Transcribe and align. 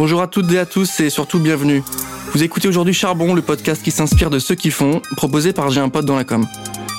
Bonjour 0.00 0.22
à 0.22 0.28
toutes 0.28 0.50
et 0.50 0.58
à 0.58 0.64
tous 0.64 1.00
et 1.00 1.10
surtout 1.10 1.38
bienvenue. 1.38 1.82
Vous 2.32 2.42
écoutez 2.42 2.68
aujourd'hui 2.68 2.94
Charbon, 2.94 3.34
le 3.34 3.42
podcast 3.42 3.82
qui 3.82 3.90
s'inspire 3.90 4.30
de 4.30 4.38
ceux 4.38 4.54
qui 4.54 4.70
font, 4.70 5.02
proposé 5.14 5.52
par 5.52 5.68
J'ai 5.68 5.82
un 5.82 5.90
pote 5.90 6.06
dans 6.06 6.16
la 6.16 6.24
com. 6.24 6.46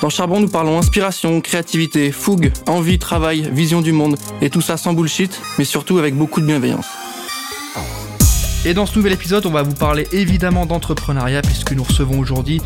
Dans 0.03 0.09
Charbon, 0.11 0.39
nous 0.39 0.47
parlons 0.47 0.77
inspiration, 0.77 1.41
créativité, 1.41 2.11
fougue, 2.11 2.53
envie, 2.67 2.99
travail, 2.99 3.49
vision 3.51 3.81
du 3.81 3.91
monde, 3.91 4.17
et 4.39 4.51
tout 4.51 4.61
ça 4.61 4.77
sans 4.77 4.93
bullshit, 4.93 5.41
mais 5.57 5.65
surtout 5.65 5.97
avec 5.97 6.15
beaucoup 6.15 6.41
de 6.41 6.45
bienveillance. 6.45 6.85
Et 8.65 8.75
dans 8.75 8.85
ce 8.85 8.95
nouvel 8.95 9.13
épisode, 9.13 9.47
on 9.47 9.51
va 9.51 9.63
vous 9.63 9.73
parler 9.73 10.07
évidemment 10.11 10.67
d'entrepreneuriat 10.67 11.41
puisque 11.41 11.71
nous 11.71 11.83
recevons 11.83 12.19
aujourd'hui 12.19 12.61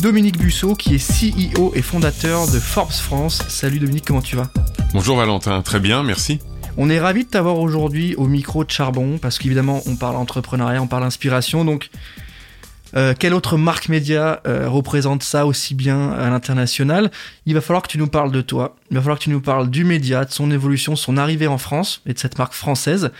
Dominique 0.00 0.38
Busseau 0.38 0.76
qui 0.76 0.94
est 0.94 1.54
CEO 1.56 1.72
et 1.74 1.82
fondateur 1.82 2.46
de 2.46 2.60
Forbes 2.60 2.92
France. 2.92 3.42
Salut 3.48 3.80
Dominique, 3.80 4.04
comment 4.06 4.22
tu 4.22 4.36
vas? 4.36 4.50
Bonjour 4.94 5.16
Valentin, 5.16 5.62
très 5.62 5.80
bien, 5.80 6.04
merci. 6.04 6.38
On 6.76 6.88
est 6.88 7.00
ravi 7.00 7.24
de 7.24 7.28
t'avoir 7.28 7.58
aujourd'hui 7.58 8.14
au 8.16 8.26
micro 8.26 8.64
de 8.64 8.70
Charbon 8.70 9.18
parce 9.18 9.38
qu'évidemment 9.38 9.82
on 9.86 9.96
parle 9.96 10.16
entrepreneuriat, 10.16 10.80
on 10.80 10.86
parle 10.86 11.04
inspiration. 11.04 11.64
Donc, 11.64 11.90
euh, 12.96 13.14
quelle 13.16 13.34
autre 13.34 13.56
marque 13.56 13.88
média 13.88 14.40
euh, 14.46 14.68
représente 14.68 15.22
ça 15.22 15.46
aussi 15.46 15.74
bien 15.74 16.10
à 16.12 16.30
l'international? 16.30 17.10
Il 17.46 17.54
va 17.54 17.60
falloir 17.60 17.82
que 17.82 17.88
tu 17.88 17.98
nous 17.98 18.06
parles 18.06 18.32
de 18.32 18.40
toi. 18.40 18.76
Il 18.90 18.96
va 18.96 19.00
falloir 19.00 19.18
que 19.18 19.24
tu 19.24 19.30
nous 19.30 19.40
parles 19.40 19.70
du 19.70 19.84
média, 19.84 20.24
de 20.24 20.30
son 20.30 20.50
évolution, 20.50 20.96
son 20.96 21.16
arrivée 21.16 21.46
en 21.46 21.58
France 21.58 22.02
et 22.06 22.14
de 22.14 22.18
cette 22.18 22.38
marque 22.38 22.54
française. 22.54 23.10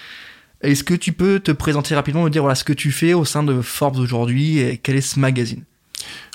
Est-ce 0.62 0.84
que 0.84 0.95
tu 0.95 1.12
peux 1.12 1.40
te 1.40 1.52
présenter 1.52 1.95
rapidement, 1.95 2.23
me 2.23 2.30
dire 2.30 2.42
voilà 2.42 2.54
ce 2.54 2.64
que 2.64 2.73
tu 2.73 2.92
fais 2.92 3.14
au 3.14 3.24
sein 3.24 3.42
de 3.42 3.62
Forbes 3.62 3.98
aujourd'hui 3.98 4.59
et 4.59 4.78
quel 4.78 4.96
est 4.96 5.01
ce 5.01 5.18
magazine? 5.18 5.64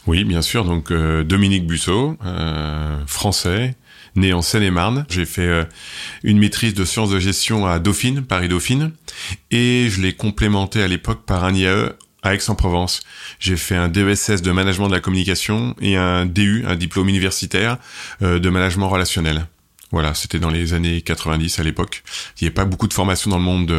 Oui, 0.08 0.24
bien 0.24 0.42
sûr. 0.42 0.66
Donc 0.66 0.92
euh, 0.92 1.24
Dominique 1.24 1.68
Busseau, 1.68 2.18
français, 3.06 3.76
né 4.16 4.34
en 4.34 4.42
Seine-et-Marne. 4.42 5.06
J'ai 5.10 5.26
fait 5.26 5.42
euh, 5.42 5.64
une 6.24 6.40
maîtrise 6.40 6.74
de 6.74 6.86
sciences 6.86 7.10
de 7.10 7.20
gestion 7.20 7.66
à 7.66 7.80
Dauphine, 7.80 8.24
Paris-Dauphine, 8.24 8.92
et 9.52 9.88
je 9.90 10.02
l'ai 10.02 10.14
complémenté 10.14 10.82
à 10.82 10.88
l'époque 10.88 11.26
par 11.26 11.44
un 11.44 11.54
IAE 11.54 11.94
à 12.24 12.34
Aix-en-Provence. 12.34 13.02
J'ai 13.40 13.58
fait 13.58 13.76
un 13.76 13.88
DESS 13.88 14.42
de 14.42 14.52
management 14.52 14.88
de 14.88 14.94
la 14.94 15.00
communication 15.00 15.76
et 15.80 15.96
un 15.96 16.26
DU, 16.26 16.66
un 16.68 16.76
diplôme 16.76 17.10
universitaire 17.10 17.78
euh, 18.22 18.40
de 18.40 18.50
management 18.50 18.90
relationnel. 18.90 19.48
Voilà, 19.96 20.14
c'était 20.14 20.40
dans 20.40 20.50
les 20.50 20.74
années 20.74 21.00
90 21.02 21.58
à 21.58 21.64
l'époque. 21.64 22.04
Il 22.36 22.44
n'y 22.44 22.48
avait 22.50 22.54
pas 22.54 22.66
beaucoup 22.66 22.90
de 22.90 22.94
formation 22.94 23.32
dans 23.32 23.38
le 23.38 23.44
monde 23.44 23.74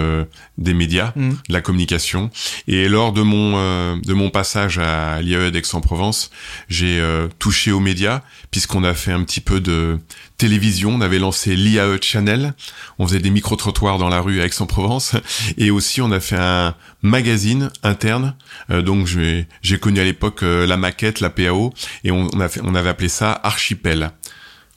des 0.56 0.72
médias, 0.72 1.12
mmh. 1.14 1.30
de 1.30 1.52
la 1.52 1.60
communication. 1.60 2.30
Et 2.68 2.88
lors 2.88 3.12
de 3.12 3.20
mon 3.20 3.52
euh, 3.56 3.96
de 4.02 4.14
mon 4.14 4.30
passage 4.30 4.78
à 4.78 5.20
l'IAE 5.20 5.50
d'Aix-en-Provence, 5.50 6.30
j'ai 6.70 7.00
euh, 7.00 7.28
touché 7.38 7.70
aux 7.70 7.80
médias 7.80 8.22
puisqu'on 8.50 8.82
a 8.82 8.94
fait 8.94 9.12
un 9.12 9.24
petit 9.24 9.42
peu 9.42 9.60
de 9.60 9.98
télévision. 10.38 10.94
On 10.94 11.02
avait 11.02 11.18
lancé 11.18 11.54
l'IAE 11.54 11.98
Channel. 12.00 12.54
On 12.98 13.06
faisait 13.06 13.20
des 13.20 13.28
micro-trottoirs 13.28 13.98
dans 13.98 14.08
la 14.08 14.22
rue 14.22 14.40
à 14.40 14.46
Aix-en-Provence. 14.46 15.16
Et 15.58 15.70
aussi, 15.70 16.00
on 16.00 16.10
a 16.12 16.20
fait 16.20 16.38
un 16.38 16.74
magazine 17.02 17.70
interne. 17.82 18.36
Euh, 18.70 18.80
donc, 18.80 19.06
j'ai 19.06 19.78
connu 19.78 20.00
à 20.00 20.04
l'époque 20.04 20.40
la 20.40 20.78
maquette, 20.78 21.20
la 21.20 21.28
PAO. 21.28 21.74
Et 22.04 22.10
on, 22.10 22.28
a 22.40 22.48
fait, 22.48 22.60
on 22.64 22.74
avait 22.74 22.88
appelé 22.88 23.10
ça 23.10 23.38
Archipel. 23.42 24.12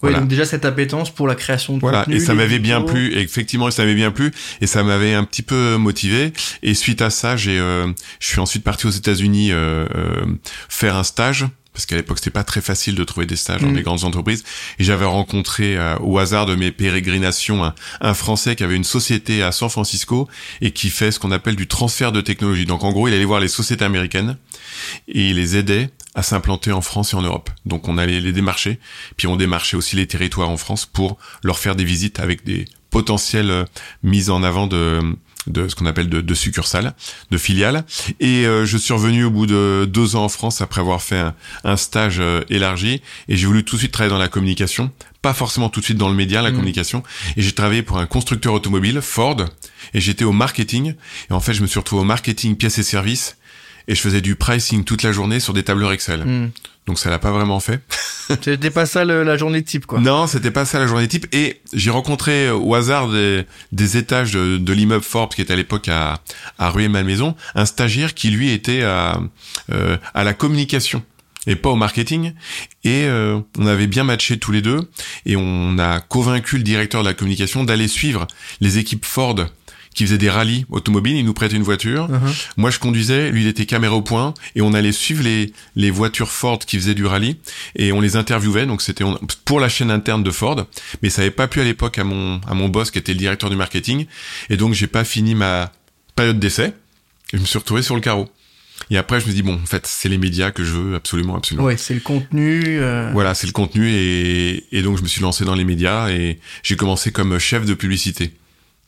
Oui, 0.02 0.14
donc 0.14 0.28
déjà 0.28 0.45
cette 0.45 0.64
appétence 0.64 1.09
pour 1.09 1.28
la 1.28 1.36
création 1.36 1.75
de 1.75 1.81
voilà. 1.81 2.05
et 2.09 2.19
ça 2.19 2.33
m'avait 2.33 2.59
bien 2.59 2.81
plu. 2.81 3.14
effectivement, 3.17 3.69
ça 3.69 3.83
m'avait 3.83 3.95
bien 3.95 4.11
plu 4.11 4.31
et 4.61 4.67
ça 4.67 4.83
m'avait 4.83 5.14
un 5.14 5.25
petit 5.25 5.42
peu 5.42 5.75
motivé. 5.75 6.31
Et 6.64 6.73
suite 6.73 7.02
à 7.02 7.09
ça, 7.09 7.36
j'ai, 7.36 7.59
euh, 7.59 7.88
je 8.20 8.27
suis 8.27 8.39
ensuite 8.39 8.64
parti 8.64 8.88
aux 8.88 8.92
États-Unis 8.92 9.52
euh, 9.52 9.86
euh, 9.94 10.25
faire 10.70 10.95
un 10.95 11.03
stage 11.03 11.47
parce 11.73 11.86
qu'à 11.86 11.95
l'époque 11.95 12.17
c'était 12.17 12.30
pas 12.30 12.44
très 12.44 12.61
facile 12.61 12.95
de 12.95 13.03
trouver 13.03 13.25
des 13.25 13.36
stages 13.36 13.61
dans 13.61 13.70
mm. 13.70 13.75
des 13.75 13.83
grandes 13.83 14.03
entreprises 14.03 14.44
et 14.80 14.83
j'avais 14.83 15.05
rencontré 15.05 15.77
euh, 15.77 15.97
au 16.00 16.17
hasard 16.17 16.45
de 16.45 16.55
mes 16.55 16.72
pérégrinations 16.72 17.64
un, 17.64 17.73
un, 18.02 18.14
français 18.14 18.55
qui 18.55 18.64
avait 18.64 18.75
une 18.75 18.83
société 18.83 19.44
à 19.44 19.52
San 19.52 19.70
Francisco 19.70 20.27
et 20.61 20.72
qui 20.72 20.89
fait 20.89 21.11
ce 21.11 21.20
qu'on 21.20 21.31
appelle 21.31 21.55
du 21.55 21.67
transfert 21.67 22.11
de 22.11 22.22
technologie 22.22 22.66
donc 22.66 22.83
en 22.83 22.92
gros 22.92 23.08
il 23.08 23.14
allait 23.14 23.23
voir 23.23 23.39
les 23.39 23.47
sociétés 23.47 23.86
américaines 23.86 24.36
et 25.08 25.30
il 25.30 25.36
les 25.38 25.58
aidait 25.58 25.89
à 26.15 26.23
s'implanter 26.23 26.71
en 26.71 26.81
France 26.81 27.13
et 27.13 27.15
en 27.15 27.21
Europe. 27.21 27.49
Donc 27.65 27.88
on 27.88 27.97
allait 27.97 28.20
les 28.20 28.33
démarcher, 28.33 28.80
puis 29.17 29.27
on 29.27 29.36
démarchait 29.36 29.77
aussi 29.77 29.95
les 29.95 30.08
territoires 30.08 30.49
en 30.49 30.58
France 30.58 30.86
pour 30.86 31.17
leur 31.43 31.59
faire 31.59 31.75
des 31.75 31.83
visites 31.83 32.20
avec 32.20 32.43
des 32.43 32.65
potentielles 32.89 33.52
euh, 33.52 33.65
mises 34.03 34.30
en 34.30 34.43
avant 34.43 34.67
de 34.67 35.02
de 35.47 35.67
ce 35.67 35.75
qu'on 35.75 35.86
appelle 35.86 36.09
de, 36.09 36.21
de, 36.21 36.33
succursales, 36.33 36.93
de 37.31 37.37
filiales. 37.37 37.83
Et 38.20 38.45
euh, 38.45 38.65
je 38.65 38.77
suis 38.77 38.93
revenu 38.93 39.23
au 39.23 39.31
bout 39.31 39.45
de 39.45 39.87
deux 39.92 40.15
ans 40.15 40.25
en 40.25 40.30
France 40.30 40.61
après 40.61 40.81
avoir 40.81 41.02
fait 41.02 41.23
un, 41.64 41.77
stage 41.77 42.20
euh, 42.20 42.41
élargi. 42.49 43.02
Et 43.27 43.37
j'ai 43.37 43.47
voulu 43.47 43.64
tout 43.64 43.76
de 43.76 43.80
suite 43.80 43.91
travailler 43.91 44.11
dans 44.11 44.20
la 44.20 44.27
communication, 44.27 44.91
pas 45.21 45.33
forcément 45.33 45.70
tout 45.70 45.80
de 45.80 45.86
suite 45.86 45.97
dans 45.97 46.09
le 46.09 46.15
média, 46.15 46.41
la 46.41 46.52
mmh. 46.52 46.55
communication. 46.55 47.03
Et 47.36 47.41
j'ai 47.41 47.53
travaillé 47.53 47.81
pour 47.81 47.97
un 47.97 48.05
constructeur 48.05 48.53
automobile, 48.53 49.02
Ford, 49.02 49.37
et 49.93 50.02
j'étais 50.02 50.26
au 50.26 50.31
marketing. 50.31 50.95
Et 51.30 51.33
en 51.33 51.39
fait, 51.39 51.53
je 51.53 51.61
me 51.61 51.67
suis 51.67 51.80
retrouvé 51.80 52.02
au 52.02 52.05
marketing 52.05 52.55
pièces 52.55 52.77
et 52.77 52.83
services 52.83 53.37
et 53.89 53.95
je 53.95 54.02
faisais 54.02 54.22
du 54.22 54.36
pricing 54.36 54.86
toute 54.86 55.04
la 55.04 55.11
journée 55.11 55.39
sur 55.39 55.52
des 55.52 55.64
tableurs 55.64 55.92
Excel. 55.92 56.23
Hmm. 56.23 56.52
Donc 56.86 57.00
ça 57.00 57.10
l'a 57.10 57.20
pas 57.20 57.32
vraiment 57.32 57.60
fait. 57.60 57.82
c'était 58.42 58.70
pas 58.70 58.86
ça 58.86 59.04
la 59.04 59.36
journée 59.36 59.64
type 59.64 59.86
quoi. 59.88 60.00
Non, 60.00 60.27
c'était 60.27 60.52
pas 60.52 60.64
ça 60.64 60.80
la 60.80 60.88
journée 60.88 61.08
type 61.08 61.27
et 61.33 61.60
j'ai 61.73 61.89
rencontré 61.89 62.48
euh, 62.48 62.54
au 62.54 62.76
hasard 62.76 63.10
des, 63.10 63.45
des 63.72 63.98
étages 63.98 64.32
de, 64.32 64.58
de 64.58 64.73
l'immeuble 64.73 65.04
Forbes 65.04 65.33
qui 65.33 65.42
était 65.42 65.54
à 65.54 65.58
l'époque 65.58 65.89
à 65.89 66.22
à 66.60 66.70
Rue 66.70 66.83
et 66.83 66.88
Malmaison, 66.88 67.36
un 67.55 67.66
stagiaire 67.66 68.14
qui 68.14 68.30
lui 68.30 68.52
était 68.52 68.83
à 68.83 69.20
euh, 69.72 69.98
à 70.14 70.23
la 70.23 70.33
communication 70.33 71.04
et 71.48 71.56
pas 71.56 71.70
au 71.70 71.76
marketing. 71.76 72.33
Et 72.83 73.06
euh, 73.06 73.39
on 73.58 73.66
avait 73.66 73.88
bien 73.88 74.04
matché 74.04 74.38
tous 74.38 74.52
les 74.52 74.61
deux 74.61 74.80
et 75.26 75.36
on 75.36 75.77
a 75.80 76.00
convaincu 76.00 76.58
le 76.58 76.64
directeur 76.64 77.02
de 77.02 77.08
la 77.08 77.14
communication 77.14 77.64
d'aller 77.64 77.88
suivre 77.88 78.27
les 78.61 78.77
équipes 78.77 79.06
Ford 79.06 79.36
qui 79.94 80.05
faisait 80.05 80.17
des 80.17 80.30
rallyes 80.30 80.66
automobiles. 80.70 81.17
Il 81.17 81.26
nous 81.26 81.33
prêtait 81.33 81.55
une 81.55 81.64
voiture. 81.64 82.10
Uh-huh. 82.10 82.48
Moi, 82.58 82.70
je 82.70 82.80
conduisais. 82.80 83.32
Lui, 83.32 83.44
il 83.44 83.48
était 83.48 83.66
caméra 83.66 83.95
au 83.95 84.02
point. 84.02 84.33
Et 84.55 84.61
on 84.61 84.73
allait 84.73 84.92
suivre 84.92 85.23
les, 85.23 85.54
les 85.76 85.92
voitures 85.92 86.32
Ford 86.32 86.60
qui 86.60 86.77
faisaient 86.77 86.95
du 86.95 87.05
rallye. 87.05 87.38
Et 87.76 87.92
on 87.92 88.02
les 88.02 88.16
interviewait. 88.16 88.66
Donc, 88.66 88.82
c'était 88.82 89.04
pour 89.45 89.60
la 89.60 89.70
chaîne 89.70 89.92
interne 89.92 90.23
de 90.23 90.32
Ford. 90.32 90.66
Mais 91.02 91.10
ça 91.10 91.22
n'avait 91.22 91.32
pas 91.32 91.48
pu 91.48 91.61
à 91.61 91.64
l'époque 91.64 91.98
à 91.98 92.04
mon, 92.04 92.39
à 92.48 92.54
mon 92.54 92.70
boss 92.70 92.92
qui 92.92 93.00
était 93.00 93.14
le 93.14 93.20
directeur 93.20 93.50
du 93.50 93.55
marketing. 93.55 94.05
Et 94.50 94.58
donc, 94.58 94.73
j'ai 94.73 94.88
pas 94.88 95.04
fini 95.04 95.36
ma 95.36 95.72
période 96.16 96.39
d'essai. 96.39 96.73
Et 97.33 97.38
je 97.38 97.42
me 97.42 97.45
suis 97.45 97.60
retrouvé 97.60 97.82
sur 97.82 97.95
le 97.95 98.02
carreau. 98.02 98.30
Et 98.92 98.98
après, 98.98 99.20
je 99.20 99.27
me 99.27 99.33
dis 99.33 99.42
bon, 99.44 99.56
en 99.56 99.66
fait, 99.66 99.86
c'est 99.86 100.08
les 100.08 100.17
médias 100.17 100.52
que 100.52 100.64
je 100.64 100.71
veux 100.71 100.95
absolument, 100.95 101.36
absolument. 101.36 101.66
Ouais, 101.66 101.77
c'est 101.77 101.94
le 101.94 102.00
contenu. 102.00 102.80
Euh... 102.80 103.11
Voilà, 103.11 103.36
c'est 103.36 103.45
le 103.45 103.52
contenu 103.52 103.89
et, 103.89 104.64
et 104.71 104.82
donc 104.82 104.98
je 104.98 105.04
me 105.04 105.08
suis 105.08 105.21
lancé 105.21 105.44
dans 105.44 105.54
les 105.54 105.66
médias 105.66 106.10
et 106.10 106.39
j'ai 106.64 106.77
commencé 106.77 107.11
comme 107.11 107.38
chef 107.39 107.66
de 107.66 107.73
publicité 107.73 108.32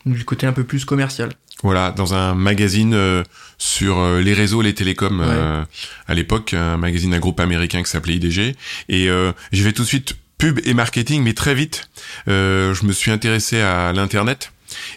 du 0.05 0.25
côté 0.25 0.47
un 0.47 0.53
peu 0.53 0.63
plus 0.63 0.85
commercial. 0.85 1.31
Voilà, 1.63 1.91
dans 1.91 2.13
un 2.13 2.33
magazine 2.33 2.93
euh, 2.93 3.23
sur 3.57 3.99
euh, 3.99 4.21
les 4.21 4.33
réseaux, 4.33 4.61
les 4.61 4.73
télécoms 4.73 5.21
euh, 5.21 5.63
à 6.07 6.13
l'époque, 6.13 6.53
un 6.53 6.77
magazine 6.77 7.11
d'un 7.11 7.19
groupe 7.19 7.39
américain 7.39 7.83
qui 7.83 7.89
s'appelait 7.89 8.15
IDG. 8.15 8.55
Et 8.89 9.09
j'ai 9.51 9.63
fait 9.63 9.73
tout 9.73 9.83
de 9.83 9.87
suite 9.87 10.15
pub 10.37 10.59
et 10.65 10.73
marketing, 10.73 11.23
mais 11.23 11.33
très 11.33 11.53
vite, 11.53 11.89
je 12.27 12.85
me 12.85 12.91
suis 12.91 13.11
intéressé 13.11 13.61
à 13.61 13.93
l'internet. 13.93 14.51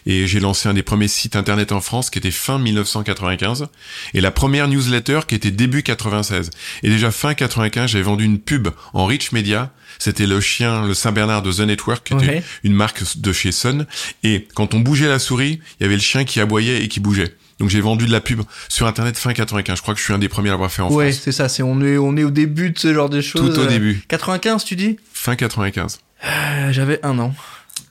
Et 0.05 0.27
j'ai 0.27 0.39
lancé 0.39 0.69
un 0.69 0.73
des 0.73 0.83
premiers 0.83 1.07
sites 1.07 1.35
internet 1.35 1.71
en 1.71 1.81
France 1.81 2.09
qui 2.09 2.19
était 2.19 2.31
fin 2.31 2.59
1995 2.59 3.67
et 4.13 4.21
la 4.21 4.31
première 4.31 4.67
newsletter 4.67 5.21
qui 5.27 5.35
était 5.35 5.51
début 5.51 5.83
96. 5.83 6.49
Et 6.83 6.89
déjà 6.89 7.11
fin 7.11 7.33
95, 7.33 7.91
j'avais 7.91 8.03
vendu 8.03 8.25
une 8.25 8.39
pub 8.39 8.69
en 8.93 9.05
Rich 9.05 9.31
Media 9.31 9.71
c'était 9.99 10.27
le 10.27 10.41
chien, 10.41 10.85
le 10.85 10.93
Saint-Bernard 10.93 11.41
de 11.41 11.51
The 11.51 11.61
Network, 11.61 12.07
qui 12.07 12.13
était 12.13 12.43
une 12.63 12.73
marque 12.73 13.17
de 13.17 13.33
chez 13.33 13.51
Sun. 13.51 13.85
Et 14.23 14.47
quand 14.53 14.73
on 14.73 14.79
bougeait 14.79 15.07
la 15.07 15.19
souris, 15.19 15.59
il 15.79 15.83
y 15.83 15.85
avait 15.85 15.95
le 15.95 16.01
chien 16.01 16.25
qui 16.25 16.39
aboyait 16.39 16.83
et 16.83 16.87
qui 16.87 16.99
bougeait. 16.99 17.35
Donc 17.59 17.69
j'ai 17.69 17.79
vendu 17.79 18.05
de 18.05 18.11
la 18.11 18.19
pub 18.19 18.41
sur 18.67 18.85
internet 18.85 19.17
fin 19.17 19.33
95. 19.33 19.77
Je 19.77 19.81
crois 19.81 19.93
que 19.93 19.99
je 19.99 20.05
suis 20.05 20.13
un 20.13 20.17
des 20.17 20.27
premiers 20.27 20.49
à 20.49 20.53
l'avoir 20.53 20.71
fait 20.71 20.81
en 20.81 20.87
France. 20.87 20.97
Ouais, 20.97 21.11
c'est 21.13 21.31
ça. 21.31 21.47
C'est 21.47 21.63
on 21.63 21.81
est 21.81 21.97
on 21.97 22.17
est 22.17 22.23
au 22.23 22.31
début 22.31 22.71
de 22.71 22.77
ce 22.77 22.93
genre 22.93 23.09
de 23.09 23.21
choses. 23.21 23.53
Tout 23.53 23.61
au 23.61 23.65
début. 23.65 24.03
95, 24.09 24.65
tu 24.65 24.75
dis? 24.75 24.97
Fin 25.13 25.35
95. 25.35 25.99
Euh, 26.25 26.73
J'avais 26.73 26.99
un 27.03 27.17
an. 27.19 27.33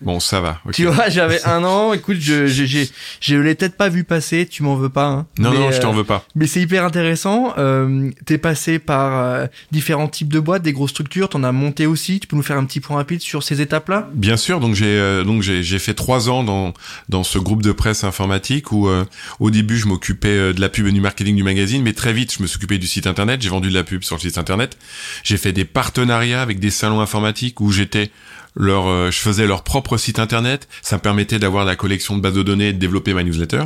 Bon, 0.04 0.20
ça 0.20 0.41
va. 0.41 0.60
Tu 0.72 0.84
vois, 0.84 1.09
j'avais 1.09 1.42
un 1.44 1.65
an. 1.65 1.94
Écoute, 1.94 2.19
je, 2.20 2.47
je, 2.47 2.87
je, 3.20 3.37
l'ai 3.37 3.54
peut-être 3.54 3.76
pas 3.76 3.88
vu 3.88 4.04
passer. 4.04 4.47
Tu 4.47 4.62
m'en 4.62 4.77
veux 4.77 4.91
pas. 4.91 5.06
Hein. 5.06 5.27
Non, 5.39 5.53
non, 5.53 5.72
je 5.72 5.80
t'en 5.80 5.92
veux 5.92 6.04
pas. 6.04 6.27
Mais 6.34 6.47
c'est 6.47 6.60
hyper 6.60 6.84
intéressant. 6.84 7.54
Euh, 7.56 8.10
T'es 8.27 8.36
passé 8.36 8.78
par 8.78 9.18
euh, 9.18 9.47
différents 9.72 10.09
types 10.09 10.33
de 10.33 10.41
boîtes, 10.41 10.62
des 10.62 10.74
grosses 10.74 10.91
structures. 10.91 11.30
T'en 11.30 11.42
as 11.42 11.53
monté 11.53 11.86
aussi. 11.86 12.21
Tu 12.21 12.27
peux 12.27 12.36
nous 12.36 12.42
faire 12.42 12.59
un 12.59 12.65
petit 12.66 12.80
point 12.80 12.97
rapide 12.97 13.21
sur 13.22 13.42
ces 13.42 13.62
étapes-là? 13.62 14.10
Bien 14.12 14.36
sûr. 14.36 14.60
Donc 14.60 14.74
j'ai 14.74 14.86
euh, 14.86 15.24
donc 15.24 15.41
j'ai 15.41 15.78
fait 15.78 15.95
trois 15.95 16.28
ans 16.28 16.45
dans 16.45 16.74
dans 17.09 17.24
ce 17.24 17.39
groupe 17.39 17.62
de 17.62 17.72
presse 17.72 18.04
informatique 18.04 18.72
où 18.72 18.89
euh, 18.89 19.04
au 19.41 19.50
début 19.50 19.78
je 19.78 19.86
m'occupais 19.86 20.53
de 20.53 20.60
la 20.60 20.68
pub 20.68 20.86
et 20.86 20.92
du 20.92 21.00
marketing 21.00 21.34
du 21.34 21.42
magazine, 21.42 21.83
mais 21.83 21.95
très 21.95 22.12
vite 22.12 22.34
je 22.36 22.42
me 22.42 22.47
suis 22.47 22.57
occupé 22.57 22.77
du 22.77 22.86
site 22.86 23.07
internet. 23.07 23.41
J'ai 23.41 23.48
vendu 23.48 23.71
de 23.71 23.74
la 23.74 23.84
pub 23.84 24.04
sur 24.04 24.16
le 24.16 24.21
site 24.21 24.36
internet. 24.36 24.77
J'ai 25.22 25.39
fait 25.39 25.53
des 25.53 25.65
partenariats 25.65 26.42
avec 26.42 26.59
des 26.59 26.71
salons 26.71 27.00
informatiques 27.00 27.60
où 27.60 27.72
j'étais 27.72 28.10
leur, 28.54 28.86
euh, 28.86 29.10
je 29.10 29.18
faisais 29.18 29.47
leur 29.47 29.65
propre 29.65 29.97
site 29.97 30.18
internet. 30.18 30.68
Ça 30.83 30.97
me 30.97 31.01
permettait 31.01 31.39
d'avoir 31.39 31.65
la 31.65 31.77
collection 31.77 32.16
de 32.16 32.21
bases 32.21 32.34
de 32.34 32.42
données 32.42 32.68
et 32.68 32.72
de 32.72 32.78
développer 32.78 33.15
ma 33.15 33.22
newsletter. 33.22 33.65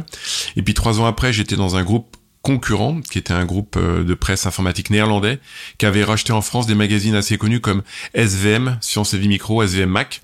Et 0.57 0.63
puis 0.63 0.75
trois 0.75 1.01
ans 1.01 1.07
après, 1.07 1.33
j'étais 1.33 1.57
dans 1.57 1.77
un 1.77 1.83
groupe 1.83 2.17
concurrent, 2.43 3.01
qui 3.01 3.19
était 3.19 3.35
un 3.35 3.45
groupe 3.45 3.77
euh, 3.77 4.05
de 4.05 4.15
presse 4.15 4.47
informatique 4.47 4.91
néerlandais, 4.91 5.39
qui 5.77 5.87
avait 5.87 6.05
racheté 6.05 6.33
en 6.33 6.41
France 6.41 6.67
des 6.67 6.75
magazines 6.75 7.15
assez 7.15 7.37
connus 7.37 7.61
comme 7.61 7.83
SVM, 8.15 8.79
Science 8.81 9.15
et 9.15 9.19
Vie 9.19 9.29
Micro, 9.29 9.63
SVM 9.63 9.91
Mac. 9.91 10.23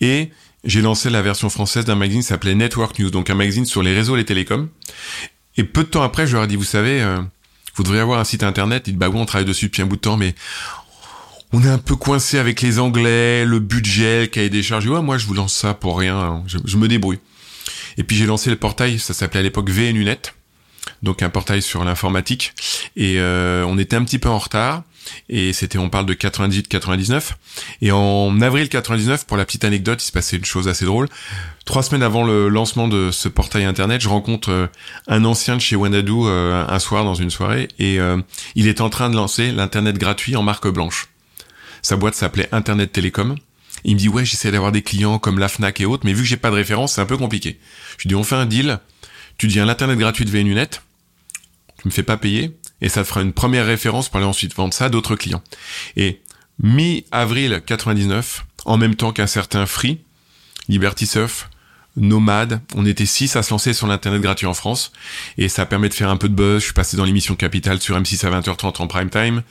Et 0.00 0.30
j'ai 0.64 0.82
lancé 0.82 1.10
la 1.10 1.22
version 1.22 1.50
française 1.50 1.84
d'un 1.84 1.94
magazine 1.94 2.20
qui 2.20 2.28
s'appelait 2.28 2.54
Network 2.54 2.98
News, 2.98 3.10
donc 3.10 3.30
un 3.30 3.34
magazine 3.34 3.66
sur 3.66 3.82
les 3.82 3.94
réseaux 3.94 4.14
et 4.14 4.18
les 4.18 4.24
télécoms. 4.24 4.68
Et 5.56 5.64
peu 5.64 5.84
de 5.84 5.88
temps 5.88 6.02
après, 6.02 6.26
je 6.26 6.34
leur 6.34 6.44
ai 6.44 6.46
dit, 6.46 6.56
vous 6.56 6.64
savez, 6.64 7.00
euh, 7.02 7.20
vous 7.74 7.82
devriez 7.82 8.00
avoir 8.00 8.20
un 8.20 8.24
site 8.24 8.42
internet. 8.42 8.84
Ils 8.86 8.92
disent, 8.92 8.98
bah 8.98 9.08
oui, 9.08 9.18
on 9.18 9.26
travaille 9.26 9.46
dessus 9.46 9.66
depuis 9.66 9.82
un 9.82 9.86
bout 9.86 9.96
de 9.96 10.00
temps, 10.00 10.16
mais 10.16 10.34
on 11.54 11.62
est 11.62 11.68
un 11.68 11.78
peu 11.78 11.96
coincé 11.96 12.38
avec 12.38 12.60
les 12.62 12.78
Anglais, 12.78 13.44
le 13.44 13.60
budget, 13.60 14.22
le 14.22 14.26
cahier 14.26 14.50
des 14.50 14.62
charges. 14.62 14.86
Ouais, 14.86 15.00
moi, 15.00 15.18
je 15.18 15.26
vous 15.26 15.34
lance 15.34 15.54
ça 15.54 15.72
pour 15.72 15.98
rien. 15.98 16.42
Je, 16.46 16.58
je 16.64 16.76
me 16.76 16.88
débrouille. 16.88 17.20
Et 17.96 18.02
puis 18.02 18.16
j'ai 18.16 18.26
lancé 18.26 18.50
le 18.50 18.56
portail, 18.56 18.98
ça 18.98 19.14
s'appelait 19.14 19.38
à 19.38 19.42
l'époque 19.44 19.70
VNUnet, 19.70 20.20
donc 21.04 21.22
un 21.22 21.30
portail 21.30 21.62
sur 21.62 21.84
l'informatique. 21.84 22.52
Et 22.96 23.20
euh, 23.20 23.64
on 23.66 23.78
était 23.78 23.94
un 23.94 24.02
petit 24.02 24.18
peu 24.18 24.28
en 24.28 24.38
retard. 24.38 24.82
Et 25.28 25.52
c'était, 25.52 25.78
on 25.78 25.90
parle 25.90 26.06
de 26.06 26.14
98-99. 26.14 27.32
Et 27.82 27.92
en 27.92 28.40
avril 28.40 28.68
99, 28.68 29.26
pour 29.26 29.36
la 29.36 29.44
petite 29.44 29.64
anecdote, 29.64 30.02
il 30.02 30.06
se 30.06 30.12
passait 30.12 30.36
une 30.36 30.44
chose 30.44 30.66
assez 30.66 30.84
drôle. 30.84 31.08
Trois 31.64 31.82
semaines 31.82 32.02
avant 32.02 32.24
le 32.24 32.48
lancement 32.48 32.88
de 32.88 33.10
ce 33.10 33.28
portail 33.28 33.64
internet, 33.64 34.00
je 34.00 34.08
rencontre 34.08 34.50
euh, 34.50 34.66
un 35.06 35.24
ancien 35.24 35.56
de 35.56 35.60
chez 35.60 35.76
Wanadu 35.76 36.12
euh, 36.24 36.64
un 36.66 36.78
soir 36.78 37.04
dans 37.04 37.14
une 37.14 37.30
soirée, 37.30 37.68
et 37.78 38.00
euh, 38.00 38.18
il 38.54 38.68
est 38.68 38.80
en 38.80 38.90
train 38.90 39.08
de 39.08 39.16
lancer 39.16 39.50
l'internet 39.50 39.96
gratuit 39.96 40.36
en 40.36 40.42
marque 40.42 40.68
blanche. 40.68 41.08
Sa 41.84 41.96
boîte 41.96 42.14
s'appelait 42.14 42.48
Internet 42.50 42.92
Télécom. 42.92 43.36
Il 43.84 43.96
me 43.96 43.98
dit 43.98 44.08
ouais, 44.08 44.24
j'essaie 44.24 44.50
d'avoir 44.50 44.72
des 44.72 44.80
clients 44.80 45.18
comme 45.18 45.38
la 45.38 45.48
Fnac 45.48 45.82
et 45.82 45.84
autres, 45.84 46.06
mais 46.06 46.14
vu 46.14 46.22
que 46.22 46.28
j'ai 46.28 46.38
pas 46.38 46.48
de 46.48 46.54
référence, 46.54 46.94
c'est 46.94 47.02
un 47.02 47.06
peu 47.06 47.18
compliqué. 47.18 47.60
Je 47.98 48.04
lui 48.04 48.08
dis 48.08 48.14
on 48.14 48.24
fait 48.24 48.36
un 48.36 48.46
deal. 48.46 48.80
Tu 49.36 49.48
dis 49.48 49.56
l'internet 49.56 49.98
gratuit 49.98 50.24
de 50.24 50.30
VNUnet, 50.30 50.68
tu 50.68 50.78
me 51.84 51.90
fais 51.90 52.02
pas 52.02 52.16
payer, 52.16 52.56
et 52.80 52.88
ça 52.88 53.02
te 53.02 53.08
fera 53.08 53.20
une 53.20 53.34
première 53.34 53.66
référence 53.66 54.08
pour 54.08 54.16
aller 54.16 54.26
ensuite 54.26 54.54
vendre 54.54 54.72
ça 54.72 54.86
à 54.86 54.88
d'autres 54.88 55.14
clients. 55.14 55.42
Et 55.96 56.22
mi-avril 56.62 57.60
99, 57.66 58.46
en 58.64 58.78
même 58.78 58.94
temps 58.94 59.12
qu'un 59.12 59.26
certain 59.26 59.66
Free, 59.66 60.00
Liberty 60.68 61.06
Surf, 61.06 61.50
Nomade, 61.96 62.60
on 62.74 62.84
était 62.86 63.06
six 63.06 63.36
à 63.36 63.42
se 63.42 63.50
lancer 63.50 63.72
sur 63.72 63.86
l'internet 63.86 64.20
gratuit 64.20 64.46
en 64.46 64.54
France 64.54 64.90
et 65.38 65.48
ça 65.48 65.64
permet 65.64 65.88
de 65.88 65.94
faire 65.94 66.08
un 66.10 66.16
peu 66.16 66.28
de 66.28 66.34
buzz. 66.34 66.58
Je 66.60 66.64
suis 66.64 66.72
passé 66.72 66.96
dans 66.96 67.04
l'émission 67.04 67.36
Capital 67.36 67.80
sur 67.80 67.96
M6 67.96 68.26
à 68.26 68.40
20h30 68.40 68.82
en 68.82 68.86
prime 68.88 69.10
time, 69.10 69.42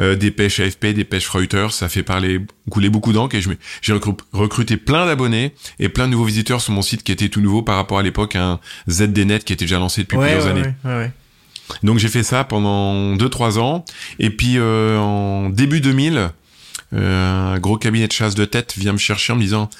euh, 0.00 0.16
dépêche 0.16 0.58
AFP, 0.58 0.86
dépêche 0.86 1.28
Reuters, 1.28 1.72
ça 1.72 1.88
fait 1.88 2.02
parler 2.02 2.40
couler 2.70 2.88
beaucoup 2.88 3.12
d'encre 3.12 3.36
et 3.36 3.42
j'ai 3.82 3.92
recruté 4.32 4.76
plein 4.76 5.06
d'abonnés 5.06 5.54
et 5.78 5.88
plein 5.88 6.06
de 6.06 6.12
nouveaux 6.12 6.24
visiteurs 6.24 6.60
sur 6.60 6.72
mon 6.72 6.82
site 6.82 7.02
qui 7.04 7.12
était 7.12 7.28
tout 7.28 7.40
nouveau 7.40 7.62
par 7.62 7.76
rapport 7.76 7.98
à 7.98 8.02
l'époque 8.02 8.34
un 8.36 8.58
ZDNet 8.90 9.40
qui 9.40 9.52
était 9.52 9.64
déjà 9.64 9.78
lancé 9.78 10.02
depuis 10.02 10.16
Ouais, 10.18 10.32
plusieurs 10.34 10.54
ouais, 10.54 10.60
années. 10.62 10.74
ouais, 10.84 10.94
ouais. 10.96 11.12
Donc 11.82 11.98
j'ai 11.98 12.08
fait 12.08 12.22
ça 12.22 12.44
pendant 12.44 13.14
2-3 13.16 13.58
ans. 13.58 13.84
Et 14.18 14.30
puis 14.30 14.54
euh, 14.58 14.98
en 14.98 15.48
début 15.48 15.80
2000, 15.80 16.30
euh, 16.92 17.54
un 17.54 17.58
gros 17.58 17.78
cabinet 17.78 18.06
de 18.06 18.12
chasse 18.12 18.34
de 18.34 18.44
tête 18.44 18.74
vient 18.76 18.92
me 18.92 18.98
chercher 18.98 19.32
en 19.32 19.36
me 19.36 19.40
disant 19.40 19.70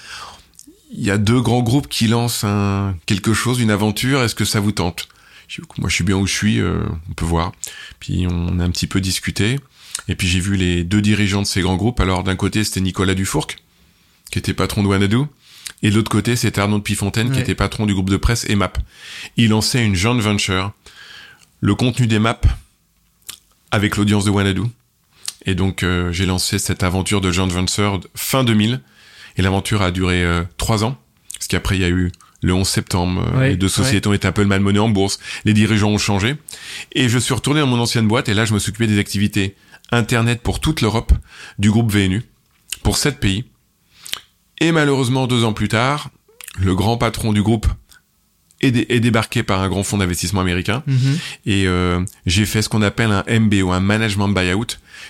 il 0.96 1.04
y 1.04 1.10
a 1.10 1.18
deux 1.18 1.40
grands 1.40 1.62
groupes 1.62 1.88
qui 1.88 2.06
lancent 2.06 2.44
un, 2.44 2.96
quelque 3.06 3.34
chose, 3.34 3.60
une 3.60 3.70
aventure, 3.70 4.22
est-ce 4.22 4.34
que 4.34 4.44
ça 4.44 4.60
vous 4.60 4.72
tente? 4.72 5.08
Moi 5.78 5.88
je 5.88 5.94
suis 5.94 6.04
bien 6.04 6.16
où 6.16 6.26
je 6.26 6.32
suis, 6.32 6.60
euh, 6.60 6.84
on 7.10 7.14
peut 7.14 7.24
voir. 7.24 7.52
Puis 7.98 8.26
on 8.30 8.60
a 8.60 8.64
un 8.64 8.70
petit 8.70 8.86
peu 8.86 9.00
discuté. 9.00 9.60
Et 10.08 10.14
puis 10.14 10.28
j'ai 10.28 10.40
vu 10.40 10.56
les 10.56 10.84
deux 10.84 11.02
dirigeants 11.02 11.42
de 11.42 11.46
ces 11.46 11.62
grands 11.62 11.76
groupes. 11.76 12.00
Alors 12.00 12.22
d'un 12.22 12.36
côté 12.36 12.64
c'était 12.64 12.80
Nicolas 12.80 13.14
Dufourc, 13.14 13.48
qui 14.30 14.38
était 14.38 14.54
patron 14.54 14.82
de 14.82 14.88
Wanadu. 14.88 15.18
Et 15.82 15.90
de 15.90 15.96
l'autre 15.96 16.10
côté 16.10 16.36
c'était 16.36 16.60
Arnaud 16.60 16.78
de 16.78 16.82
Pifontaine, 16.82 17.30
qui 17.32 17.40
était 17.40 17.54
patron 17.54 17.86
du 17.86 17.92
groupe 17.92 18.10
de 18.10 18.16
presse 18.16 18.48
EMAP. 18.48 18.78
Il 19.36 19.50
lançait 19.50 19.84
une 19.84 19.96
joint 19.96 20.18
venture 20.18 20.72
le 21.60 21.74
contenu 21.74 22.06
des 22.06 22.18
maps 22.18 22.40
avec 23.70 23.96
l'audience 23.96 24.24
de 24.24 24.30
Wanadu. 24.30 24.62
Et 25.44 25.54
donc 25.54 25.82
euh, 25.82 26.12
j'ai 26.12 26.24
lancé 26.24 26.58
cette 26.58 26.84
aventure 26.84 27.20
de 27.20 27.32
joint 27.32 27.48
venture 27.48 28.00
fin 28.14 28.44
2000 28.44 28.80
et 29.36 29.42
l'aventure 29.42 29.82
a 29.82 29.90
duré 29.90 30.22
euh, 30.24 30.42
trois 30.56 30.84
ans. 30.84 30.96
Parce 31.34 31.48
qu'après 31.48 31.76
il 31.76 31.82
y 31.82 31.84
a 31.84 31.88
eu 31.88 32.12
le 32.42 32.54
11 32.54 32.66
septembre, 32.68 33.24
euh, 33.34 33.38
Ouais, 33.38 33.48
les 33.50 33.56
deux 33.56 33.68
sociétés 33.68 34.08
ont 34.08 34.12
été 34.12 34.28
un 34.28 34.32
peu 34.32 34.44
malmenées 34.44 34.78
en 34.78 34.88
bourse, 34.88 35.18
les 35.44 35.54
dirigeants 35.54 35.90
ont 35.90 35.98
changé. 35.98 36.36
Et 36.92 37.08
je 37.08 37.18
suis 37.18 37.34
retourné 37.34 37.60
dans 37.60 37.66
mon 37.66 37.80
ancienne 37.80 38.06
boîte. 38.06 38.28
Et 38.28 38.34
là 38.34 38.44
je 38.44 38.54
me 38.54 38.58
suis 38.58 38.70
occupé 38.70 38.86
des 38.86 38.98
activités 38.98 39.56
internet 39.90 40.42
pour 40.42 40.60
toute 40.60 40.80
l'Europe 40.80 41.12
du 41.58 41.70
groupe 41.70 41.92
VNU 41.92 42.22
pour 42.82 42.96
sept 42.96 43.20
pays. 43.20 43.44
Et 44.60 44.72
malheureusement 44.72 45.26
deux 45.26 45.44
ans 45.44 45.52
plus 45.52 45.68
tard, 45.68 46.10
le 46.58 46.74
grand 46.74 46.96
patron 46.96 47.32
du 47.32 47.42
groupe 47.42 47.66
est, 48.64 48.70
dé- 48.70 48.86
est 48.88 49.00
débarqué 49.00 49.42
par 49.42 49.60
un 49.62 49.68
grand 49.68 49.82
fonds 49.82 49.98
d'investissement 49.98 50.40
américain 50.40 50.82
Mhm. 50.86 51.18
et 51.46 51.66
euh, 51.66 52.00
j'ai 52.26 52.46
fait 52.46 52.62
ce 52.62 52.68
qu'on 52.68 52.82
appelle 52.82 53.10
un 53.12 53.24
MBO, 53.40 53.70
un 53.72 53.80
management 53.80 54.28
buyout. 54.28 54.66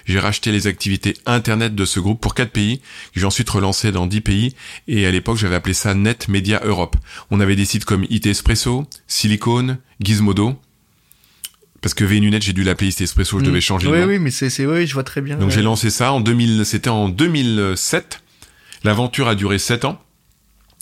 J'ai 0.06 0.19
racheté 0.19 0.53
les 0.53 0.67
activités 0.67 1.15
internet 1.27 1.75
de 1.75 1.85
ce 1.85 2.01
groupe 2.01 2.21
pour 2.21 2.35
quatre 2.35 2.51
pays, 2.51 2.79
que 3.15 3.21
j'ai 3.21 3.27
ensuite 3.27 3.49
relancé 3.49 3.93
dans 3.93 4.06
10 4.06 4.21
pays, 4.21 4.55
et 4.89 5.06
à 5.06 5.11
l'époque 5.11 5.37
j'avais 5.39 5.55
appelé 5.55 5.73
ça 5.75 5.95
Net 5.95 6.29
Media 6.29 6.61
Europe. 6.65 6.97
On 7.31 7.41
avait 7.41 7.56
des 7.56 7.65
sites 7.65 7.85
comme 7.85 8.05
IT 8.11 8.27
Espresso, 8.27 8.87
Silicon, 9.06 9.79
Gizmodo, 10.03 10.59
parce 11.81 11.95
que 11.95 12.05
VNuNet 12.05 12.41
j'ai 12.41 12.53
dû 12.53 12.65
l'appeler 12.65 12.91
IT 12.91 13.03
Espresso, 13.03 13.39
je 13.39 13.43
Mhm. 13.45 13.49
devais 13.51 13.61
changer 13.61 13.89
Oui, 13.89 13.99
oui, 14.06 14.19
mais 14.19 14.31
c'est, 14.31 14.51
c'est, 14.51 14.67
oui, 14.67 14.87
je 14.87 14.95
vois 14.95 15.05
très 15.05 15.21
bien. 15.21 15.37
Donc 15.37 15.49
ouais. 15.51 15.55
j'ai 15.55 15.62
lancé 15.62 15.91
ça 15.91 16.12
en 16.12 16.21
2000, 16.21 16.62
c'était 16.65 16.91
en 16.91 17.09
2007. 17.09 18.21
L'aventure 18.85 19.29
a 19.29 19.35
duré 19.35 19.59
7 19.59 19.85
ans. 19.85 20.01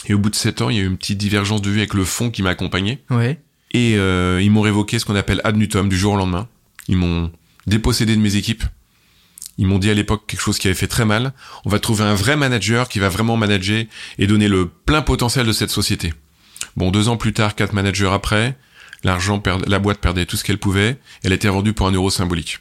Et 0.07 0.15
au 0.15 0.19
bout 0.19 0.31
de 0.31 0.35
7 0.35 0.63
ans, 0.63 0.71
il 0.71 0.77
y 0.77 0.81
a 0.81 0.83
eu 0.83 0.87
une 0.87 0.97
petite 0.97 1.19
divergence 1.19 1.63
de 1.63 1.71
vue 1.71 1.79
avec 1.79 1.95
le 1.95 2.05
fonds 2.05 2.31
qui 2.31 2.43
m'a 2.43 2.51
accompagné. 2.51 3.03
Ouais. 3.11 3.41
Et 3.73 3.97
euh, 3.97 4.41
ils 4.43 4.51
m'ont 4.51 4.61
révoqué 4.61 4.99
ce 4.99 5.05
qu'on 5.05 5.17
appelle 5.17 5.41
ad 5.45 5.57
nutum 5.57 5.89
du 5.89 5.97
jour 5.97 6.15
au 6.15 6.17
lendemain. 6.17 6.49
Ils 6.89 6.97
m'ont 6.97 7.31
dépossédé 7.67 8.17
de 8.17 8.21
mes 8.21 8.37
équipes. 8.37 8.65
Ils 9.59 9.67
m'ont 9.67 9.79
dit 9.79 9.91
à 9.91 9.95
l'époque 9.95 10.25
quelque 10.27 10.41
chose 10.41 10.59
qui 10.59 10.67
avait 10.67 10.75
fait 10.75 10.89
très 10.89 11.05
mal. 11.05 11.33
On 11.65 11.71
va 11.71 11.79
trouver 11.79 12.05
un 12.05 12.15
vrai 12.15 12.37
manager 12.37 12.89
qui 12.89 12.99
va 12.99 13.09
vraiment 13.09 13.37
manager 13.37 13.85
et 14.19 14.27
donner 14.27 14.49
le 14.49 14.67
plein 14.67 15.03
potentiel 15.03 15.47
de 15.47 15.53
cette 15.53 15.71
société. 15.71 16.13
Bon, 16.77 16.91
deux 16.91 17.09
ans 17.09 17.17
plus 17.17 17.33
tard, 17.33 17.55
quatre 17.55 17.73
managers 17.73 18.11
après, 18.13 18.57
l'argent 19.05 19.41
perd... 19.41 19.69
la 19.69 19.79
boîte 19.79 19.99
perdait 19.99 20.27
tout 20.27 20.37
ce 20.37 20.45
qu'elle 20.45 20.59
pouvait. 20.59 20.97
Elle 21.23 21.33
était 21.33 21.49
rendue 21.49 21.75
pour 21.75 21.87
un 21.87 21.93
euro 21.93 22.11
symbolique. 22.11 22.61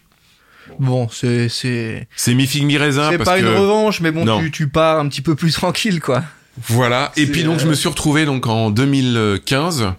Bon, 0.79 1.09
c'est, 1.09 1.49
c'est, 1.49 2.07
C'est 2.15 2.33
mi 2.33 2.47
figue 2.47 2.63
mi 2.63 2.77
raisin 2.77 3.09
c'est 3.11 3.17
pas 3.17 3.39
que 3.39 3.45
une 3.45 3.47
revanche, 3.47 3.99
mais 3.99 4.11
bon, 4.11 4.39
tu, 4.39 4.51
tu 4.51 4.67
pars 4.67 4.99
un 4.99 5.09
petit 5.09 5.21
peu 5.21 5.35
plus 5.35 5.51
tranquille, 5.53 5.99
quoi. 5.99 6.23
Voilà. 6.67 7.11
Et 7.17 7.25
puis 7.25 7.43
donc 7.43 7.59
je 7.59 7.65
euh, 7.65 7.69
me 7.69 7.73
suis 7.75 7.87
retrouvé 7.89 8.25
donc 8.25 8.47
en 8.47 8.69
2015. 8.69 9.93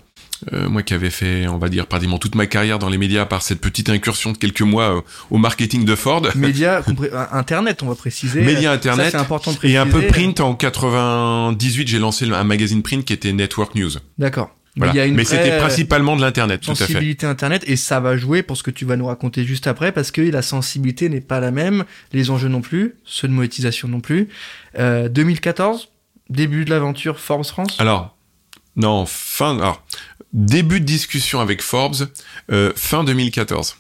euh, 0.53 0.69
moi 0.69 0.83
qui 0.83 0.93
avais 0.95 1.11
fait, 1.11 1.47
on 1.47 1.59
va 1.59 1.69
dire, 1.69 1.87
pratiquement 1.87 2.19
toute 2.19 2.35
ma 2.35 2.47
carrière 2.47 2.79
dans 2.79 2.89
les 2.89 2.99
médias 2.99 3.25
par 3.27 3.43
cette 3.43 3.61
petite 3.61 3.89
incursion 3.89 4.33
de 4.33 4.39
quelques 4.39 4.63
mois 4.63 4.97
euh, 4.97 5.01
au 5.31 5.39
marketing 5.39 5.85
de 5.85 5.95
Ford. 5.95 6.23
Média, 6.35 6.81
compré- 6.83 7.11
euh, 7.13 7.25
internet, 7.33 7.83
on 7.83 7.87
va 7.87 7.95
préciser. 7.95 8.43
Média 8.43 8.71
Ça, 8.71 8.73
internet 8.73 9.09
c'est 9.13 9.17
important 9.19 9.53
de 9.53 9.57
et 9.57 9.59
préciser. 9.59 9.79
un 9.79 9.87
peu 9.87 10.03
print 10.09 10.41
en 10.41 10.55
98, 10.55 11.89
j'ai 11.89 11.99
lancé 11.99 12.29
un 12.31 12.45
magazine 12.45 12.83
print 12.83 13.05
qui 13.05 13.13
était 13.13 13.33
Network 13.33 13.75
News. 13.75 13.93
D'accord. 14.19 14.51
Voilà. 14.75 15.07
Mais 15.09 15.25
c'était 15.25 15.59
principalement 15.59 16.17
de 16.17 16.23
l'internet, 16.23 16.63
tout 16.63 16.71
à 16.71 16.75
fait. 16.75 16.85
sensibilité 16.87 17.27
internet 17.27 17.63
et 17.67 17.77
ça 17.77 18.01
va 18.01 18.17
jouer 18.17 18.43
pour 18.43 18.57
ce 18.57 18.63
que 18.63 18.71
tu 18.71 18.87
vas 18.87 18.97
nous 18.97 19.05
raconter 19.05 19.45
juste 19.45 19.67
après 19.67 19.93
parce 19.93 20.11
que 20.11 20.23
la 20.23 20.41
sensibilité 20.41 21.11
n'est 21.11 21.21
pas 21.21 21.41
la 21.41 21.51
même, 21.51 21.85
les 22.15 22.31
enjeux 22.31 22.49
non 22.49 22.63
plus, 22.63 22.95
ceux 23.05 23.29
de 23.29 23.35
monétisation 23.35 23.87
non 23.87 24.01
plus. 24.01 24.29
Euh, 24.79 25.11
2014, 25.11 25.91
début 26.33 26.65
de 26.65 26.71
l'aventure 26.71 27.19
Forbes 27.19 27.45
France. 27.45 27.77
Alors, 27.79 28.17
non, 28.77 29.07
fin, 29.07 29.59
alors, 29.59 29.83
début 30.33 30.81
de 30.81 30.85
discussion 30.85 31.41
avec 31.41 31.63
Forbes, 31.63 32.09
euh, 32.51 32.73
fin 32.75 33.05
2014. 33.05 33.77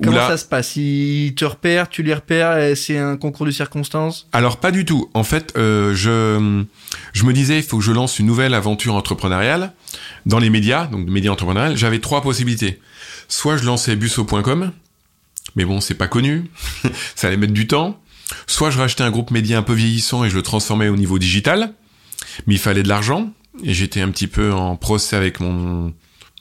Où 0.00 0.04
Comment 0.04 0.16
là, 0.16 0.28
ça 0.28 0.36
se 0.38 0.46
passe? 0.46 0.76
Ils 0.76 1.34
te 1.34 1.44
repèrent, 1.44 1.88
tu 1.88 2.02
les 2.02 2.14
repères, 2.14 2.56
et 2.56 2.74
c'est 2.74 2.96
un 2.96 3.16
concours 3.16 3.44
de 3.44 3.50
circonstances? 3.50 4.26
Alors 4.32 4.58
pas 4.58 4.70
du 4.70 4.84
tout. 4.84 5.10
En 5.12 5.24
fait, 5.24 5.52
euh, 5.56 5.94
je 5.94 6.64
je 7.12 7.24
me 7.24 7.32
disais 7.32 7.58
il 7.58 7.62
faut 7.62 7.78
que 7.78 7.84
je 7.84 7.92
lance 7.92 8.18
une 8.18 8.26
nouvelle 8.26 8.54
aventure 8.54 8.94
entrepreneuriale 8.94 9.72
dans 10.24 10.38
les 10.38 10.48
médias, 10.48 10.86
donc 10.86 11.06
médias 11.06 11.32
entrepreneuriales. 11.32 11.76
J'avais 11.76 12.00
trois 12.00 12.22
possibilités. 12.22 12.80
Soit 13.28 13.58
je 13.58 13.64
lançais 13.64 13.94
busso.com, 13.94 14.72
mais 15.54 15.64
bon 15.66 15.80
c'est 15.82 15.94
pas 15.94 16.08
connu, 16.08 16.50
ça 17.14 17.26
allait 17.26 17.36
mettre 17.36 17.52
du 17.52 17.66
temps. 17.66 18.00
Soit 18.46 18.70
je 18.70 18.78
rachetais 18.78 19.02
un 19.02 19.10
groupe 19.10 19.30
média 19.30 19.58
un 19.58 19.62
peu 19.62 19.74
vieillissant 19.74 20.24
et 20.24 20.30
je 20.30 20.34
le 20.34 20.42
transformais 20.42 20.88
au 20.88 20.96
niveau 20.96 21.18
digital, 21.18 21.74
mais 22.46 22.54
il 22.54 22.60
fallait 22.60 22.82
de 22.82 22.88
l'argent 22.88 23.32
et 23.62 23.74
j'étais 23.74 24.00
un 24.00 24.10
petit 24.10 24.26
peu 24.26 24.52
en 24.52 24.76
procès 24.76 25.16
avec 25.16 25.40
mon 25.40 25.92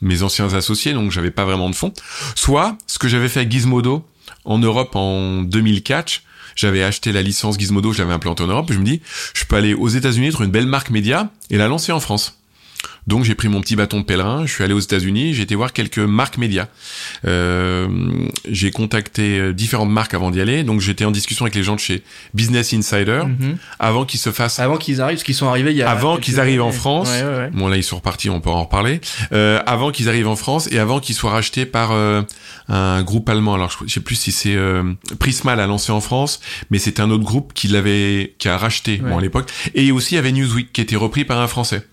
mes 0.02 0.22
anciens 0.22 0.54
associés, 0.54 0.94
donc 0.94 1.12
j'avais 1.12 1.32
pas 1.32 1.46
vraiment 1.46 1.70
de 1.70 1.76
fonds. 1.76 1.94
Soit 2.36 2.78
ce 2.88 3.00
que 3.00 3.08
j'avais 3.08 3.30
fait 3.30 3.40
avec 3.40 3.52
Gizmodo 3.52 4.06
en 4.46 4.60
Europe 4.60 4.96
en 4.96 5.42
2004, 5.44 6.22
j'avais 6.56 6.84
acheté 6.84 7.12
la 7.12 7.22
licence 7.22 7.58
Gizmodo, 7.58 7.94
je 7.94 8.00
l'avais 8.00 8.14
implantée 8.14 8.44
en 8.44 8.48
Europe, 8.48 8.70
je 8.72 8.78
me 8.78 8.84
dis, 8.84 9.02
je 9.34 9.46
peux 9.46 9.56
aller 9.56 9.74
aux 9.74 9.88
États-Unis, 9.88 10.32
trouver 10.32 10.46
une 10.46 10.52
belle 10.52 10.68
marque 10.68 10.90
média 10.90 11.32
et 11.50 11.58
la 11.58 11.68
lancer 11.68 11.92
en 11.92 12.00
France. 12.00 12.43
Donc 13.08 13.24
j'ai 13.24 13.36
pris 13.36 13.48
mon 13.48 13.62
petit 13.62 13.76
bâton 13.76 14.00
de 14.00 14.06
pèlerin, 14.06 14.46
je 14.46 14.54
suis 14.54 14.64
allé 14.64 14.74
aux 14.74 14.80
États-Unis, 14.80 15.34
j'ai 15.34 15.44
été 15.44 15.56
voir 15.56 15.74
quelques 15.74 16.00
marques 16.00 16.38
médias. 16.38 16.68
Euh, 17.26 17.88
j'ai 18.50 18.72
contacté 18.72 19.40
euh, 19.40 19.54
différentes 19.54 19.90
marques 19.90 20.14
avant 20.14 20.32
d'y 20.32 20.42
aller, 20.42 20.64
donc 20.64 20.82
j'étais 20.82 21.06
en 21.06 21.12
discussion 21.12 21.46
avec 21.46 21.56
les 21.56 21.64
gens 21.64 21.76
de 21.76 21.80
chez 21.80 22.04
Business 22.34 22.74
Insider 22.74 23.24
Mhm. 23.26 23.58
avant 23.80 24.06
qu'ils 24.06 24.20
se 24.20 24.32
fassent 24.32 24.60
Avant 24.60 24.78
qu'ils 24.78 25.02
arrivent, 25.02 25.18
parce 25.18 25.24
qu'ils 25.24 25.36
sont 25.36 25.48
arrivés 25.48 25.72
il 25.72 25.78
y 25.78 25.84
a. 25.84 25.90
Avant 25.90 26.18
qu'ils 26.18 26.40
arrivent 26.40 26.62
en. 26.62 26.72
France. 26.74 27.10
Ouais, 27.10 27.24
ouais, 27.24 27.38
ouais. 27.38 27.50
Bon 27.54 27.68
là 27.68 27.78
ils 27.78 27.84
sont 27.84 27.98
repartis, 27.98 28.30
on 28.30 28.42
peut 28.42 28.50
en 28.50 28.64
reparler. 28.64 29.00
Euh, 29.32 29.62
avant 29.66 29.92
qu'ils 29.92 30.10
arrivent 30.10 30.28
en 30.28 30.36
France 30.36 30.68
et 30.72 30.80
avant 30.80 31.00
qu'ils 31.00 31.16
soient 31.16 31.32
rachetés 31.32 31.66
par 31.66 31.92
euh, 31.92 32.22
un 32.68 33.04
groupe 33.04 33.30
allemand. 33.30 33.54
Alors 33.54 33.72
je, 33.86 33.94
sais 33.94 34.00
plus 34.00 34.16
si 34.16 34.32
c'est 34.32 34.56
euh, 34.56 34.84
Prisma 35.20 35.56
l'a 35.56 35.68
lancé 35.68 35.92
en 35.92 36.02
France, 36.02 36.40
mais 36.72 36.80
c'est 36.80 37.00
un 37.00 37.10
autre 37.12 37.24
groupe 37.24 37.54
qui 37.54 37.68
l'avait, 37.68 38.34
qui 38.40 38.50
a 38.50 38.58
racheté 38.58 38.98
bon 38.98 39.18
à 39.18 39.22
l'époque. 39.22 39.50
Et 39.76 39.92
aussi 39.92 40.14
il 40.14 40.16
y 40.16 40.20
avait 40.20 40.32
Newsweek 40.32 40.74
qui 40.74 40.82
était 40.82 40.96
repris 40.96 41.26
par 41.26 41.40
un 41.40 41.48
Français. 41.48 41.84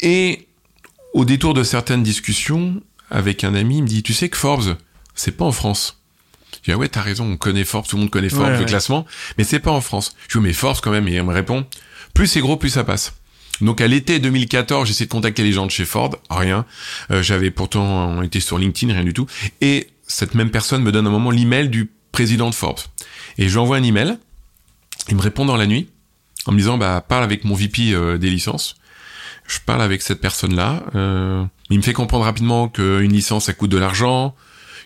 Et 0.00 0.46
au 1.14 1.24
détour 1.24 1.54
de 1.54 1.62
certaines 1.62 2.02
discussions 2.02 2.82
avec 3.10 3.44
un 3.44 3.54
ami, 3.54 3.78
il 3.78 3.82
me 3.82 3.88
dit, 3.88 4.02
tu 4.02 4.14
sais 4.14 4.28
que 4.28 4.36
Forbes, 4.36 4.76
c'est 5.14 5.36
pas 5.36 5.44
en 5.44 5.52
France. 5.52 5.98
Je 6.52 6.58
dis, 6.66 6.72
ah 6.72 6.78
ouais, 6.78 6.88
t'as 6.88 7.02
raison, 7.02 7.24
on 7.26 7.36
connaît 7.36 7.64
Forbes, 7.64 7.86
tout 7.86 7.96
le 7.96 8.02
monde 8.02 8.10
connaît 8.10 8.28
Forbes, 8.28 8.44
Ouais, 8.44 8.52
le 8.52 8.58
ouais. 8.60 8.64
classement, 8.66 9.06
mais 9.38 9.44
c'est 9.44 9.58
pas 9.60 9.70
en 9.72 9.80
France. 9.80 10.14
Je 10.28 10.38
dis, 10.38 10.44
mais 10.44 10.52
Forbes 10.52 10.78
quand 10.82 10.90
même, 10.90 11.08
et 11.08 11.16
il 11.16 11.22
me 11.22 11.32
répond, 11.32 11.66
plus 12.14 12.26
c'est 12.26 12.40
gros, 12.40 12.56
plus 12.56 12.70
ça 12.70 12.84
passe. 12.84 13.14
Donc 13.60 13.80
à 13.80 13.86
l'été 13.86 14.18
2014, 14.18 14.88
j'essaie 14.88 15.04
de 15.04 15.10
contacter 15.10 15.42
les 15.42 15.52
gens 15.52 15.66
de 15.66 15.70
chez 15.70 15.84
Ford, 15.84 16.16
rien. 16.30 16.64
Euh, 17.10 17.22
J'avais 17.22 17.50
pourtant 17.50 18.22
été 18.22 18.40
sur 18.40 18.58
LinkedIn, 18.58 18.92
rien 18.92 19.04
du 19.04 19.12
tout. 19.12 19.26
Et 19.60 19.88
cette 20.06 20.34
même 20.34 20.50
personne 20.50 20.82
me 20.82 20.90
donne 20.90 21.06
un 21.06 21.10
moment 21.10 21.30
l'email 21.30 21.68
du 21.68 21.90
président 22.12 22.48
de 22.50 22.54
Forbes. 22.54 22.80
Et 23.38 23.48
je 23.48 23.52
lui 23.52 23.58
envoie 23.58 23.76
un 23.76 23.82
email. 23.82 24.18
Il 25.08 25.16
me 25.16 25.22
répond 25.22 25.44
dans 25.44 25.56
la 25.56 25.66
nuit 25.66 25.88
en 26.46 26.52
me 26.52 26.58
disant 26.58 26.76
bah 26.78 27.04
parle 27.06 27.24
avec 27.24 27.44
mon 27.44 27.54
VP 27.54 27.92
euh, 27.92 28.18
des 28.18 28.30
licences. 28.30 28.74
Je 29.46 29.58
parle 29.64 29.82
avec 29.82 30.02
cette 30.02 30.20
personne-là. 30.20 30.82
Euh, 30.94 31.44
il 31.70 31.78
me 31.78 31.82
fait 31.82 31.92
comprendre 31.92 32.24
rapidement 32.24 32.68
qu'une 32.68 33.12
licence 33.12 33.46
ça 33.46 33.52
coûte 33.52 33.70
de 33.70 33.78
l'argent. 33.78 34.34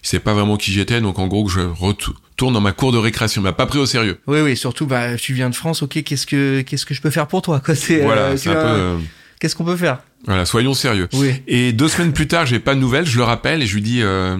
Il 0.03 0.09
sait 0.09 0.21
pas 0.21 0.35
vraiment 0.35 0.57
qui 0.57 0.73
j'étais, 0.73 1.01
donc 1.01 1.19
en 1.19 1.27
gros 1.27 1.45
que 1.45 1.51
je 1.51 1.61
retourne 1.61 2.53
dans 2.55 2.61
ma 2.61 2.73
cour 2.73 2.93
de 2.93 2.99
récréation. 2.99 3.41
Il 3.41 3.45
m'a 3.45 3.53
pas 3.53 3.67
pris 3.67 3.79
au 3.79 3.87
sérieux. 3.87 4.21
Oui, 4.27 4.41
oui, 4.41 4.57
surtout, 4.57 4.87
bah, 4.87 5.17
tu 5.17 5.33
viens 5.35 5.51
de 5.51 5.55
France, 5.55 5.83
ok, 5.83 6.03
qu'est-ce 6.05 6.27
que, 6.27 6.61
qu'est-ce 6.63 6.87
que 6.87 6.95
je 6.95 7.01
peux 7.01 7.11
faire 7.11 7.27
pour 7.27 7.43
toi, 7.43 7.61
quoi, 7.65 7.75
c'est, 7.75 8.01
Voilà, 8.03 8.23
euh, 8.23 8.37
c'est 8.37 8.45
tu 8.45 8.49
un 8.51 8.53
vois, 8.55 8.63
peu. 8.63 8.69
euh, 8.69 8.99
qu'est-ce 9.41 9.57
qu'on 9.57 9.65
peut 9.65 9.77
faire? 9.77 10.01
voilà, 10.27 10.45
soyons 10.45 10.75
sérieux. 10.75 11.09
Oui. 11.15 11.35
Et 11.47 11.73
deux 11.73 11.89
semaines 11.89 12.13
plus 12.13 12.27
tard, 12.29 12.47
j'ai 12.47 12.59
pas 12.61 12.75
de 12.75 12.81
nouvelles, 12.81 13.07
je 13.07 13.17
le 13.19 13.25
rappelle 13.25 13.63
et 13.63 13.67
je 13.67 13.75
lui 13.75 13.83
dis, 13.83 14.03
euh, 14.03 14.37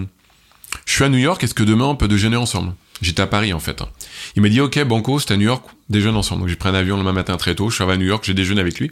je 0.85 0.93
suis 0.93 1.03
à 1.03 1.09
New 1.09 1.17
York, 1.17 1.43
est-ce 1.43 1.53
que 1.53 1.63
demain 1.63 1.85
on 1.85 1.95
peut 1.95 2.07
déjeuner 2.07 2.35
ensemble? 2.37 2.73
J'étais 3.01 3.21
à 3.21 3.27
Paris 3.27 3.53
en 3.53 3.59
fait. 3.59 3.81
hein. 3.81 3.89
Il 4.35 4.41
m'a 4.41 4.49
dit, 4.49 4.59
ok, 4.61 4.83
Banco, 4.85 5.19
c'est 5.19 5.31
à 5.33 5.37
New 5.37 5.45
York, 5.45 5.63
déjeune 5.89 6.15
ensemble. 6.15 6.41
Donc 6.41 6.49
j'ai 6.49 6.55
pris 6.55 6.69
un 6.69 6.73
avion 6.73 7.01
le 7.01 7.11
matin 7.13 7.37
très 7.37 7.55
tôt, 7.55 7.69
je 7.69 7.75
suis 7.75 7.83
arrivé 7.83 7.95
à 7.95 7.97
New 7.97 8.07
York, 8.07 8.23
j'ai 8.25 8.33
déjeuné 8.33 8.61
avec 8.61 8.79
lui. 8.79 8.91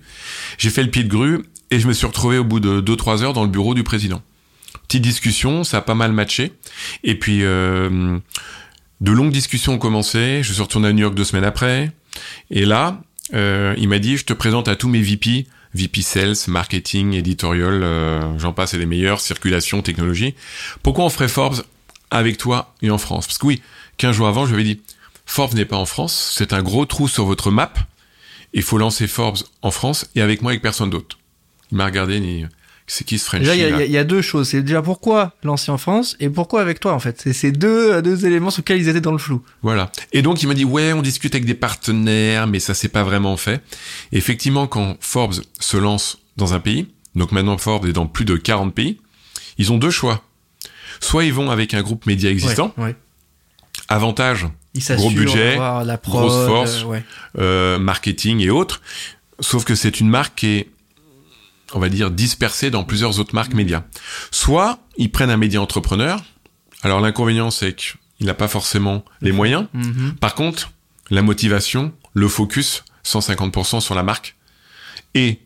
J'ai 0.57 0.69
fait 0.69 0.83
le 0.83 0.89
pied 0.89 1.03
de 1.03 1.09
grue 1.09 1.43
et 1.71 1.79
je 1.79 1.87
me 1.87 1.93
suis 1.93 2.05
retrouvé 2.05 2.37
au 2.37 2.43
bout 2.43 2.59
de 2.59 2.81
2-3 2.81 3.23
heures 3.23 3.33
dans 3.33 3.43
le 3.43 3.49
bureau 3.49 3.73
du 3.73 3.83
président. 3.83 4.21
Petite 4.87 5.01
discussion, 5.01 5.63
ça 5.63 5.77
a 5.77 5.81
pas 5.81 5.95
mal 5.95 6.11
matché. 6.11 6.51
Et 7.03 7.15
puis, 7.15 7.39
euh, 7.41 8.19
de 9.01 9.11
longues 9.11 9.31
discussions 9.31 9.73
ont 9.73 9.77
commencé, 9.79 10.41
je 10.43 10.53
suis 10.53 10.61
retourné 10.61 10.89
à 10.89 10.93
New 10.93 11.01
York 11.01 11.15
deux 11.15 11.23
semaines 11.23 11.43
après. 11.43 11.91
Et 12.51 12.65
là, 12.65 13.01
euh, 13.33 13.73
il 13.77 13.89
m'a 13.89 13.99
dit, 13.99 14.17
je 14.17 14.25
te 14.25 14.33
présente 14.33 14.67
à 14.67 14.75
tous 14.75 14.87
mes 14.87 15.01
VP, 15.01 15.47
VP 15.73 16.01
Sales, 16.01 16.35
Marketing, 16.47 17.13
Editorial, 17.13 17.81
euh, 17.83 18.37
j'en 18.37 18.53
passe 18.53 18.73
et 18.75 18.77
les 18.77 18.85
meilleurs, 18.85 19.19
Circulation, 19.19 19.81
Technologie. 19.81 20.35
Pourquoi 20.83 21.03
on 21.05 21.09
ferait 21.09 21.27
Forbes 21.27 21.63
avec 22.11 22.37
toi 22.37 22.73
et 22.81 22.89
en 22.91 22.97
France? 22.97 23.25
Parce 23.25 23.39
que 23.39 23.47
oui, 23.47 23.61
15 23.97 24.15
jours 24.15 24.27
avant, 24.27 24.45
je 24.45 24.53
lui 24.55 24.61
avais 24.61 24.75
dit, 24.75 24.81
Forbes 25.25 25.53
n'est 25.53 25.65
pas 25.65 25.77
en 25.77 25.85
France, 25.85 26.33
c'est 26.37 26.53
un 26.53 26.61
gros 26.61 26.85
trou 26.85 27.07
sur 27.07 27.25
votre 27.25 27.51
map, 27.51 27.73
il 28.53 28.61
faut 28.63 28.77
lancer 28.77 29.07
Forbes 29.07 29.37
en 29.61 29.71
France 29.71 30.07
et 30.15 30.21
avec 30.21 30.41
moi, 30.41 30.51
avec 30.51 30.61
personne 30.61 30.89
d'autre. 30.89 31.17
Il 31.71 31.77
m'a 31.77 31.85
regardé, 31.85 32.17
il 32.17 32.49
c'est 32.87 33.03
qui 33.03 33.17
ce 33.17 33.25
Frenchie 33.25 33.45
Déjà, 33.45 33.55
il 33.55 33.91
y, 33.91 33.97
a- 33.97 34.01
y 34.01 34.05
deux 34.05 34.21
choses. 34.21 34.49
C'est 34.49 34.61
déjà 34.61 34.79
pourquoi 34.83 35.33
lancer 35.43 35.71
en 35.71 35.77
France 35.79 36.15
et 36.19 36.29
pourquoi 36.29 36.61
avec 36.61 36.79
toi, 36.79 36.93
en 36.93 36.99
fait. 36.99 37.19
C'est 37.19 37.33
ces 37.33 37.51
deux, 37.51 37.99
deux 38.03 38.27
éléments 38.27 38.51
sur 38.51 38.59
lesquels 38.61 38.77
ils 38.79 38.87
étaient 38.87 39.01
dans 39.01 39.11
le 39.11 39.17
flou. 39.17 39.41
Voilà. 39.63 39.91
Et 40.13 40.21
donc 40.21 40.43
il 40.43 40.47
m'a 40.47 40.53
dit 40.53 40.65
ouais, 40.65 40.93
on 40.93 41.01
discute 41.01 41.33
avec 41.33 41.45
des 41.45 41.55
partenaires, 41.55 42.45
mais 42.45 42.59
ça 42.59 42.75
s'est 42.75 42.87
pas 42.89 43.03
vraiment 43.03 43.37
fait. 43.37 43.63
Et 44.11 44.17
effectivement, 44.17 44.67
quand 44.67 44.97
Forbes 44.99 45.33
se 45.59 45.77
lance 45.77 46.19
dans 46.37 46.53
un 46.53 46.59
pays, 46.59 46.85
donc 47.15 47.31
maintenant 47.31 47.57
Forbes 47.57 47.87
est 47.87 47.93
dans 47.93 48.05
plus 48.05 48.23
de 48.25 48.35
40 48.35 48.73
pays, 48.75 48.99
ils 49.57 49.71
ont 49.71 49.79
deux 49.79 49.89
choix. 49.89 50.23
Soit 50.99 51.25
ils 51.25 51.33
vont 51.33 51.49
avec 51.49 51.73
un 51.73 51.81
groupe 51.81 52.05
média 52.05 52.29
existant, 52.29 52.71
Ouais, 52.77 52.83
ouais. 52.83 52.95
Avantage, 53.89 54.47
s'assurent 54.79 55.11
budget, 55.11 55.51
d'avoir 55.51 55.83
la 55.85 55.97
prod, 55.97 56.21
grosse 56.27 56.47
force. 56.47 56.81
euh, 56.83 56.85
ouais. 56.85 57.03
euh, 57.39 57.79
marketing 57.79 58.39
et 58.41 58.49
autres. 58.49 58.81
Sauf 59.39 59.65
que 59.65 59.75
c'est 59.75 59.99
une 59.99 60.09
marque 60.09 60.35
qui 60.35 60.47
est, 60.47 60.69
on 61.73 61.79
va 61.79 61.89
dire, 61.89 62.11
dispersée 62.11 62.71
dans 62.71 62.83
plusieurs 62.83 63.19
autres 63.19 63.35
marques 63.35 63.53
médias. 63.53 63.83
Soit 64.31 64.79
ils 64.97 65.11
prennent 65.11 65.29
un 65.29 65.37
média 65.37 65.61
entrepreneur. 65.61 66.23
Alors 66.83 67.01
l'inconvénient, 67.01 67.51
c'est 67.51 67.75
qu'il 67.75 68.25
n'a 68.27 68.33
pas 68.33 68.47
forcément 68.47 69.03
les 69.21 69.31
moyens. 69.31 69.67
Mhm. 69.73 70.15
Par 70.19 70.35
contre, 70.35 70.71
la 71.09 71.21
motivation, 71.21 71.93
le 72.13 72.27
focus, 72.27 72.83
150% 73.03 73.81
sur 73.81 73.95
la 73.95 74.03
marque. 74.03 74.35
Et 75.13 75.39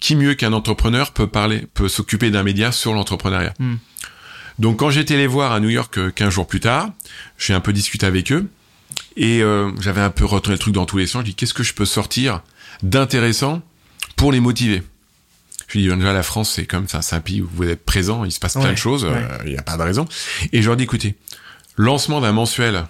qui 0.00 0.16
mieux 0.16 0.34
qu'un 0.34 0.52
entrepreneur 0.52 1.12
peut 1.12 1.26
parler, 1.26 1.66
peut 1.74 1.88
s'occuper 1.88 2.30
d'un 2.30 2.42
média 2.42 2.72
sur 2.72 2.92
l'entrepreneuriat? 2.92 3.54
Mm. 3.58 3.74
Donc 4.58 4.78
quand 4.78 4.90
j'étais 4.90 5.16
les 5.16 5.26
voir 5.26 5.52
à 5.52 5.60
New 5.60 5.68
York 5.68 5.98
euh, 5.98 6.10
15 6.10 6.32
jours 6.32 6.46
plus 6.46 6.60
tard, 6.60 6.90
j'ai 7.38 7.52
un 7.54 7.60
peu 7.60 7.72
discuté 7.72 8.06
avec 8.06 8.32
eux 8.32 8.48
et 9.16 9.42
euh, 9.42 9.70
j'avais 9.80 10.00
un 10.00 10.10
peu 10.10 10.24
retourné 10.24 10.54
le 10.54 10.58
truc 10.58 10.74
dans 10.74 10.86
tous 10.86 10.98
les 10.98 11.06
sens. 11.06 11.20
Je 11.22 11.26
dis 11.26 11.34
qu'est-ce 11.34 11.54
que 11.54 11.62
je 11.62 11.74
peux 11.74 11.84
sortir 11.84 12.42
d'intéressant 12.82 13.62
pour 14.16 14.32
les 14.32 14.40
motiver? 14.40 14.82
Je 15.68 15.78
lui 15.78 15.82
dis 15.88 15.94
déjà 15.94 16.12
la 16.12 16.22
France 16.22 16.50
c'est 16.52 16.64
comme 16.66 16.88
ça, 16.88 17.02
c'est 17.02 17.16
un 17.16 17.20
pays 17.20 17.42
où 17.42 17.48
vous 17.52 17.64
êtes 17.64 17.84
présent, 17.84 18.24
il 18.24 18.32
se 18.32 18.38
passe 18.38 18.54
plein 18.54 18.72
de 18.72 18.76
choses, 18.78 19.04
ouais. 19.04 19.10
euh, 19.12 19.38
il 19.44 19.52
n'y 19.52 19.58
a 19.58 19.62
pas 19.62 19.76
de 19.76 19.82
raison. 19.82 20.06
Et 20.52 20.62
je 20.62 20.68
leur 20.68 20.76
dis 20.76 20.84
écoutez, 20.84 21.16
lancement 21.76 22.20
d'un 22.20 22.32
mensuel 22.32 22.86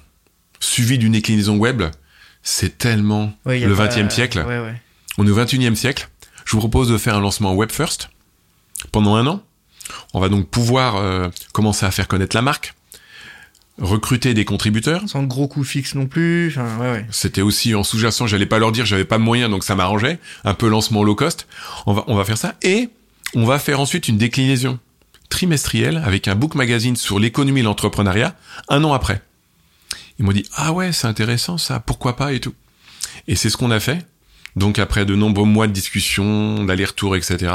suivi 0.60 0.98
d'une 0.98 1.12
déclinaison 1.12 1.56
web, 1.56 1.82
c'est 2.42 2.78
tellement 2.78 3.32
Ouais, 3.44 3.58
le 3.60 3.74
pas- 3.74 3.88
20e 3.88 4.10
siècle. 4.10 4.44
On 5.18 5.26
est 5.26 5.30
au 5.30 5.36
21e 5.36 5.74
siècle. 5.74 6.08
Je 6.44 6.52
vous 6.52 6.58
propose 6.58 6.88
de 6.90 6.98
faire 6.98 7.16
un 7.16 7.20
lancement 7.20 7.54
web 7.54 7.72
first 7.72 8.10
pendant 8.92 9.16
un 9.16 9.26
an. 9.26 9.42
On 10.14 10.20
va 10.20 10.28
donc 10.28 10.48
pouvoir 10.48 10.96
euh, 10.96 11.28
commencer 11.52 11.86
à 11.86 11.90
faire 11.90 12.08
connaître 12.08 12.34
la 12.34 12.42
marque, 12.42 12.74
recruter 13.78 14.34
des 14.34 14.44
contributeurs. 14.44 15.02
Sans 15.06 15.22
gros 15.24 15.48
coût 15.48 15.64
fixe 15.64 15.94
non 15.94 16.06
plus. 16.06 16.48
Enfin, 16.48 16.78
ouais, 16.78 16.92
ouais. 16.92 17.06
C'était 17.10 17.42
aussi 17.42 17.74
en 17.74 17.84
sous-jacent, 17.84 18.26
j'allais 18.26 18.46
pas 18.46 18.58
leur 18.58 18.72
dire, 18.72 18.86
j'avais 18.86 19.04
pas 19.04 19.18
de 19.18 19.22
moyens, 19.22 19.50
donc 19.50 19.64
ça 19.64 19.74
m'arrangeait. 19.74 20.18
Un 20.44 20.54
peu 20.54 20.68
lancement 20.68 21.02
low 21.02 21.14
cost. 21.14 21.46
On 21.86 21.92
va, 21.92 22.04
on 22.06 22.16
va 22.16 22.24
faire 22.24 22.38
ça. 22.38 22.54
Et 22.62 22.88
on 23.34 23.44
va 23.44 23.58
faire 23.58 23.80
ensuite 23.80 24.08
une 24.08 24.18
déclinaison 24.18 24.78
trimestrielle 25.28 26.02
avec 26.04 26.28
un 26.28 26.34
book 26.34 26.54
magazine 26.54 26.96
sur 26.96 27.18
l'économie 27.18 27.60
et 27.60 27.64
l'entrepreneuriat 27.64 28.34
un 28.68 28.84
an 28.84 28.92
après. 28.92 29.20
Ils 30.18 30.24
m'ont 30.24 30.32
dit, 30.32 30.46
ah 30.54 30.72
ouais, 30.72 30.92
c'est 30.92 31.06
intéressant 31.06 31.58
ça, 31.58 31.80
pourquoi 31.80 32.16
pas 32.16 32.32
et 32.32 32.40
tout. 32.40 32.54
Et 33.28 33.36
c'est 33.36 33.50
ce 33.50 33.56
qu'on 33.56 33.70
a 33.70 33.80
fait. 33.80 34.06
Donc 34.56 34.78
après 34.78 35.04
de 35.04 35.14
nombreux 35.14 35.44
mois 35.46 35.66
de 35.66 35.72
discussion, 35.72 36.64
d'aller-retour, 36.64 37.14
etc., 37.16 37.52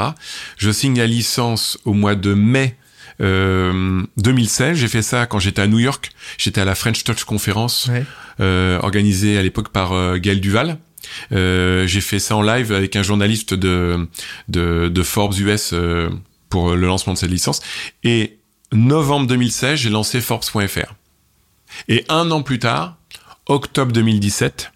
je 0.56 0.70
signe 0.70 0.96
la 0.98 1.06
licence 1.06 1.78
au 1.84 1.92
mois 1.92 2.14
de 2.14 2.32
mai 2.34 2.76
euh, 3.20 4.02
2016. 4.16 4.76
J'ai 4.78 4.88
fait 4.88 5.02
ça 5.02 5.26
quand 5.26 5.38
j'étais 5.38 5.62
à 5.62 5.66
New 5.66 5.78
York. 5.80 6.10
J'étais 6.38 6.60
à 6.60 6.64
la 6.64 6.74
French 6.74 7.02
Touch 7.04 7.24
Conference 7.24 7.86
Ouais. 7.90 8.04
euh, 8.40 8.78
organisée 8.80 9.36
à 9.36 9.42
l'époque 9.42 9.68
par 9.70 9.92
euh, 9.92 10.16
Gaël 10.18 10.40
Duval. 10.40 10.78
Euh, 11.32 11.86
j'ai 11.86 12.00
fait 12.00 12.20
ça 12.20 12.36
en 12.36 12.42
live 12.42 12.72
avec 12.72 12.94
un 12.96 13.02
journaliste 13.02 13.52
de, 13.54 14.08
de, 14.48 14.88
de 14.88 15.02
Forbes 15.02 15.34
US 15.40 15.70
euh, 15.72 16.08
pour 16.48 16.74
le 16.74 16.86
lancement 16.86 17.12
de 17.14 17.18
cette 17.18 17.30
licence. 17.30 17.60
Et 18.04 18.38
novembre 18.72 19.26
2016, 19.26 19.78
j'ai 19.80 19.90
lancé 19.90 20.20
Forbes.fr. 20.20 20.94
Et 21.88 22.04
un 22.08 22.30
an 22.30 22.42
plus 22.42 22.58
tard, 22.60 22.96
octobre 23.46 23.92
2017, 23.92 24.72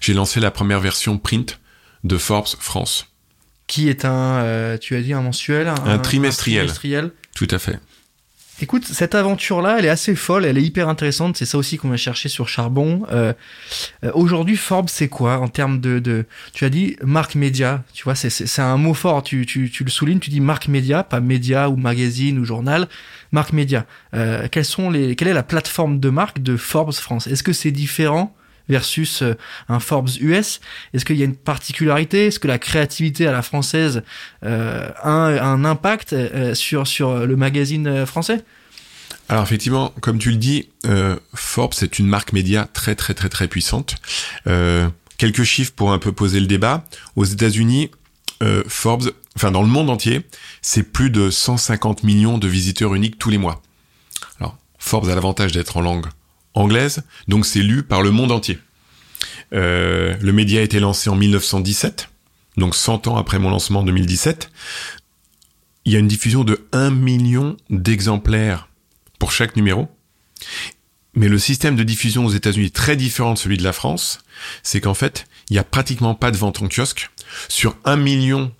j'ai 0.00 0.14
lancé 0.14 0.40
la 0.40 0.50
première 0.50 0.80
version 0.80 1.16
print 1.18 1.60
de 2.04 2.18
Forbes 2.18 2.46
France. 2.58 3.06
Qui 3.66 3.88
est 3.88 4.04
un, 4.04 4.38
euh, 4.42 4.78
tu 4.78 4.96
as 4.96 5.02
dit 5.02 5.12
un 5.12 5.20
mensuel, 5.22 5.68
un, 5.68 5.98
trimestriel. 5.98 6.60
un 6.60 6.64
trimestriel. 6.66 7.10
Tout 7.34 7.48
à 7.50 7.58
fait. 7.58 7.78
Écoute, 8.60 8.84
cette 8.86 9.14
aventure-là, 9.14 9.76
elle 9.78 9.84
est 9.84 9.88
assez 9.90 10.16
folle, 10.16 10.44
elle 10.44 10.58
est 10.58 10.62
hyper 10.62 10.88
intéressante. 10.88 11.36
C'est 11.36 11.44
ça 11.44 11.58
aussi 11.58 11.76
qu'on 11.76 11.90
va 11.90 11.96
chercher 11.96 12.28
sur 12.28 12.48
Charbon. 12.48 13.06
Euh, 13.12 13.32
euh, 14.04 14.10
Aujourd'hui, 14.14 14.56
Forbes, 14.56 14.88
c'est 14.88 15.06
quoi 15.08 15.38
en 15.38 15.46
termes 15.46 15.80
de, 15.80 16.00
de, 16.00 16.24
Tu 16.54 16.64
as 16.64 16.68
dit 16.70 16.96
marque 17.04 17.36
média. 17.36 17.84
Tu 17.94 18.02
vois, 18.02 18.16
c'est- 18.16 18.58
un 18.58 18.76
mot 18.76 18.94
fort. 18.94 19.22
Tu, 19.22 19.46
tu, 19.46 19.70
tu 19.70 19.84
le 19.84 19.90
soulignes. 19.90 20.18
Tu 20.18 20.30
dis 20.30 20.40
marque 20.40 20.66
média, 20.66 21.04
pas 21.04 21.20
média 21.20 21.68
ou 21.70 21.76
magazine 21.76 22.36
ou 22.40 22.44
journal. 22.44 22.88
Marque 23.30 23.52
média. 23.52 23.86
Euh, 24.14 24.48
quelles 24.50 24.64
sont 24.64 24.90
les 24.90 25.14
Quelle 25.14 25.28
est 25.28 25.34
la 25.34 25.44
plateforme 25.44 26.00
de 26.00 26.08
marque 26.10 26.40
de 26.42 26.56
Forbes 26.56 26.92
France? 26.94 27.28
Est-ce 27.28 27.44
que 27.44 27.52
c'est 27.52 27.70
différent 27.70 28.34
versus 28.68 29.22
euh, 29.22 29.34
un 29.68 29.80
Forbes 29.80 30.10
US 30.20 30.60
Est-ce 30.94 31.04
qu'il 31.04 31.16
y 31.16 31.22
a 31.22 31.24
une 31.24 31.36
particularité? 31.36 32.26
Est-ce 32.26 32.38
que 32.38 32.48
la 32.48 32.58
créativité 32.58 33.26
à 33.26 33.32
la 33.32 33.42
française 33.42 34.02
euh, 34.44 34.90
a 35.02 35.10
un, 35.10 35.64
impact 35.64 36.12
euh, 36.12 36.54
sur 36.54 36.86
sur 36.86 37.26
le 37.26 37.36
magazine 37.36 38.06
français? 38.06 38.44
Alors 39.28 39.42
effectivement, 39.42 39.92
comme 40.00 40.18
tu 40.18 40.30
le 40.30 40.36
dis, 40.36 40.70
Forbes 41.34 41.74
c'est 41.74 41.98
une 41.98 42.06
marque 42.06 42.32
média 42.32 42.68
très 42.72 42.94
très 42.94 43.12
très 43.12 43.28
très 43.28 43.48
puissante. 43.48 43.96
Quelques 45.18 45.42
chiffres 45.42 45.72
pour 45.74 45.92
un 45.92 45.98
peu 45.98 46.12
poser 46.12 46.40
le 46.40 46.46
débat. 46.46 46.84
Aux 47.16 47.24
États-Unis, 47.24 47.90
Forbes, 48.68 49.10
enfin 49.36 49.50
dans 49.50 49.62
le 49.62 49.68
monde 49.68 49.90
entier, 49.90 50.22
c'est 50.62 50.82
plus 50.82 51.10
de 51.10 51.28
150 51.28 52.04
millions 52.04 52.38
de 52.38 52.48
visiteurs 52.48 52.94
uniques 52.94 53.18
tous 53.18 53.28
les 53.28 53.38
mois. 53.38 53.60
Alors 54.40 54.56
Forbes 54.78 55.08
a 55.10 55.14
l'avantage 55.14 55.52
d'être 55.52 55.76
en 55.76 55.82
langue 55.82 56.06
anglaise, 56.58 57.02
donc 57.26 57.46
c'est 57.46 57.62
lu 57.62 57.82
par 57.82 58.02
le 58.02 58.10
monde 58.10 58.32
entier. 58.32 58.58
Euh, 59.52 60.14
le 60.20 60.32
média 60.32 60.60
a 60.60 60.62
été 60.62 60.80
lancé 60.80 61.08
en 61.10 61.16
1917, 61.16 62.08
donc 62.56 62.74
100 62.74 63.06
ans 63.06 63.16
après 63.16 63.38
mon 63.38 63.50
lancement 63.50 63.80
en 63.80 63.84
2017. 63.84 64.50
Il 65.84 65.92
y 65.92 65.96
a 65.96 65.98
une 65.98 66.08
diffusion 66.08 66.44
de 66.44 66.66
1 66.72 66.90
million 66.90 67.56
d'exemplaires 67.70 68.68
pour 69.18 69.32
chaque 69.32 69.56
numéro. 69.56 69.88
Mais 71.14 71.28
le 71.28 71.38
système 71.38 71.74
de 71.74 71.82
diffusion 71.82 72.26
aux 72.26 72.30
États-Unis 72.30 72.66
est 72.66 72.74
très 72.74 72.94
différent 72.94 73.32
de 73.32 73.38
celui 73.38 73.56
de 73.56 73.64
la 73.64 73.72
France. 73.72 74.20
C'est 74.62 74.80
qu'en 74.80 74.94
fait, 74.94 75.26
il 75.48 75.54
n'y 75.54 75.58
a 75.58 75.64
pratiquement 75.64 76.14
pas 76.14 76.30
de 76.30 76.36
vente 76.36 76.62
en 76.62 76.68
kiosque. 76.68 77.10
Sur 77.48 77.76
un 77.84 77.96
million 77.96 78.52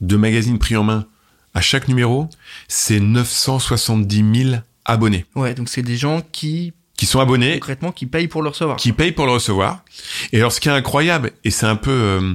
de 0.00 0.16
magazines 0.16 0.58
pris 0.58 0.76
en 0.76 0.84
main 0.84 1.06
à 1.54 1.60
chaque 1.60 1.88
numéro, 1.88 2.28
c'est 2.68 3.00
970 3.00 4.44
000 4.50 4.56
abonnés. 4.84 5.24
Ouais, 5.34 5.54
donc 5.54 5.68
c'est 5.68 5.82
des 5.82 5.96
gens 5.96 6.20
qui 6.32 6.72
qui 6.96 7.06
sont 7.06 7.20
abonnés, 7.20 7.54
concrètement, 7.58 7.92
qui 7.92 8.06
payent 8.06 8.28
pour 8.28 8.42
le 8.42 8.48
recevoir. 8.50 8.76
qui 8.76 8.92
payent 8.92 9.12
pour 9.12 9.26
le 9.26 9.32
recevoir. 9.32 9.82
Et 10.32 10.38
alors, 10.38 10.52
ce 10.52 10.60
qui 10.60 10.68
est 10.68 10.72
incroyable, 10.72 11.32
et 11.44 11.50
c'est 11.50 11.66
un 11.66 11.76
peu, 11.76 11.90
euh, 11.90 12.34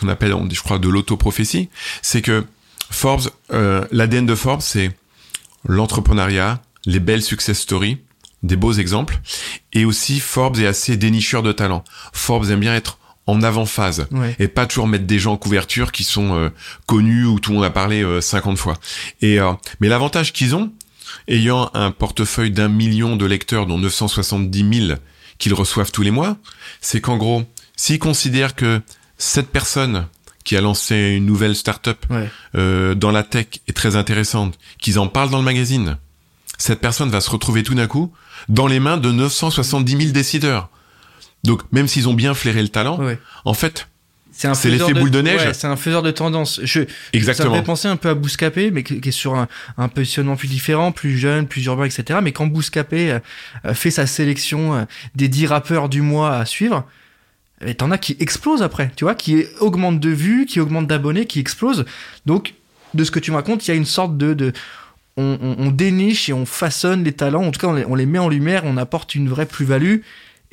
qu'on 0.00 0.08
appelle, 0.08 0.34
on 0.34 0.44
dit, 0.44 0.54
je 0.54 0.62
crois, 0.62 0.78
de 0.78 0.88
l'autoprophétie, 0.88 1.68
c'est 2.02 2.22
que 2.22 2.44
Forbes, 2.90 3.28
euh, 3.52 3.84
l'ADN 3.92 4.26
de 4.26 4.34
Forbes, 4.34 4.60
c'est 4.60 4.90
l'entrepreneuriat, 5.66 6.62
les 6.84 7.00
belles 7.00 7.22
success 7.22 7.58
stories, 7.58 7.98
des 8.42 8.56
beaux 8.56 8.72
exemples, 8.74 9.20
et 9.72 9.84
aussi 9.84 10.20
Forbes 10.20 10.58
est 10.58 10.66
assez 10.66 10.96
dénicheur 10.96 11.42
de 11.42 11.52
talent. 11.52 11.82
Forbes 12.12 12.50
aime 12.50 12.60
bien 12.60 12.74
être 12.74 12.98
en 13.26 13.42
avant-phase 13.42 14.06
Ouais. 14.12 14.36
et 14.38 14.46
pas 14.46 14.66
toujours 14.66 14.86
mettre 14.86 15.04
des 15.06 15.18
gens 15.18 15.32
en 15.32 15.36
couverture 15.36 15.90
qui 15.90 16.04
sont 16.04 16.36
euh, 16.36 16.50
connus 16.86 17.24
ou 17.24 17.40
tout 17.40 17.50
le 17.50 17.56
monde 17.56 17.64
a 17.64 17.70
parlé 17.70 18.04
euh, 18.04 18.20
50 18.20 18.56
fois. 18.56 18.74
Et 19.20 19.40
euh, 19.40 19.52
mais 19.80 19.88
l'avantage 19.88 20.32
qu'ils 20.32 20.54
ont, 20.54 20.70
ayant 21.28 21.70
un 21.74 21.90
portefeuille 21.90 22.50
d'un 22.50 22.68
million 22.68 23.16
de 23.16 23.26
lecteurs, 23.26 23.66
dont 23.66 23.78
970 23.78 24.86
000 24.88 24.98
qu'ils 25.38 25.54
reçoivent 25.54 25.92
tous 25.92 26.02
les 26.02 26.10
mois, 26.10 26.36
c'est 26.80 27.00
qu'en 27.00 27.16
gros, 27.16 27.44
s'ils 27.76 27.98
considèrent 27.98 28.54
que 28.54 28.80
cette 29.18 29.48
personne 29.48 30.06
qui 30.44 30.56
a 30.56 30.60
lancé 30.60 30.94
une 31.16 31.26
nouvelle 31.26 31.56
start-up 31.56 32.06
Ouais. 32.10 32.30
euh, 32.54 32.94
dans 32.94 33.10
la 33.10 33.22
tech 33.22 33.46
est 33.68 33.72
très 33.76 33.96
intéressante, 33.96 34.58
qu'ils 34.78 34.98
en 34.98 35.08
parlent 35.08 35.30
dans 35.30 35.38
le 35.38 35.44
magazine, 35.44 35.98
cette 36.58 36.80
personne 36.80 37.10
va 37.10 37.20
se 37.20 37.28
retrouver 37.30 37.62
tout 37.62 37.74
d'un 37.74 37.86
coup 37.88 38.12
dans 38.48 38.66
les 38.66 38.80
mains 38.80 38.96
de 38.96 39.10
970 39.10 39.96
000 39.98 40.10
décideurs. 40.12 40.70
Donc 41.44 41.62
même 41.72 41.88
s'ils 41.88 42.08
ont 42.08 42.14
bien 42.14 42.32
flairé 42.34 42.62
le 42.62 42.68
talent, 42.68 42.98
Ouais. 42.98 43.18
en 43.44 43.54
fait, 43.54 43.88
C'est 44.36 44.48
un 44.48 44.54
C'est 44.54 44.68
l'effet 44.70 44.92
boule 44.92 45.10
de 45.10 45.22
neige. 45.22 45.40
ouais, 45.46 45.54
c'est 45.54 45.66
un 45.66 45.76
faiseur 45.76 46.02
de 46.02 46.10
tendance. 46.10 46.60
Je, 46.62 46.80
Ça 46.80 46.86
me 46.86 46.86
exactement. 47.18 47.54
fait 47.54 47.62
penser 47.62 47.88
un 47.88 47.96
peu 47.96 48.10
à 48.10 48.14
Bouscapé, 48.14 48.70
mais 48.70 48.82
qui, 48.82 49.00
qui 49.00 49.08
est 49.08 49.12
sur 49.12 49.34
un, 49.34 49.48
un 49.78 49.88
positionnement 49.88 50.36
plus 50.36 50.48
différent, 50.48 50.92
plus 50.92 51.16
jeune, 51.16 51.46
plus 51.46 51.64
urbain, 51.64 51.84
etc. 51.86 52.18
Mais 52.22 52.32
quand 52.32 52.46
Bouscapé 52.46 53.12
euh, 53.12 53.18
euh, 53.64 53.72
fait 53.74 53.90
sa 53.90 54.06
sélection 54.06 54.74
euh, 54.74 54.84
des 55.14 55.28
10 55.28 55.46
rappeurs 55.46 55.88
du 55.88 56.02
mois 56.02 56.36
à 56.36 56.44
suivre, 56.44 56.86
eh, 57.64 57.74
t'en 57.74 57.90
as 57.90 57.96
qui 57.98 58.16
explosent 58.20 58.62
après, 58.62 58.90
tu 58.94 59.04
vois, 59.04 59.14
qui 59.14 59.44
augmentent 59.60 60.00
de 60.00 60.10
vues, 60.10 60.44
qui 60.44 60.60
augmentent 60.60 60.86
d'abonnés, 60.88 61.24
qui 61.26 61.40
explosent. 61.40 61.86
Donc, 62.26 62.52
de 62.92 63.04
ce 63.04 63.10
que 63.10 63.18
tu 63.18 63.30
me 63.30 63.36
racontes, 63.36 63.66
il 63.66 63.70
y 63.70 63.74
a 63.74 63.76
une 63.76 63.86
sorte 63.86 64.18
de... 64.18 64.34
de 64.34 64.52
on, 65.16 65.38
on- 65.40 65.56
on 65.68 65.70
déniche 65.70 66.28
et 66.28 66.34
on 66.34 66.44
façonne 66.44 67.02
les 67.04 67.12
talents, 67.12 67.44
en 67.44 67.50
tout 67.50 67.58
cas 67.60 67.68
on 67.68 67.72
les, 67.72 67.86
on 67.86 67.94
les 67.94 68.04
met 68.04 68.18
en 68.18 68.28
lumière, 68.28 68.64
on 68.66 68.76
apporte 68.76 69.14
une 69.14 69.30
vraie 69.30 69.46
plus-value. 69.46 70.00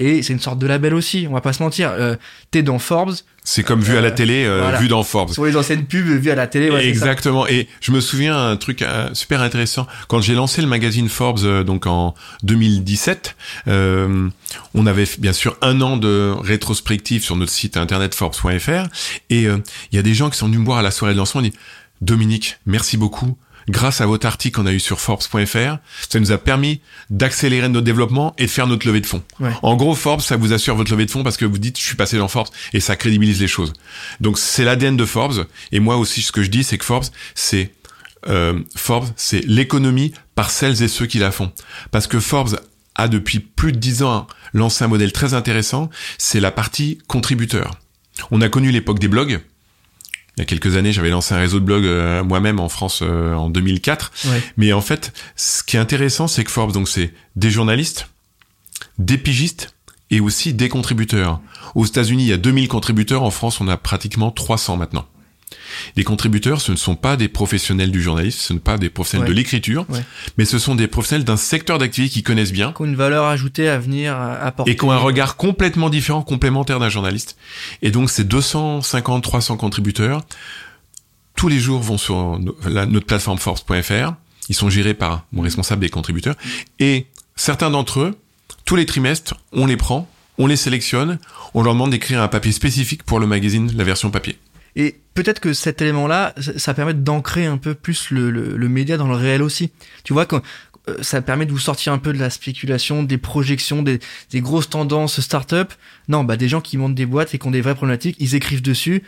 Et 0.06 0.22
c'est 0.22 0.34
une 0.34 0.40
sorte 0.40 0.60
de 0.60 0.68
label 0.68 0.94
aussi, 0.94 1.28
on 1.30 1.34
va 1.34 1.40
pas 1.42 1.54
se 1.54 1.64
mentir. 1.64 1.90
Euh, 1.92 2.16
T'es 2.52 2.62
dans 2.62 2.78
Forbes, 2.80 3.14
C'est 3.44 3.64
comme 3.64 3.82
vu 3.82 3.96
à 3.98 4.02
la 4.02 4.08
Euh, 4.10 4.12
télé, 4.12 4.44
euh, 4.46 4.60
voilà. 4.62 4.80
vu 4.80 4.88
dans 4.88 5.04
Forbes. 5.04 5.32
sur 5.32 5.46
les 5.46 5.56
anciennes 5.56 5.86
pubs 5.86 6.06
vues 6.20 6.30
à 6.32 6.36
la 6.36 6.48
télé. 6.48 6.70
ouais. 6.70 6.86
Exactement. 6.88 7.48
Et 7.48 7.68
je 7.82 7.92
me 7.92 8.02
souviens 8.02 8.38
un 8.38 8.58
truc 8.58 8.82
euh, 8.82 9.10
super 9.14 9.42
intéressant 9.42 9.88
quand 10.08 10.20
j'ai 10.22 10.34
lancé 10.34 10.62
le 10.62 10.68
magazine 10.68 11.08
Forbes 11.10 11.64
donc 11.64 11.88
en 11.88 12.14
2017. 12.44 13.36
euh, 13.68 14.30
on 14.74 14.86
avait 14.86 15.08
bien 15.20 15.34
sûr 15.34 15.56
un 15.62 15.80
an 15.82 15.98
de 15.98 16.34
rétrospective 16.42 17.24
sur 17.24 17.36
notre 17.36 17.52
site 17.52 17.78
internet 17.78 18.14
Forbes.fr 18.16 18.88
et 19.30 19.44
il 19.44 19.96
y 19.96 19.98
a 19.98 20.02
des 20.02 20.14
gens 20.14 20.30
qui 20.30 20.38
sont 20.38 20.48
venus 20.48 20.60
me 20.60 20.66
voir 20.66 20.80
à 20.80 20.82
la 20.82 20.92
soirée 20.92 21.14
de 21.14 21.20
lancement 21.20 21.42
et 21.42 21.50
dit 21.50 21.54
Dominique, 22.02 22.58
merci 22.66 22.98
beaucoup. 22.98 23.38
Grâce 23.70 24.02
à 24.02 24.06
votre 24.06 24.28
article 24.28 24.60
qu'on 24.60 24.66
a 24.66 24.74
eu 24.74 24.80
sur 24.80 25.00
Forbes.fr, 25.00 25.78
ça 26.10 26.20
nous 26.20 26.32
a 26.32 26.38
permis 26.38 26.82
d'accélérer 27.10 27.70
notre 27.70 27.86
développement 27.86 28.34
et 28.38 28.46
de 28.46 28.50
faire 28.50 28.68
notre 28.68 28.86
levée 28.88 29.02
de 29.02 29.06
fonds. 29.06 29.24
Ouais. 29.40 29.52
En 29.62 29.76
gros, 29.76 29.96
Forbes, 29.96 30.22
ça 30.22 30.38
vous 30.38 30.54
assure 30.54 30.76
votre 30.76 30.92
levée 30.92 31.06
de 31.06 31.12
fonds 31.12 31.24
parce 31.24 31.38
que 31.38 31.46
vous 31.46 31.58
dites, 31.58 31.80
je 31.80 31.84
suis 31.84 31.96
passé 31.96 32.18
dans 32.18 32.28
Forbes 32.28 32.50
et 32.74 32.80
ça 32.80 32.96
crédibilise 32.96 33.40
les 33.40 33.48
choses. 33.48 33.74
Donc, 34.20 34.38
c'est 34.38 34.64
l'ADN 34.64 34.98
de 34.98 35.06
Forbes. 35.06 35.46
Et 35.72 35.80
moi 35.80 35.98
aussi, 35.98 36.22
ce 36.22 36.32
que 36.32 36.44
je 36.44 36.50
dis, 36.50 36.64
c'est 36.64 36.78
que 36.78 36.86
Forbes, 36.86 37.06
c'est 37.36 37.72
euh, 38.28 38.60
Forbes, 38.76 39.10
c'est 39.16 39.46
l'économie 39.46 40.14
par 40.36 40.50
celles 40.50 40.82
et 40.84 40.88
ceux 40.88 41.06
qui 41.06 41.20
la 41.20 41.32
font. 41.32 41.52
Parce 41.92 42.08
que 42.08 42.20
Forbes 42.20 42.60
a 42.96 43.08
depuis 43.08 43.40
plus 43.40 43.72
de 43.72 43.78
dix 43.78 44.04
ans 44.04 44.28
lancé 44.54 44.84
un 44.84 44.88
modèle 44.88 45.12
très 45.12 45.34
intéressant, 45.34 45.90
c'est 46.18 46.40
la 46.40 46.52
partie 46.52 47.00
contributeur. 47.08 47.80
On 48.32 48.42
a 48.42 48.50
connu 48.50 48.72
l'époque 48.72 49.00
des 49.00 49.08
blogs. 49.08 49.42
Il 50.38 50.40
y 50.40 50.44
a 50.44 50.46
quelques 50.46 50.76
années, 50.78 50.92
j'avais 50.92 51.12
lancé 51.12 51.36
un 51.36 51.38
réseau 51.38 51.60
de 51.60 51.66
blogs 51.66 51.86
euh, 51.86 52.24
moi-même 52.24 52.60
en 52.60 52.70
France 52.70 53.02
euh, 53.04 53.36
en 53.36 53.50
2004. 53.50 54.12
Ouais. 54.26 54.42
Mais 54.58 54.74
en 54.74 54.82
fait, 54.82 55.14
ce 55.36 55.64
qui 55.64 55.78
est 55.78 55.80
intéressant, 55.80 56.28
c'est 56.28 56.44
que 56.44 56.52
Forbes, 56.52 56.72
donc 56.72 56.90
c'est 56.90 57.14
des 57.36 57.52
journalistes, 57.52 58.10
des 58.98 59.20
pigistes 59.20 59.76
et 60.10 60.20
aussi 60.20 60.54
des 60.54 60.70
contributeurs. 60.70 61.40
Aux 61.76 61.86
États-Unis, 61.86 62.24
il 62.24 62.30
y 62.30 62.34
a 62.34 62.38
2000 62.38 62.68
contributeurs. 62.68 63.24
En 63.24 63.32
France, 63.32 63.62
on 63.62 63.68
a 63.68 63.78
pratiquement 63.78 64.32
300 64.32 64.78
maintenant. 64.78 65.06
Les 65.96 66.04
contributeurs, 66.04 66.62
ce 66.62 66.72
ne 66.72 66.78
sont 66.78 66.96
pas 66.96 67.16
des 67.18 67.28
professionnels 67.28 67.92
du 67.92 68.02
journalisme, 68.02 68.40
ce 68.40 68.54
ne 68.54 68.58
sont 68.60 68.64
pas 68.64 68.78
des 68.78 68.90
professionnels 68.90 69.28
Ouais. 69.28 69.34
de 69.34 69.38
l'écriture, 69.38 69.86
Ouais. 69.90 70.04
mais 70.38 70.46
ce 70.46 70.60
sont 70.60 70.76
des 70.76 70.88
professionnels 70.88 71.26
d'un 71.26 71.38
secteur 71.38 71.78
d'activité 71.78 72.14
qu'ils 72.14 72.24
connaissent 72.24 72.52
bien 72.52 72.72
qui 72.74 72.82
ont 72.82 72.86
une 72.86 72.96
valeur 72.96 73.26
ajoutée 73.26 73.68
à 73.70 73.78
venir 73.80 74.16
apporter. 74.18 74.72
et 74.72 74.76
qui 74.76 74.84
ont 74.86 74.92
un 74.92 74.98
regard 74.98 75.36
complètement 75.38 75.90
différent, 75.90 76.22
complémentaire 76.22 76.80
d'un 76.80 76.90
journaliste. 76.90 77.38
Et 77.82 77.92
donc, 77.92 78.10
ces 78.10 78.24
250, 78.24 79.24
300 79.24 79.58
contributeurs, 79.58 80.22
tous 81.36 81.48
les 81.48 81.60
jours 81.60 81.82
vont 81.82 81.98
sur 81.98 82.40
notre 82.40 83.06
plateforme 83.06 83.38
force.fr. 83.40 84.14
Ils 84.50 84.56
sont 84.56 84.70
gérés 84.70 84.94
par 84.94 85.26
mon 85.32 85.42
responsable 85.42 85.82
des 85.82 85.90
contributeurs. 85.90 86.36
Et 86.80 87.08
certains 87.36 87.70
d'entre 87.70 88.02
eux, 88.02 88.16
tous 88.66 88.76
les 88.76 88.86
trimestres, 88.86 89.36
on 89.52 89.66
les 89.66 89.78
prend, 89.78 90.08
on 90.38 90.48
les 90.48 90.56
sélectionne, 90.56 91.20
on 91.54 91.64
leur 91.64 91.74
demande 91.74 91.92
d'écrire 91.92 92.22
un 92.22 92.28
papier 92.28 92.52
spécifique 92.52 93.04
pour 93.04 93.20
le 93.20 93.28
magazine, 93.28 93.72
la 93.76 93.84
version 93.84 94.10
papier. 94.12 94.38
Et 94.76 94.96
peut-être 95.14 95.40
que 95.40 95.54
cet 95.54 95.82
élément-là, 95.82 96.34
ça, 96.58 96.74
permet 96.74 96.94
d'ancrer 96.94 97.46
un 97.46 97.58
peu 97.58 97.76
plus 97.76 98.10
le, 98.10 98.32
le, 98.32 98.58
le 98.58 98.70
média 98.70 98.98
dans 98.98 99.08
le 99.08 99.16
réel 99.16 99.42
aussi. 99.42 99.72
Tu 100.04 100.14
vois, 100.14 100.26
quand, 100.26 100.42
euh, 100.90 100.98
ça 101.02 101.22
permet 101.22 101.46
de 101.46 101.52
vous 101.52 101.60
sortir 101.60 101.94
un 101.94 101.98
peu 101.98 102.14
de 102.14 102.20
la 102.20 102.30
spéculation, 102.30 103.04
des 103.04 103.18
projections, 103.18 103.84
des, 103.84 104.00
des 104.32 104.42
grosses 104.42 104.70
tendances 104.70 105.22
start-up. 105.22 105.74
Non, 106.08 106.24
bah 106.24 106.38
des 106.38 106.50
gens 106.50 106.62
qui 106.62 106.78
montent 106.78 106.96
des 106.96 107.06
boîtes 107.06 107.34
et 107.34 107.40
qui 107.40 107.48
ont 107.48 107.52
des 107.52 107.62
vraies 107.62 107.76
problématiques, 107.76 108.18
ils 108.20 108.36
écrivent 108.36 108.62
dessus. 108.62 109.04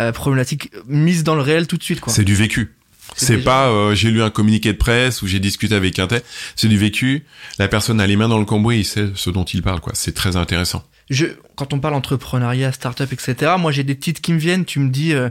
Euh, 0.00 0.12
problématiques 0.12 0.72
mises 0.86 1.24
dans 1.24 1.34
le 1.34 1.42
réel 1.42 1.66
tout 1.66 1.76
de 1.76 1.82
suite, 1.82 2.00
quoi. 2.00 2.12
C'est 2.12 2.24
du 2.24 2.34
vécu. 2.34 2.74
C'est 3.14 3.38
pas 3.38 3.68
euh, 3.68 3.94
j'ai 3.94 4.10
lu 4.10 4.20
un 4.20 4.30
communiqué 4.30 4.72
de 4.72 4.78
presse 4.78 5.22
ou 5.22 5.28
j'ai 5.28 5.38
discuté 5.38 5.74
avec 5.74 5.98
un 6.00 6.08
tel. 6.08 6.22
C'est 6.56 6.68
du 6.68 6.76
vécu. 6.76 7.24
La 7.58 7.68
personne 7.68 8.00
a 8.00 8.06
les 8.06 8.16
mains 8.16 8.28
dans 8.28 8.38
le 8.38 8.44
cambouis, 8.44 8.78
il 8.80 8.84
sait 8.84 9.08
ce 9.14 9.30
dont 9.30 9.44
il 9.44 9.62
parle. 9.62 9.80
quoi. 9.80 9.92
C'est 9.94 10.12
très 10.12 10.36
intéressant. 10.36 10.84
Je, 11.10 11.26
quand 11.54 11.72
on 11.72 11.78
parle 11.78 11.94
entrepreneuriat, 11.94 12.72
start-up, 12.72 13.12
etc., 13.12 13.52
moi 13.58 13.72
j'ai 13.72 13.84
des 13.84 13.96
titres 13.96 14.20
qui 14.20 14.32
me 14.32 14.38
viennent, 14.38 14.64
tu 14.64 14.80
me 14.80 14.90
dis, 14.90 15.12
euh, 15.12 15.30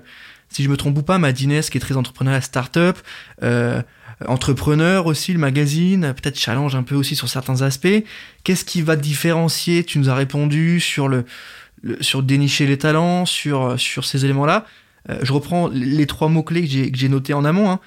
si 0.49 0.63
je 0.63 0.69
me 0.69 0.77
trompe 0.77 0.97
ou 0.97 1.03
pas, 1.03 1.17
Madines 1.17 1.61
qui 1.61 1.77
est 1.77 1.81
très 1.81 1.97
entrepreneuriat, 1.97 2.41
start-up, 2.41 2.97
euh, 3.43 3.81
entrepreneur 4.27 5.05
aussi, 5.05 5.33
le 5.33 5.39
magazine, 5.39 6.13
peut-être 6.13 6.39
challenge 6.39 6.75
un 6.75 6.83
peu 6.83 6.95
aussi 6.95 7.15
sur 7.15 7.27
certains 7.27 7.61
aspects. 7.61 8.03
Qu'est-ce 8.43 8.63
qui 8.63 8.81
va 8.81 8.95
différencier? 8.95 9.83
Tu 9.83 9.99
nous 9.99 10.09
as 10.09 10.15
répondu 10.15 10.79
sur 10.79 11.07
le, 11.09 11.25
sur 11.99 12.23
dénicher 12.23 12.65
les 12.65 12.77
talents, 12.77 13.25
sur 13.25 13.79
sur 13.79 14.05
ces 14.05 14.23
éléments-là. 14.23 14.65
Euh, 15.09 15.19
je 15.21 15.33
reprends 15.33 15.67
les 15.67 16.07
trois 16.07 16.29
mots 16.29 16.43
clés 16.43 16.61
que 16.61 16.67
j'ai 16.67 16.91
que 16.91 16.97
j'ai 16.97 17.09
notés 17.09 17.33
en 17.33 17.45
amont. 17.45 17.69
Hein. 17.69 17.79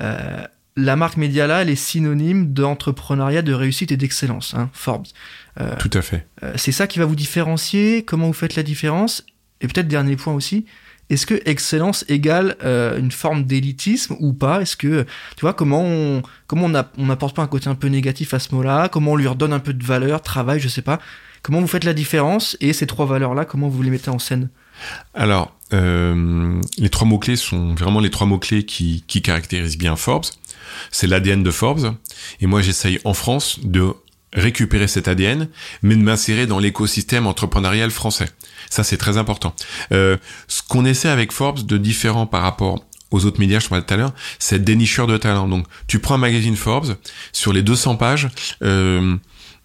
Euh, 0.00 0.46
la 0.76 0.96
marque 0.96 1.16
Mediala, 1.16 1.62
elle 1.62 1.70
est 1.70 1.76
synonyme 1.76 2.52
d'entrepreneuriat, 2.52 3.42
de 3.42 3.52
réussite 3.52 3.92
et 3.92 3.96
d'excellence. 3.96 4.54
Hein, 4.54 4.70
Forbes. 4.72 5.06
Euh, 5.60 5.76
Tout 5.78 5.90
à 5.92 6.02
fait. 6.02 6.26
euh, 6.42 6.52
c'est 6.56 6.72
ça 6.72 6.86
qui 6.86 6.98
va 6.98 7.04
vous 7.04 7.16
différencier 7.16 8.04
Comment 8.04 8.26
vous 8.26 8.32
faites 8.32 8.56
la 8.56 8.62
différence 8.62 9.24
Et 9.60 9.68
peut-être 9.68 9.88
dernier 9.88 10.16
point 10.16 10.32
aussi, 10.32 10.64
est-ce 11.10 11.26
que 11.26 11.42
excellence 11.44 12.06
égale 12.08 12.56
euh, 12.64 12.98
une 12.98 13.10
forme 13.10 13.44
d'élitisme 13.44 14.16
ou 14.18 14.32
pas? 14.32 14.62
Est-ce 14.62 14.76
que 14.78 15.04
tu 15.36 15.40
vois 15.42 15.52
comment 15.52 15.82
on 15.84 16.22
comment 16.46 16.70
on 16.96 17.04
n'apporte 17.06 17.36
pas 17.36 17.42
un 17.42 17.48
côté 17.48 17.68
un 17.68 17.74
peu 17.74 17.88
négatif 17.88 18.32
à 18.32 18.38
ce 18.38 18.54
mot-là? 18.54 18.88
Comment 18.88 19.12
on 19.12 19.16
lui 19.16 19.26
redonne 19.26 19.52
un 19.52 19.58
peu 19.60 19.74
de 19.74 19.84
valeur, 19.84 20.22
travail, 20.22 20.58
je 20.58 20.68
sais 20.68 20.80
pas. 20.80 21.00
Comment 21.42 21.60
vous 21.60 21.66
faites 21.66 21.84
la 21.84 21.92
différence? 21.92 22.56
Et 22.60 22.72
ces 22.72 22.86
trois 22.86 23.04
valeurs-là, 23.04 23.44
comment 23.44 23.68
vous 23.68 23.82
les 23.82 23.90
mettez 23.90 24.10
en 24.10 24.20
scène? 24.20 24.48
Alors, 25.12 25.54
euh, 25.74 26.60
les 26.78 26.88
trois 26.88 27.06
mots-clés 27.06 27.36
sont 27.36 27.74
vraiment 27.74 28.00
les 28.00 28.10
trois 28.10 28.26
mots-clés 28.26 28.64
qui, 28.64 29.04
qui 29.06 29.22
caractérisent 29.22 29.76
bien 29.76 29.96
Forbes. 29.96 30.26
C'est 30.90 31.06
l'ADN 31.06 31.42
de 31.42 31.50
Forbes. 31.50 31.94
Et 32.40 32.46
moi, 32.46 32.62
j'essaye 32.62 32.98
en 33.04 33.14
France 33.14 33.58
de 33.62 33.92
récupérer 34.32 34.88
cet 34.88 35.08
ADN, 35.08 35.48
mais 35.82 35.94
de 35.94 36.02
m'insérer 36.02 36.46
dans 36.46 36.58
l'écosystème 36.58 37.26
entrepreneurial 37.26 37.90
français. 37.90 38.30
Ça, 38.70 38.82
c'est 38.84 38.96
très 38.96 39.18
important. 39.18 39.54
Euh, 39.92 40.16
ce 40.48 40.62
qu'on 40.62 40.84
essaie 40.84 41.08
avec 41.08 41.32
Forbes 41.32 41.66
de 41.66 41.76
différent 41.76 42.26
par 42.26 42.42
rapport 42.42 42.84
aux 43.10 43.26
autres 43.26 43.40
médias, 43.40 43.60
je 43.60 43.68
parlais 43.68 43.84
tout 43.84 43.92
à 43.92 43.98
l'heure, 43.98 44.14
c'est 44.38 44.64
dénicheur 44.64 45.06
de 45.06 45.18
talent. 45.18 45.48
Donc, 45.48 45.66
tu 45.86 45.98
prends 45.98 46.14
un 46.14 46.18
magazine 46.18 46.56
Forbes, 46.56 46.96
sur 47.32 47.52
les 47.52 47.62
200 47.62 47.96
pages, 47.96 48.28
euh, 48.62 49.16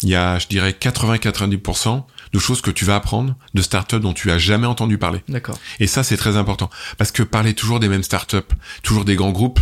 il 0.04 0.10
y 0.10 0.16
a, 0.16 0.38
je 0.38 0.48
dirais, 0.48 0.76
80-90% 0.80 2.04
de 2.34 2.40
choses 2.40 2.62
que 2.62 2.72
tu 2.72 2.86
vas 2.86 2.96
apprendre 2.96 3.36
de 3.54 3.62
startups 3.62 4.00
dont 4.00 4.14
tu 4.14 4.30
as 4.32 4.38
jamais 4.38 4.68
entendu 4.68 4.98
parler. 4.98 5.24
D'accord. 5.28 5.58
Et 5.80 5.88
ça, 5.88 6.04
c'est 6.04 6.18
très 6.18 6.38
important. 6.38 6.70
Parce 6.98 7.12
que 7.12 7.24
parler 7.24 7.54
toujours 7.54 7.80
des 7.80 7.88
mêmes 7.88 8.04
startups, 8.04 8.38
toujours 8.84 9.06
des 9.06 9.16
grands 9.16 9.32
groupes, 9.32 9.60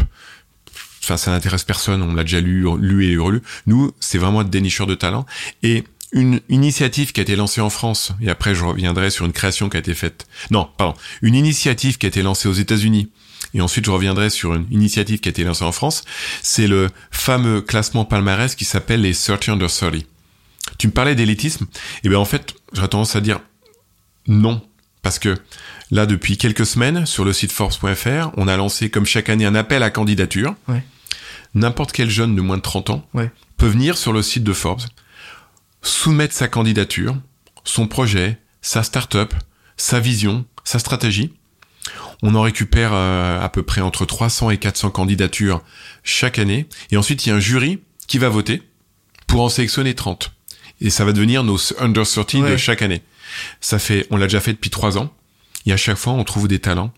enfin, 1.06 1.18
ça 1.18 1.32
n'intéresse 1.32 1.64
personne. 1.64 2.02
On 2.02 2.14
l'a 2.14 2.24
déjà 2.24 2.42
lu, 2.42 2.66
lu 2.80 3.06
et 3.06 3.18
relu. 3.18 3.42
Nous, 3.68 3.92
c'est 4.00 4.18
vraiment 4.18 4.42
être 4.42 4.50
dénicheur 4.50 4.88
de 4.88 4.96
talent. 4.96 5.26
Et 5.64 5.84
une 6.12 6.40
initiative 6.50 7.12
qui 7.12 7.20
a 7.20 7.24
été 7.24 7.36
lancée 7.36 7.62
en 7.62 7.70
France, 7.70 8.14
et 8.22 8.30
après 8.30 8.56
je 8.56 8.64
reviendrai 8.64 9.10
sur 9.10 9.26
une 9.26 9.34
création 9.34 9.70
qui 9.70 9.78
a 9.78 9.80
été 9.80 9.94
faite. 9.94 10.28
Non, 10.50 10.70
pardon. 10.78 10.94
Une 11.22 11.36
initiative 11.36 11.98
qui 11.98 12.06
a 12.06 12.10
été 12.10 12.22
lancée 12.22 12.48
aux 12.48 12.54
États-Unis 12.54 13.10
et 13.54 13.62
ensuite 13.62 13.86
je 13.86 13.92
reviendrai 13.92 14.30
sur 14.30 14.54
une 14.54 14.66
initiative 14.72 15.20
qui 15.20 15.30
a 15.30 15.32
été 15.32 15.44
lancée 15.44 15.64
en 15.64 15.72
France, 15.72 16.04
c'est 16.42 16.68
le 16.68 16.90
fameux 17.12 17.62
classement 17.62 18.06
palmarès 18.06 18.54
qui 18.56 18.66
s'appelle 18.66 19.02
les 19.02 19.14
30 19.14 19.50
under 19.50 19.72
30. 19.72 19.94
Tu 20.78 20.88
me 20.88 20.92
parlais 20.92 21.16
d'élitisme, 21.16 21.66
eh 22.04 22.10
bien 22.10 22.20
en 22.20 22.26
fait, 22.26 22.54
j'aurais 22.74 22.90
tendance 22.90 23.16
à 23.16 23.22
dire 23.22 23.40
non, 24.28 24.62
parce 25.02 25.20
que 25.20 25.38
là, 25.92 26.06
depuis 26.06 26.38
quelques 26.38 26.66
semaines, 26.66 27.06
sur 27.06 27.24
le 27.24 27.32
site 27.32 27.52
Forbes.fr, 27.52 28.32
on 28.36 28.48
a 28.48 28.58
lancé 28.58 28.90
comme 28.90 29.06
chaque 29.06 29.30
année 29.30 29.46
un 29.46 29.56
appel 29.56 29.84
à 29.84 29.90
candidature. 29.90 30.56
N'importe 31.56 31.94
quel 31.94 32.10
jeune 32.10 32.36
de 32.36 32.42
moins 32.42 32.58
de 32.58 32.62
30 32.62 32.90
ans 32.92 33.10
peut 33.58 33.68
venir 33.68 33.98
sur 33.98 34.14
le 34.14 34.22
site 34.22 34.44
de 34.44 34.54
Forbes, 34.54 34.82
soumettre 35.82 36.34
sa 36.34 36.48
candidature, 36.48 37.16
son 37.64 37.88
projet, 37.88 38.40
sa 38.62 38.84
start-up, 38.84 39.34
sa 39.78 40.00
vision, 40.00 40.46
sa 40.64 40.80
stratégie. 40.80 41.34
On 42.22 42.36
en 42.36 42.42
récupère 42.42 42.92
euh, 42.94 43.42
à 43.42 43.50
peu 43.50 43.64
près 43.64 43.82
entre 43.82 44.06
300 44.06 44.50
et 44.50 44.58
400 44.58 44.92
candidatures 44.92 45.62
chaque 46.04 46.40
année. 46.40 46.68
Et 46.92 46.98
ensuite, 46.98 47.26
il 47.26 47.30
y 47.30 47.32
a 47.32 47.36
un 47.36 47.40
jury 47.40 47.80
qui 48.08 48.18
va 48.18 48.30
voter 48.30 48.62
pour 49.28 49.42
en 49.42 49.50
sélectionner 49.50 49.94
30. 49.94 50.32
Et 50.82 50.90
ça 50.90 51.06
va 51.06 51.14
devenir 51.14 51.44
nos 51.44 51.58
under 51.80 52.06
30 52.06 52.50
de 52.50 52.58
chaque 52.58 52.82
année. 52.82 53.02
Ça 53.62 53.80
fait, 53.80 54.08
on 54.10 54.18
l'a 54.18 54.26
déjà 54.26 54.42
fait 54.42 54.54
depuis 54.54 54.70
trois 54.70 54.98
ans. 54.98 55.14
Et 55.66 55.74
à 55.74 55.78
chaque 55.78 55.98
fois, 55.98 56.14
on 56.14 56.24
trouve 56.24 56.48
des 56.48 56.60
talents 56.60 56.92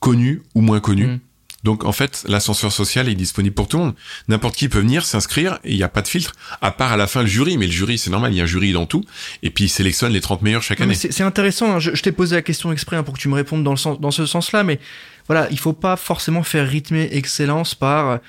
connus 0.00 0.42
ou 0.54 0.60
moins 0.60 0.80
connus. 0.80 1.06
Mm. 1.06 1.20
Donc 1.62 1.84
en 1.84 1.92
fait, 1.92 2.24
l'ascenseur 2.26 2.72
social 2.72 3.08
est 3.08 3.14
disponible 3.14 3.54
pour 3.54 3.68
tout 3.68 3.78
le 3.78 3.84
monde. 3.84 3.94
N'importe 4.28 4.56
qui 4.56 4.68
peut 4.68 4.78
venir 4.78 5.04
s'inscrire 5.04 5.58
et 5.64 5.72
il 5.72 5.76
n'y 5.76 5.82
a 5.82 5.88
pas 5.88 6.02
de 6.02 6.08
filtre, 6.08 6.32
à 6.62 6.70
part 6.70 6.92
à 6.92 6.96
la 6.96 7.06
fin 7.06 7.20
le 7.20 7.26
jury. 7.26 7.58
Mais 7.58 7.66
le 7.66 7.72
jury, 7.72 7.98
c'est 7.98 8.10
normal, 8.10 8.32
il 8.32 8.36
y 8.36 8.40
a 8.40 8.44
un 8.44 8.46
jury 8.46 8.72
dans 8.72 8.86
tout. 8.86 9.04
Et 9.42 9.50
puis 9.50 9.64
il 9.64 9.68
sélectionne 9.68 10.12
les 10.12 10.20
30 10.20 10.42
meilleurs 10.42 10.62
chaque 10.62 10.80
année. 10.80 10.94
C'est 10.94 11.22
intéressant, 11.22 11.76
hein. 11.76 11.78
je, 11.78 11.90
t'ai 11.90 12.12
posé 12.12 12.36
la 12.36 12.42
question 12.42 12.72
exprès 12.72 12.96
hein, 12.96 13.02
pour 13.02 13.14
que 13.14 13.20
tu 13.20 13.28
me 13.28 13.34
répondes 13.34 13.62
dans, 13.62 13.72
le 13.72 13.76
sens, 13.76 14.00
dans 14.00 14.10
ce 14.10 14.26
sens-là. 14.26 14.64
Mais 14.64 14.80
voilà, 15.26 15.48
il 15.50 15.58
faut 15.58 15.72
pas 15.72 15.96
forcément 15.96 16.42
faire 16.42 16.66
rythmer 16.66 17.08
excellence 17.12 17.74
par 17.74 18.20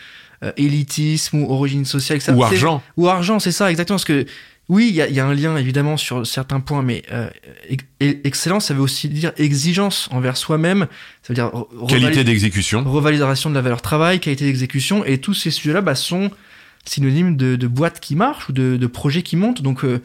euh, 0.43 0.51
élitisme 0.57 1.43
ou 1.43 1.51
origine 1.51 1.85
sociale. 1.85 2.17
Etc. 2.17 2.33
Ou 2.35 2.43
argent. 2.43 2.83
Ou 2.97 3.07
argent, 3.07 3.39
c'est 3.39 3.51
ça, 3.51 3.69
exactement. 3.69 3.97
Parce 3.97 4.05
que 4.05 4.25
oui, 4.71 4.87
il 4.87 4.95
y 4.95 5.19
a, 5.19 5.25
un 5.25 5.33
lien 5.33 5.57
évidemment 5.57 5.97
sur 5.97 6.25
certains 6.25 6.61
points, 6.61 6.81
mais 6.81 7.03
euh, 7.11 7.29
excellence, 7.99 8.67
ça 8.67 8.73
veut 8.73 8.79
aussi 8.79 9.09
dire 9.09 9.33
exigence 9.35 10.07
envers 10.13 10.37
soi-même. 10.37 10.87
Ça 11.23 11.33
veut 11.33 11.35
dire 11.35 11.51
qualité 11.89 12.23
d'exécution, 12.23 12.81
revalorisation 12.89 13.49
de 13.49 13.55
la 13.55 13.61
valeur 13.61 13.81
travail, 13.81 14.21
qualité 14.21 14.45
d'exécution, 14.45 15.03
et 15.03 15.17
tous 15.17 15.33
ces 15.33 15.51
sujets-là 15.51 15.81
bah, 15.81 15.93
sont 15.93 16.31
synonymes 16.85 17.35
de, 17.35 17.57
de 17.57 17.67
boîtes 17.67 17.99
qui 17.99 18.15
marchent 18.15 18.47
ou 18.47 18.53
de, 18.53 18.77
de 18.77 18.87
projets 18.87 19.23
qui 19.23 19.35
montent. 19.35 19.61
Donc 19.61 19.83
euh, 19.83 20.01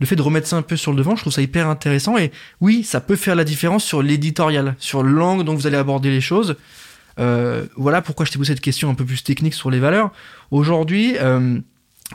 le 0.00 0.06
fait 0.06 0.16
de 0.16 0.22
remettre 0.22 0.46
ça 0.46 0.56
un 0.56 0.62
peu 0.62 0.78
sur 0.78 0.92
le 0.92 0.96
devant, 0.96 1.14
je 1.14 1.20
trouve 1.20 1.34
ça 1.34 1.42
hyper 1.42 1.68
intéressant. 1.68 2.16
Et 2.16 2.32
oui, 2.62 2.84
ça 2.84 3.02
peut 3.02 3.16
faire 3.16 3.34
la 3.34 3.44
différence 3.44 3.84
sur 3.84 4.02
l'éditorial, 4.02 4.76
sur 4.78 5.02
l'angle 5.02 5.44
dont 5.44 5.54
vous 5.54 5.66
allez 5.66 5.76
aborder 5.76 6.08
les 6.08 6.22
choses. 6.22 6.56
Euh, 7.18 7.66
voilà 7.76 8.00
pourquoi 8.00 8.24
je 8.24 8.32
t'ai 8.32 8.38
posé 8.38 8.54
cette 8.54 8.62
question 8.62 8.88
un 8.88 8.94
peu 8.94 9.04
plus 9.04 9.22
technique 9.22 9.52
sur 9.52 9.70
les 9.70 9.78
valeurs. 9.78 10.10
Aujourd'hui, 10.50 11.16
euh, 11.20 11.60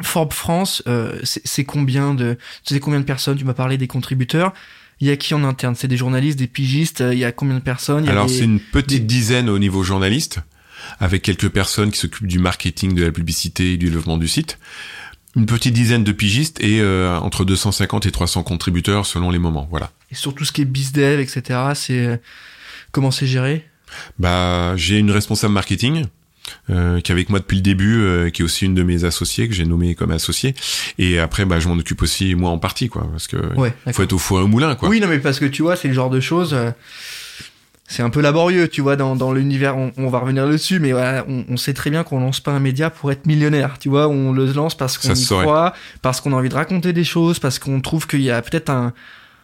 Forbes 0.02 0.34
France, 0.34 0.82
euh, 0.88 1.20
c'est 1.24 1.66
combien 1.66 2.14
de, 2.14 2.38
c'est 2.64 2.80
combien 2.80 3.00
de 3.00 3.06
personnes 3.06 3.38
Tu 3.38 3.44
m'as 3.44 3.54
parlé 3.54 3.78
des 3.78 3.88
contributeurs. 3.88 4.54
Il 5.00 5.08
y 5.08 5.12
a 5.12 5.18
qui 5.18 5.34
en 5.34 5.44
interne? 5.44 5.76
C'est 5.76 5.88
des 5.88 5.98
journalistes, 5.98 6.38
des 6.38 6.48
pigistes. 6.48 7.04
Il 7.12 7.18
y 7.18 7.26
a 7.26 7.32
combien 7.32 7.56
de 7.56 7.62
personnes? 7.62 8.08
Alors 8.08 8.30
c'est 8.30 8.44
une 8.44 8.60
petite 8.60 9.06
dizaine 9.06 9.50
au 9.50 9.60
niveau 9.60 9.84
journaliste, 9.84 10.40
avec 11.00 11.24
quelques 11.24 11.50
personnes 11.50 11.92
qui 11.92 11.98
s'occupent 11.98 12.28
du 12.28 12.40
marketing, 12.40 12.94
de 12.94 13.04
la 13.04 13.12
publicité 13.12 13.74
et 13.74 13.78
du 13.78 13.88
développement 13.88 14.18
du 14.18 14.28
site. 14.28 14.60
Une 15.36 15.46
petite 15.46 15.74
dizaine 15.74 16.04
de 16.04 16.12
pigistes 16.12 16.62
et 16.62 16.82
euh, 16.82 17.18
entre 17.18 17.46
250 17.46 18.06
et 18.06 18.12
300 18.12 18.44
contributeurs 18.44 19.06
selon 19.06 19.32
les 19.32 19.40
moments. 19.40 19.68
Voilà. 19.72 19.92
Et 20.12 20.16
sur 20.16 20.36
tout 20.36 20.46
ce 20.46 20.52
qui 20.52 20.62
est 20.62 20.66
bizdev, 20.66 21.20
etc. 21.20 21.60
C'est 21.74 22.06
euh, 22.06 22.18
comment 22.92 23.12
c'est 23.12 23.28
géré? 23.28 23.66
Bah 24.20 24.76
j'ai 24.78 25.00
une 25.00 25.12
responsable 25.12 25.54
marketing 25.54 26.06
euh, 26.70 27.00
qui 27.02 27.12
est 27.12 27.14
avec 27.14 27.30
moi 27.30 27.40
depuis 27.40 27.58
le 27.58 27.62
début, 27.62 28.02
euh, 28.02 28.30
qui 28.30 28.42
est 28.42 28.46
aussi 28.46 28.66
une 28.66 28.76
de 28.76 28.84
mes 28.84 29.04
associées 29.04 29.48
que 29.48 29.54
j'ai 29.54 29.66
nommée 29.66 29.96
comme 29.96 30.12
associée. 30.12 30.56
Et 30.98 31.20
après, 31.20 31.46
bah, 31.46 31.60
je 31.60 31.68
m'en 31.68 31.76
occupe 31.76 32.02
aussi 32.02 32.36
moi 32.36 32.50
en 32.50 32.58
partie, 32.58 32.90
quoi, 32.90 33.08
parce 33.12 33.28
que 33.28 33.38
faut 33.92 34.04
être 34.04 34.14
au 34.14 34.18
four 34.18 34.40
et 34.40 34.44
au 34.44 34.48
moulin, 34.48 34.76
quoi. 34.76 34.90
Oui, 34.90 35.00
non, 35.00 35.08
mais 35.08 35.20
parce 35.20 35.40
que 35.40 35.46
tu 35.46 35.62
vois, 35.62 35.76
c'est 35.76 35.88
le 35.88 35.94
genre 35.94 36.10
de 36.10 36.20
choses. 36.20 36.54
Euh, 36.54 36.72
c'est 37.88 38.04
un 38.04 38.10
peu 38.10 38.22
laborieux, 38.22 38.70
tu 38.70 38.80
vois, 38.80 38.96
dans, 38.96 39.18
dans 39.18 39.34
l'univers. 39.34 39.76
On, 39.76 40.08
va 40.08 40.20
revenir 40.20 40.48
dessus, 40.48 40.80
mais 40.80 40.94
voilà, 40.94 41.26
on, 41.28 41.44
on 41.50 41.58
sait 41.58 41.74
très 41.74 41.90
bien 41.90 42.06
qu'on 42.06 42.22
lance 42.22 42.40
pas 42.40 42.52
un 42.52 42.62
média 42.62 42.90
pour 42.90 43.12
être 43.12 43.26
millionnaire, 43.26 43.80
tu 43.80 43.90
vois. 43.90 44.08
On 44.08 44.32
le 44.32 44.46
lance 44.54 44.76
parce 44.76 44.98
qu'on 44.98 45.14
y 45.14 45.26
croit, 45.26 45.74
parce 46.02 46.22
qu'on 46.22 46.32
a 46.32 46.38
envie 46.38 46.48
de 46.48 46.56
raconter 46.56 46.94
des 46.94 47.04
choses, 47.04 47.40
parce 47.40 47.60
qu'on 47.60 47.82
trouve 47.82 48.08
qu'il 48.08 48.22
y 48.22 48.32
a 48.32 48.42
peut-être 48.42 48.70
un 48.70 48.94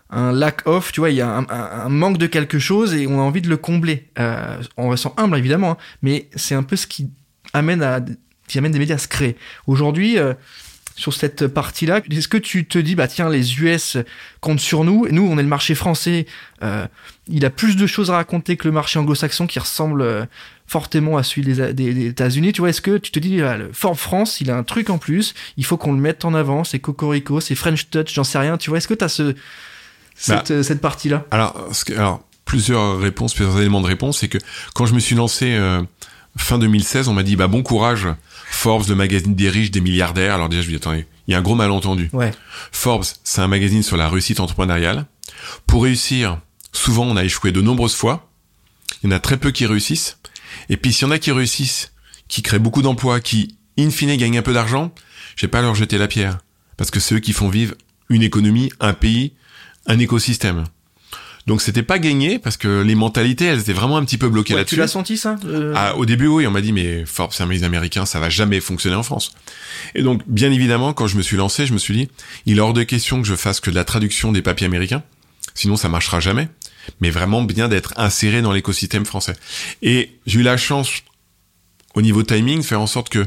un 0.10 0.32
lack 0.32 0.66
of, 0.66 0.92
tu 0.92 1.02
vois, 1.02 1.10
il 1.10 1.18
y 1.18 1.22
a 1.22 1.46
un, 1.50 1.90
manque 1.90 2.18
de 2.18 2.28
quelque 2.28 2.60
chose 2.60 2.94
et 2.94 3.08
on 3.08 3.20
a 3.20 3.24
envie 3.24 3.42
de 3.42 3.50
le 3.50 3.58
combler. 3.58 4.10
Euh, 4.20 4.62
en 4.78 4.90
restant 4.90 5.14
humble 5.18 5.38
évidemment, 5.38 5.72
hein, 5.72 5.78
mais 6.02 6.30
c'est 6.36 6.56
un 6.56 6.64
peu 6.64 6.76
ce 6.76 6.88
qui 6.88 7.10
amène 7.54 7.84
à 7.84 8.00
qui 8.48 8.58
amène 8.58 8.72
des 8.72 8.80
médias 8.80 8.96
à 8.96 9.00
se 9.00 9.10
créer. 9.10 9.36
Aujourd'hui, 9.68 10.18
euh, 10.18 10.34
sur 10.98 11.14
cette 11.14 11.48
partie-là, 11.48 12.02
est-ce 12.10 12.28
que 12.28 12.38
tu 12.38 12.66
te 12.66 12.80
dis 12.80 12.96
bah 12.96 13.08
tiens 13.08 13.30
les 13.30 13.60
US 13.60 13.98
comptent 14.42 14.60
sur 14.60 14.84
nous, 14.84 15.06
et 15.06 15.12
nous 15.12 15.28
on 15.30 15.38
est 15.38 15.44
le 15.44 15.48
marché 15.48 15.76
français, 15.76 16.26
euh, 16.64 16.88
il 17.28 17.46
a 17.46 17.50
plus 17.50 17.76
de 17.76 17.86
choses 17.86 18.10
à 18.10 18.16
raconter 18.16 18.58
que 18.58 18.68
le 18.68 18.72
marché 18.72 18.98
anglo-saxon 18.98 19.46
qui 19.46 19.60
ressemble 19.60 20.02
euh, 20.02 20.26
fortement 20.66 21.18
à 21.18 21.24
celui 21.24 21.54
des, 21.54 21.74
des, 21.74 22.08
États-Unis. 22.08 22.52
Tu 22.52 22.62
vois, 22.62 22.70
est-ce 22.70 22.82
que 22.82 22.98
tu 22.98 23.12
te 23.12 23.20
dis, 23.20 23.40
bah, 23.40 23.58
le 23.58 23.72
Ford 23.74 23.98
France, 23.98 24.42
il 24.42 24.50
a 24.50 24.58
un 24.58 24.64
truc 24.64 24.90
en 24.90 24.98
plus, 24.98 25.36
il 25.56 25.66
faut 25.66 25.78
qu'on 25.78 25.94
le 25.94 26.00
mette 26.00 26.26
en 26.26 26.34
avant, 26.34 26.64
c'est 26.64 26.80
Cocorico, 26.80 27.42
c'est 27.42 27.56
French 27.56 27.90
Touch, 27.90 28.14
j'en 28.14 28.24
sais 28.24 28.40
rien. 28.40 28.58
Tu 28.58 28.70
vois, 28.70 28.80
est-ce 28.80 28.88
que 28.88 28.96
tu 28.96 29.04
as 29.06 29.10
ce, 29.10 29.36
bah, 30.28 30.44
cette, 30.46 30.64
cette 30.64 30.82
partie-là 30.82 31.26
alors, 31.32 31.70
alors, 31.96 32.24
plusieurs 32.46 33.00
réponses, 33.00 33.34
plusieurs 33.34 33.60
éléments 33.60 33.82
de 33.82 33.88
réponse, 33.88 34.20
c'est 34.20 34.28
que 34.28 34.38
quand 34.74 34.86
je 34.86 34.94
me 34.94 35.00
suis 35.00 35.16
lancé 35.16 35.54
euh, 35.54 35.82
fin 36.38 36.58
2016, 36.58 37.08
on 37.08 37.14
m'a 37.14 37.24
dit 37.24 37.36
bah 37.36 37.48
bon 37.48 37.62
courage, 37.62 38.08
Forbes, 38.50 38.88
le 38.88 38.96
magazine 38.96 39.36
des 39.36 39.50
riches, 39.50 39.72
des 39.72 39.82
milliardaires. 39.82 40.34
Alors 40.34 40.50
déjà, 40.50 40.62
je 40.62 40.68
me 40.68 40.72
dis 40.72 40.78
attendez, 40.78 41.06
il 41.28 41.32
y 41.32 41.36
a 41.36 41.38
un 41.38 41.42
gros 41.42 41.56
malentendu. 41.56 42.10
Ouais. 42.14 42.32
Forbes, 42.72 43.06
c'est 43.24 43.42
un 43.42 43.48
magazine 43.48 43.84
sur 43.84 43.98
la 43.98 44.10
réussite 44.10 44.40
entrepreneuriale. 44.40 45.06
Pour 45.68 45.84
réussir, 45.84 46.40
souvent 46.72 47.04
on 47.04 47.16
a 47.18 47.24
échoué 47.24 47.52
de 47.52 47.62
nombreuses 47.62 47.96
fois. 47.96 48.30
Il 49.04 49.10
y 49.10 49.14
en 49.14 49.16
a 49.16 49.20
très 49.20 49.38
peu 49.38 49.52
qui 49.52 49.66
réussissent. 49.66 50.18
Et 50.70 50.78
puis 50.78 50.94
s'il 50.94 51.08
y 51.08 51.10
en 51.10 51.12
a 51.12 51.20
qui 51.20 51.32
réussissent, 51.32 51.92
qui 52.28 52.42
créent 52.42 52.60
beaucoup 52.60 52.82
d'emplois, 52.82 53.20
qui 53.20 53.58
in 53.78 53.90
fine 53.92 54.16
gagnent 54.16 54.40
un 54.40 54.42
peu 54.42 54.54
d'argent, 54.54 54.92
j'ai 55.36 55.48
pas 55.48 55.60
à 55.60 55.62
leur 55.62 55.76
jeter 55.76 55.98
la 55.98 56.08
pierre, 56.08 56.40
parce 56.78 56.90
que 56.90 57.00
c'est 57.00 57.16
eux 57.16 57.20
qui 57.20 57.34
font 57.34 57.50
vivre 57.50 57.76
une 58.10 58.24
économie, 58.24 58.72
un 58.80 58.94
pays, 58.94 59.34
un 59.88 60.00
écosystème. 60.00 60.66
Donc 61.48 61.62
c'était 61.62 61.84
pas 61.84 61.98
gagné 61.98 62.40
parce 62.40 62.58
que 62.58 62.82
les 62.82 62.94
mentalités 62.94 63.46
elles 63.46 63.62
étaient 63.62 63.74
vraiment 63.74 63.96
un 63.96 64.04
petit 64.04 64.18
peu 64.18 64.28
bloquées 64.28 64.54
là-dessus. 64.54 64.76
Tu 64.76 64.82
l'as 64.82 64.90
senti 64.90 65.16
ça 65.16 65.38
euh 65.46 65.74
ah, 65.78 65.96
Au 65.96 66.06
début 66.06 66.28
oui, 66.28 66.46
on 66.46 66.52
m'a 66.52 66.60
dit 66.60 66.74
mais 66.74 67.06
Forbes 67.06 67.32
c'est 67.32 67.42
un 67.42 67.46
magazine 67.46 67.66
américain, 67.66 68.06
ça 68.06 68.20
va 68.20 68.30
jamais 68.30 68.60
fonctionner 68.60 68.98
en 68.98 69.04
France. 69.04 69.32
Et 69.96 70.04
donc 70.04 70.22
bien 70.28 70.52
évidemment 70.52 70.92
quand 70.92 71.08
je 71.08 71.16
me 71.16 71.22
suis 71.22 71.38
lancé, 71.38 71.66
je 71.66 71.72
me 71.72 71.78
suis 71.78 71.94
dit 71.94 72.10
il 72.46 72.58
est 72.58 72.62
hors 72.62 72.74
de 72.74 72.84
question 72.84 73.22
que 73.22 73.28
je 73.28 73.36
fasse 73.36 73.62
que 73.62 73.70
de 73.70 73.76
la 73.76 73.86
traduction 73.86 74.34
des 74.34 74.42
papiers 74.42 74.68
américains, 74.68 75.04
sinon 75.56 75.78
ça 75.78 75.88
marchera 75.88 76.20
jamais. 76.20 76.50
Mais 77.02 77.10
vraiment 77.10 77.42
bien 77.44 77.68
d'être 77.70 77.94
inséré 77.98 78.42
dans 78.42 78.54
l'écosystème 78.54 79.06
français. 79.06 79.36
Et 79.82 80.12
j'ai 80.26 80.40
eu 80.40 80.44
la 80.44 80.56
chance 80.56 80.90
au 81.96 82.02
niveau 82.02 82.24
timing 82.24 82.62
faire 82.62 82.80
en 82.80 82.88
sorte 82.88 83.10
que 83.10 83.26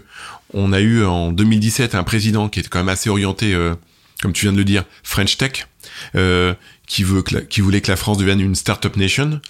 on 0.53 0.73
a 0.73 0.81
eu 0.81 1.05
en 1.05 1.33
2017 1.33 1.95
un 1.95 2.05
président 2.05 2.49
qui 2.49 2.61
était 2.61 2.69
quand 2.69 2.81
même 2.81 2.89
assez 2.89 3.09
orienté, 3.09 3.55
euh, 3.55 3.75
comme 4.23 4.33
tu 4.33 4.47
viens 4.47 4.53
de 4.53 4.59
le 4.59 4.65
dire, 4.65 4.85
French 5.03 5.37
Tech 5.37 5.67
euh, 6.15 6.55
qui, 6.87 7.05
veut 7.05 7.23
qui 7.23 7.61
voulait 7.61 7.81
que 7.81 7.91
la 7.91 7.97
France 7.97 8.19
devienne 8.19 8.41
une 8.41 8.55
startup 8.55 8.97
nation. 8.97 9.41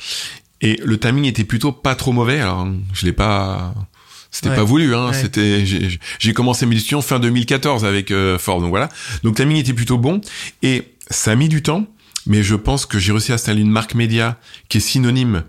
Et 0.60 0.80
le 0.84 0.98
timing 0.98 1.24
était 1.24 1.44
plutôt 1.44 1.72
pas 1.72 1.94
trop 1.94 2.12
mauvais. 2.12 2.40
Alors, 2.40 2.68
je 2.92 3.06
l'ai 3.06 3.12
pas, 3.12 3.74
c'était 4.30 4.54
pas 4.54 4.64
voulu. 4.64 4.94
Hein. 4.94 5.12
C'était, 5.12 5.64
j'ai 6.18 6.32
commencé 6.32 6.66
mes 6.66 6.76
études 6.76 7.00
fin 7.00 7.18
2014 7.18 7.84
avec 7.84 8.10
euh, 8.10 8.38
Ford. 8.38 8.60
Donc 8.60 8.70
voilà. 8.70 8.88
Donc 9.22 9.38
le 9.38 9.44
timing 9.44 9.56
était 9.58 9.72
plutôt 9.72 9.98
bon. 9.98 10.20
Et 10.62 10.84
ça 11.08 11.32
a 11.32 11.34
mis 11.34 11.48
du 11.48 11.62
temps, 11.62 11.86
mais 12.26 12.42
je 12.42 12.54
pense 12.54 12.86
que 12.86 12.98
j'ai 12.98 13.12
réussi 13.12 13.32
à 13.32 13.36
installer 13.36 13.62
une 13.62 13.70
marque 13.70 13.94
média 13.94 14.38
qui 14.68 14.78
est 14.78 14.80
synonyme 14.80 15.44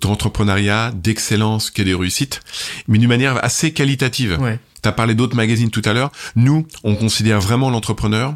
d'entrepreneuriat, 0.00 0.92
d'excellence, 0.92 1.70
qui 1.70 1.82
est 1.82 1.84
des 1.84 1.94
réussites, 1.94 2.40
mais 2.88 2.98
d'une 2.98 3.08
manière 3.08 3.44
assez 3.44 3.72
qualitative. 3.72 4.36
Ouais. 4.40 4.58
Tu 4.82 4.88
as 4.88 4.92
parlé 4.92 5.14
d'autres 5.14 5.36
magazines 5.36 5.70
tout 5.70 5.82
à 5.84 5.92
l'heure. 5.92 6.10
Nous, 6.34 6.66
on 6.82 6.96
considère 6.96 7.40
vraiment 7.40 7.70
l'entrepreneur, 7.70 8.34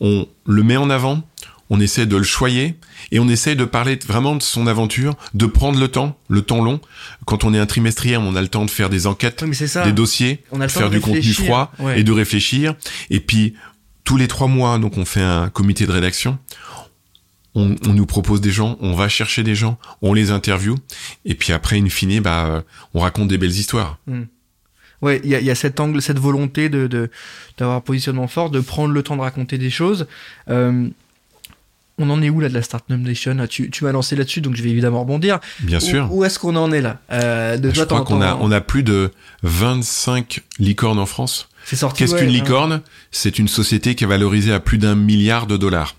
on 0.00 0.28
le 0.46 0.62
met 0.62 0.76
en 0.76 0.90
avant, 0.90 1.22
on 1.70 1.80
essaie 1.80 2.04
de 2.04 2.16
le 2.16 2.24
choyer 2.24 2.74
et 3.12 3.20
on 3.20 3.28
essaie 3.28 3.54
de 3.54 3.64
parler 3.64 3.98
vraiment 4.06 4.34
de 4.34 4.42
son 4.42 4.66
aventure, 4.66 5.16
de 5.34 5.46
prendre 5.46 5.78
le 5.78 5.88
temps, 5.88 6.18
le 6.28 6.42
temps 6.42 6.62
long. 6.62 6.80
Quand 7.24 7.44
on 7.44 7.54
est 7.54 7.58
un 7.58 7.66
trimestriel, 7.66 8.18
on 8.18 8.34
a 8.34 8.42
le 8.42 8.48
temps 8.48 8.64
de 8.64 8.70
faire 8.70 8.90
des 8.90 9.06
enquêtes, 9.06 9.44
des 9.84 9.92
dossiers, 9.92 10.42
on 10.50 10.60
a 10.60 10.68
faire 10.68 10.90
du 10.90 11.00
contenu 11.00 11.32
froid 11.32 11.72
et 11.96 12.04
de 12.04 12.12
réfléchir. 12.12 12.74
Et 13.08 13.20
puis 13.20 13.54
tous 14.04 14.16
les 14.16 14.28
trois 14.28 14.48
mois, 14.48 14.78
donc 14.78 14.98
on 14.98 15.04
fait 15.04 15.22
un 15.22 15.48
comité 15.48 15.86
de 15.86 15.92
rédaction. 15.92 16.38
On, 17.54 17.76
nous 17.84 18.06
propose 18.06 18.40
des 18.40 18.52
gens, 18.52 18.76
on 18.80 18.94
va 18.94 19.08
chercher 19.08 19.42
des 19.42 19.56
gens, 19.56 19.76
on 20.02 20.14
les 20.14 20.30
interviewe, 20.30 20.76
et 21.24 21.34
puis 21.34 21.52
après, 21.52 21.80
in 21.80 21.88
fine, 21.88 22.20
bah, 22.20 22.62
on 22.94 23.00
raconte 23.00 23.26
des 23.26 23.38
belles 23.38 23.50
histoires. 23.50 23.98
Hmm. 24.06 24.22
Ouais, 25.02 25.20
il 25.24 25.30
y 25.30 25.34
a, 25.34 25.40
y 25.40 25.50
a, 25.50 25.56
cet 25.56 25.80
angle, 25.80 26.00
cette 26.00 26.20
volonté 26.20 26.68
de 26.68 27.10
d'avoir 27.58 27.78
un 27.78 27.80
positionnement 27.80 28.28
fort, 28.28 28.50
de 28.50 28.60
prendre 28.60 28.94
le 28.94 29.02
temps 29.02 29.16
de 29.16 29.22
raconter 29.22 29.58
des 29.58 29.70
choses. 29.70 30.06
Euh, 30.48 30.88
on 31.98 32.08
en 32.10 32.22
est 32.22 32.30
où 32.30 32.40
là 32.40 32.48
de 32.48 32.54
la 32.54 32.62
Startup 32.62 32.96
Nation? 32.96 33.36
Tu, 33.48 33.70
tu 33.70 33.84
m'as 33.84 33.92
lancé 33.92 34.16
là-dessus, 34.16 34.40
donc 34.40 34.56
je 34.56 34.62
vais 34.62 34.70
évidemment 34.70 35.00
rebondir. 35.00 35.38
Bien 35.60 35.80
sûr. 35.80 36.08
Où, 36.12 36.24
est-ce 36.24 36.38
qu'on 36.38 36.56
en 36.56 36.72
est 36.72 36.80
là? 36.80 36.98
Euh, 37.12 37.56
de 37.56 37.70
Je 37.72 37.82
crois 37.82 38.04
qu'on 38.04 38.22
a, 38.22 38.36
on 38.40 38.50
a 38.50 38.60
plus 38.60 38.82
de 38.82 39.10
25 39.42 40.40
licornes 40.58 40.98
en 40.98 41.06
France. 41.06 41.48
C'est 41.64 41.76
sorti. 41.76 41.98
Qu'est-ce 41.98 42.16
qu'une 42.16 42.30
licorne? 42.30 42.80
C'est 43.10 43.38
une 43.38 43.48
société 43.48 43.94
qui 43.94 44.04
est 44.04 44.06
valorisée 44.06 44.52
à 44.52 44.60
plus 44.60 44.78
d'un 44.78 44.94
milliard 44.94 45.46
de 45.46 45.56
dollars. 45.56 45.94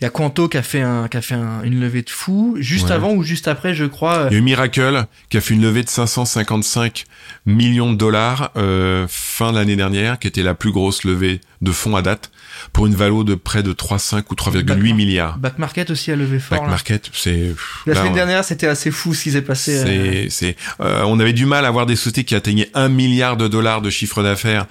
Il 0.00 0.04
y 0.04 0.06
a 0.06 0.10
Quanto 0.10 0.48
qui 0.48 0.56
a 0.56 0.62
fait, 0.62 0.80
un, 0.80 1.08
qui 1.08 1.16
a 1.16 1.22
fait 1.22 1.36
une 1.36 1.80
levée 1.80 2.02
de 2.02 2.10
fou, 2.10 2.56
juste 2.58 2.90
avant 2.90 3.12
ou 3.12 3.22
juste 3.22 3.48
après, 3.48 3.74
je 3.74 3.84
crois. 3.84 4.14
Euh, 4.14 4.28
Il 4.30 4.34
y 4.34 4.36
a 4.36 4.38
eu 4.38 4.42
Miracle 4.42 5.06
qui 5.30 5.36
a 5.36 5.40
fait 5.40 5.54
une 5.54 5.62
levée 5.62 5.82
de 5.82 5.88
555 5.88 7.04
millions 7.46 7.92
de 7.92 7.96
dollars 7.96 8.50
euh, 8.56 9.06
fin 9.08 9.52
de 9.52 9.56
l'année 9.56 9.76
dernière, 9.76 10.18
qui 10.18 10.26
était 10.26 10.42
la 10.42 10.54
plus 10.54 10.72
grosse 10.72 11.04
levée 11.04 11.40
de 11.62 11.70
fonds 11.70 11.96
à 11.96 12.02
date 12.02 12.30
pour 12.72 12.86
une 12.86 12.94
valeur 12.94 13.24
de 13.24 13.34
près 13.34 13.62
de 13.62 13.72
3,5 13.72 14.24
ou 14.30 14.34
3,8 14.34 14.94
milliards. 14.94 15.38
Back 15.38 15.58
Market 15.58 15.90
aussi 15.90 16.10
a 16.10 16.16
levé 16.16 16.38
fort. 16.38 16.60
Back 16.60 16.68
Market, 16.68 17.10
c'est. 17.12 17.54
La 17.86 17.94
semaine 17.94 18.14
dernière, 18.14 18.44
c'était 18.44 18.66
assez 18.66 18.90
fou 18.90 19.14
ce 19.14 19.24
qui 19.24 19.30
s'est 19.32 19.42
passé. 19.42 19.78
C'est, 19.78 19.98
euh. 19.98 20.26
c'est, 20.30 20.56
euh, 20.80 21.02
on 21.06 21.20
avait 21.20 21.32
du 21.32 21.46
mal 21.46 21.64
à 21.64 21.68
avoir 21.68 21.86
des 21.86 21.96
sociétés 21.96 22.24
qui 22.24 22.34
atteignaient 22.34 22.70
un 22.74 22.88
milliard 22.88 23.36
de 23.36 23.48
dollars 23.48 23.82
de 23.82 23.90
chiffre 23.90 24.22
d'affaires, 24.22 24.66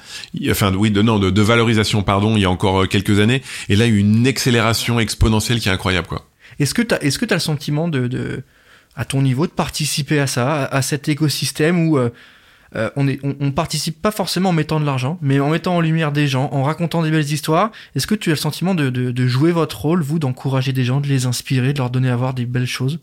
enfin 0.49 0.73
oui, 0.73 0.91
de 0.91 1.01
non, 1.01 1.19
de, 1.19 1.29
de, 1.29 1.41
valorisation, 1.41 2.03
pardon, 2.03 2.35
il 2.35 2.41
y 2.41 2.45
a 2.45 2.49
encore 2.49 2.83
euh, 2.83 2.87
quelques 2.87 3.19
années. 3.19 3.41
Et 3.69 3.75
là, 3.75 3.85
il 3.85 3.91
y 3.91 3.93
a 3.93 3.97
eu 3.97 3.99
une 3.99 4.27
accélération 4.27 4.99
exponentielle 4.99 5.59
qui 5.59 5.69
est 5.69 5.71
incroyable, 5.71 6.07
quoi. 6.07 6.27
Est-ce 6.59 6.73
que 6.73 6.81
t'as, 6.81 6.99
est-ce 6.99 7.17
que 7.17 7.25
t'as 7.25 7.35
le 7.35 7.41
sentiment 7.41 7.87
de, 7.87 8.07
de, 8.07 8.43
à 8.95 9.05
ton 9.05 9.21
niveau, 9.21 9.47
de 9.47 9.51
participer 9.51 10.19
à 10.19 10.27
ça, 10.27 10.65
à, 10.65 10.81
cet 10.81 11.09
écosystème 11.09 11.87
où 11.87 11.97
euh, 11.97 12.09
on, 12.95 13.07
est, 13.07 13.19
on, 13.23 13.51
participe 13.51 14.01
pas 14.01 14.11
forcément 14.11 14.49
en 14.49 14.53
mettant 14.53 14.79
de 14.79 14.85
l'argent, 14.85 15.17
mais 15.21 15.39
en 15.39 15.49
mettant 15.49 15.75
en 15.75 15.81
lumière 15.81 16.11
des 16.11 16.27
gens, 16.27 16.49
en 16.51 16.63
racontant 16.63 17.03
des 17.03 17.11
belles 17.11 17.31
histoires. 17.31 17.71
Est-ce 17.95 18.07
que 18.07 18.15
tu 18.15 18.29
as 18.29 18.33
le 18.33 18.37
sentiment 18.37 18.73
de, 18.75 18.89
de, 18.89 19.27
jouer 19.27 19.51
votre 19.51 19.81
rôle, 19.81 20.01
vous, 20.01 20.19
d'encourager 20.19 20.73
des 20.73 20.83
gens, 20.83 20.99
de 20.99 21.07
les 21.07 21.25
inspirer, 21.25 21.73
de 21.73 21.77
leur 21.77 21.89
donner 21.89 22.09
à 22.09 22.15
voir 22.15 22.33
des 22.33 22.45
belles 22.45 22.67
choses? 22.67 22.99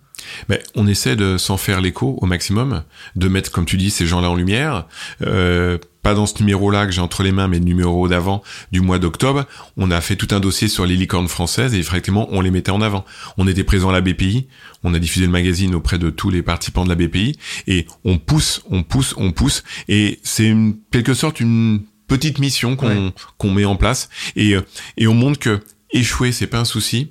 Mais 0.49 0.63
on 0.75 0.87
essaie 0.87 1.17
de 1.17 1.39
s'en 1.39 1.57
faire 1.57 1.81
l'écho 1.81 2.19
au 2.21 2.27
maximum, 2.27 2.83
de 3.17 3.29
mettre, 3.29 3.51
comme 3.51 3.65
tu 3.65 3.77
dis, 3.77 3.91
ces 3.91 4.07
gens-là 4.07 4.31
en 4.31 4.35
lumière. 4.35 4.87
Euh, 5.23 5.79
pas 6.03 6.15
dans 6.15 6.27
ce 6.27 6.39
numéro-là 6.39 6.87
que 6.87 6.93
j'ai 6.93 7.01
entre 7.01 7.23
les 7.23 7.33
mains, 7.33 7.47
mais 7.49 7.59
le 7.59 7.65
numéro 7.65 8.09
d'avant 8.09 8.43
du 8.73 8.81
mois 8.81 8.99
d'octobre, 8.99 9.45
on 9.77 9.91
a 9.91 10.01
fait 10.01 10.17
tout 10.17 10.29
un 10.31 10.41
dossier 10.41 10.69
sur 10.69 10.87
les 10.87 10.97
licornes 10.97 11.29
françaises 11.29 11.75
et 11.75 11.79
effectivement, 11.79 12.27
on 12.31 12.41
les 12.41 12.51
mettait 12.51 12.71
en 12.71 12.81
avant. 12.81 13.05
On 13.37 13.47
était 13.47 13.65
présent 13.65 13.91
à 13.91 13.93
la 13.93 14.01
BPI, 14.01 14.49
on 14.83 14.95
a 14.95 14.99
diffusé 14.99 15.27
le 15.27 15.33
magazine 15.33 15.75
auprès 15.75 15.99
de 15.99 16.11
tous 16.11 16.31
les 16.31 16.43
participants 16.43 16.85
de 16.85 16.89
la 16.89 16.95
BPI 16.95 17.39
et 17.67 17.87
on 18.05 18.19
pousse, 18.19 18.63
on 18.71 18.83
pousse, 18.83 19.15
on 19.17 19.33
pousse 19.33 19.63
et 19.89 20.21
c'est 20.23 20.55
quelque 20.91 21.15
sorte 21.15 21.41
une 21.41 21.83
petite 22.09 22.39
mission 22.39 22.77
qu'on 22.77 23.13
qu'on 23.39 23.51
met 23.51 23.65
en 23.65 23.77
place 23.77 24.09
et 24.37 24.57
et 24.97 25.07
on 25.07 25.15
montre 25.15 25.39
que 25.39 25.61
échouer 25.93 26.33
c'est 26.33 26.47
pas 26.47 26.59
un 26.59 26.65
souci 26.65 27.11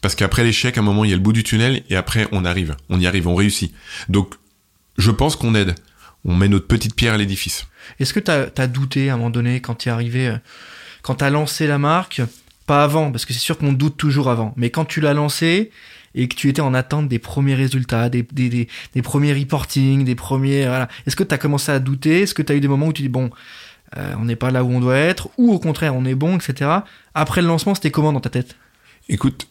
parce 0.00 0.14
qu'après 0.14 0.44
l'échec, 0.44 0.76
à 0.76 0.80
un 0.80 0.84
moment 0.84 1.04
il 1.04 1.10
y 1.10 1.12
a 1.12 1.16
le 1.16 1.22
bout 1.22 1.32
du 1.32 1.42
tunnel 1.42 1.82
et 1.90 1.96
après 1.96 2.26
on 2.32 2.44
arrive, 2.44 2.76
on 2.88 2.98
y 2.98 3.06
arrive, 3.06 3.28
on 3.28 3.34
réussit. 3.34 3.72
Donc 4.08 4.34
je 4.96 5.10
pense 5.10 5.36
qu'on 5.36 5.54
aide, 5.54 5.74
on 6.24 6.34
met 6.34 6.48
notre 6.48 6.66
petite 6.66 6.94
pierre 6.94 7.14
à 7.14 7.18
l'édifice. 7.18 7.66
Est-ce 7.98 8.12
que 8.12 8.20
tu 8.20 8.30
as, 8.30 8.66
douté 8.66 9.10
à 9.10 9.14
un 9.14 9.16
moment 9.16 9.30
donné 9.30 9.60
quand 9.60 9.74
tu 9.74 9.88
es 9.88 9.92
arrivé, 9.92 10.28
euh, 10.28 10.36
quand 11.02 11.16
tu 11.16 11.24
as 11.24 11.30
lancé 11.30 11.66
la 11.66 11.78
marque, 11.78 12.22
pas 12.66 12.84
avant, 12.84 13.10
parce 13.10 13.24
que 13.24 13.32
c'est 13.32 13.40
sûr 13.40 13.58
qu'on 13.58 13.72
doute 13.72 13.96
toujours 13.96 14.30
avant, 14.30 14.54
mais 14.56 14.70
quand 14.70 14.84
tu 14.84 15.00
l'as 15.00 15.14
lancé 15.14 15.70
et 16.14 16.28
que 16.28 16.34
tu 16.34 16.48
étais 16.48 16.60
en 16.60 16.74
attente 16.74 17.08
des 17.08 17.18
premiers 17.18 17.54
résultats, 17.54 18.08
des, 18.08 18.22
des, 18.22 18.68
des, 18.94 19.02
premiers 19.02 19.32
reporting, 19.32 20.04
des 20.04 20.14
premiers... 20.14 20.62
Est-ce 21.06 21.16
que 21.16 21.24
tu 21.24 21.34
as 21.34 21.38
commencé 21.38 21.70
à 21.70 21.78
douter? 21.78 22.22
Est-ce 22.22 22.34
que 22.34 22.42
tu 22.42 22.52
as 22.52 22.56
eu 22.56 22.60
des 22.60 22.68
moments 22.68 22.88
où 22.88 22.92
tu 22.92 23.02
dis, 23.02 23.08
bon, 23.08 23.30
euh, 23.96 24.14
on 24.18 24.24
n'est 24.24 24.36
pas 24.36 24.50
là 24.50 24.62
où 24.62 24.70
on 24.70 24.80
doit 24.80 24.96
être, 24.96 25.28
ou 25.36 25.52
au 25.52 25.58
contraire, 25.58 25.94
on 25.94 26.04
est 26.04 26.14
bon, 26.14 26.36
etc. 26.36 26.70
Après 27.14 27.42
le 27.42 27.48
lancement, 27.48 27.74
c'était 27.74 27.90
comment 27.90 28.12
dans 28.12 28.20
ta 28.20 28.30
tête? 28.30 28.56
Écoute, 29.08 29.48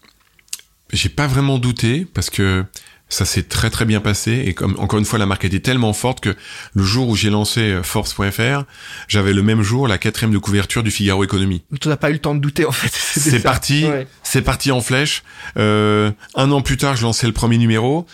j'ai 0.91 1.09
pas 1.09 1.27
vraiment 1.27 1.59
douté 1.59 2.07
parce 2.13 2.29
que 2.29 2.65
ça 3.09 3.25
s'est 3.25 3.43
très 3.43 3.71
très 3.71 3.85
bien 3.85 3.99
passé 3.99 4.43
et 4.45 4.53
comme 4.53 4.75
encore 4.77 4.99
une 4.99 5.05
fois 5.05 5.17
la 5.17 5.25
marque 5.25 5.43
était 5.43 5.59
tellement 5.59 5.93
forte 5.93 6.19
que 6.21 6.35
le 6.73 6.83
jour 6.83 7.09
où 7.09 7.15
j'ai 7.15 7.31
lancé 7.31 7.61
euh, 7.61 7.83
Forbes.fr, 7.83 8.63
j'avais 9.07 9.33
le 9.33 9.41
même 9.41 9.63
jour 9.63 9.87
la 9.87 9.97
quatrième 9.97 10.31
de 10.31 10.37
couverture 10.37 10.83
du 10.83 10.91
Figaro 10.91 11.23
Économie. 11.23 11.63
Tu 11.81 11.87
n'as 11.87 11.97
pas 11.97 12.11
eu 12.11 12.13
le 12.13 12.19
temps 12.19 12.35
de 12.35 12.39
douter 12.39 12.65
en 12.65 12.71
fait. 12.71 12.91
C'est 13.19 13.41
parti, 13.41 13.85
c'est 14.23 14.43
parti 14.43 14.71
en 14.71 14.81
flèche. 14.81 15.23
Euh, 15.57 16.11
un 16.35 16.51
an 16.51 16.61
plus 16.61 16.77
tard, 16.77 16.95
je 16.95 17.01
lançais 17.01 17.27
le 17.27 17.33
premier 17.33 17.57
numéro. 17.57 18.05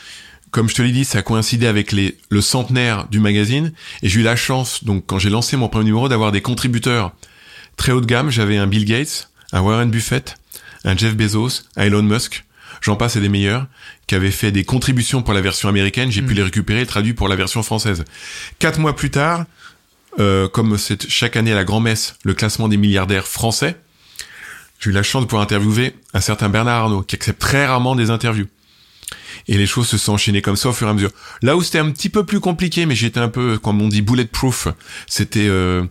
Comme 0.52 0.70
je 0.70 0.76
te 0.76 0.82
l'ai 0.82 0.92
dit, 0.92 1.04
ça 1.04 1.20
a 1.20 1.22
coïncidé 1.22 1.68
avec 1.68 1.92
les, 1.92 2.18
le 2.30 2.42
centenaire 2.42 3.08
du 3.10 3.20
magazine 3.20 3.74
et 4.02 4.10
j'ai 4.10 4.22
eu 4.22 4.24
la 4.24 4.38
chance 4.38 4.86
donc 4.86 5.04
quand 5.06 5.20
j'ai 5.20 5.30
lancé 5.30 5.58
mon 5.58 5.68
premier 5.68 5.86
numéro 5.86 6.08
d'avoir 6.08 6.32
des 6.32 6.42
contributeurs 6.42 7.14
très 7.76 7.92
haut 7.92 8.02
de 8.02 8.06
gamme. 8.06 8.30
J'avais 8.30 8.58
un 8.58 8.68
Bill 8.68 8.86
Gates, 8.86 9.30
un 9.52 9.62
Warren 9.62 9.92
Buffett, 9.92 10.38
un 10.86 10.96
Jeff 10.96 11.16
Bezos, 11.16 11.64
un 11.76 11.84
Elon 11.84 12.04
Musk 12.04 12.46
j'en 12.82 12.96
passe 12.96 13.16
et 13.16 13.22
des 13.22 13.30
meilleurs, 13.30 13.68
qui 14.08 14.16
avaient 14.16 14.32
fait 14.32 14.52
des 14.52 14.64
contributions 14.64 15.22
pour 15.22 15.34
la 15.34 15.42
version 15.42 15.70
américaine, 15.70 16.12
j'ai 16.12 16.22
pu 16.22 16.34
mm. 16.34 16.38
les 16.38 16.44
récupérer 16.44 16.86
traduits 16.86 17.14
pour 17.14 17.28
la 17.28 17.36
version 17.36 17.64
française. 17.64 18.04
Quatre 18.60 18.80
mois 18.80 18.96
plus 18.96 19.10
tard, 19.10 19.46
euh, 20.20 20.48
comme 20.48 20.78
c'est 20.78 21.10
chaque 21.10 21.36
année 21.36 21.52
à 21.52 21.56
la 21.56 21.64
grand-messe 21.64 22.16
le 22.24 22.34
classement 22.34 22.68
des 22.68 22.78
milliardaires 22.78 23.28
français, 23.28 23.78
j'ai 24.80 24.90
eu 24.90 24.94
la 24.94 25.04
chance 25.04 25.22
de 25.24 25.28
pouvoir 25.28 25.44
interviewer 25.44 25.96
un 26.14 26.22
certain 26.22 26.50
Bernard 26.50 26.84
Arnault, 26.84 27.02
qui 27.02 27.16
accepte 27.16 27.40
très 27.40 27.66
rarement 27.66 27.96
des 27.96 28.10
interviews. 28.10 28.48
Et 29.48 29.58
les 29.58 29.68
choses 29.68 29.88
se 29.88 29.98
sont 29.98 30.14
enchaînées 30.14 30.42
comme 30.42 30.56
ça 30.56 30.70
au 30.70 30.74
fur 30.74 30.88
et 30.88 30.90
à 30.90 30.94
mesure. 30.94 31.12
Là 31.42 31.56
où 31.56 31.62
c'était 31.62 31.80
un 31.80 31.92
petit 31.92 32.10
peu 32.10 32.26
plus 32.26 32.40
compliqué, 32.40 32.86
mais 32.86 32.96
j'étais 32.96 33.20
un 33.20 33.30
peu, 33.30 33.58
comme 33.60 33.82
on 33.82 33.88
dit, 33.88 34.02
bulletproof, 34.02 34.68
c'était 35.08 35.48
euh, 35.48 35.84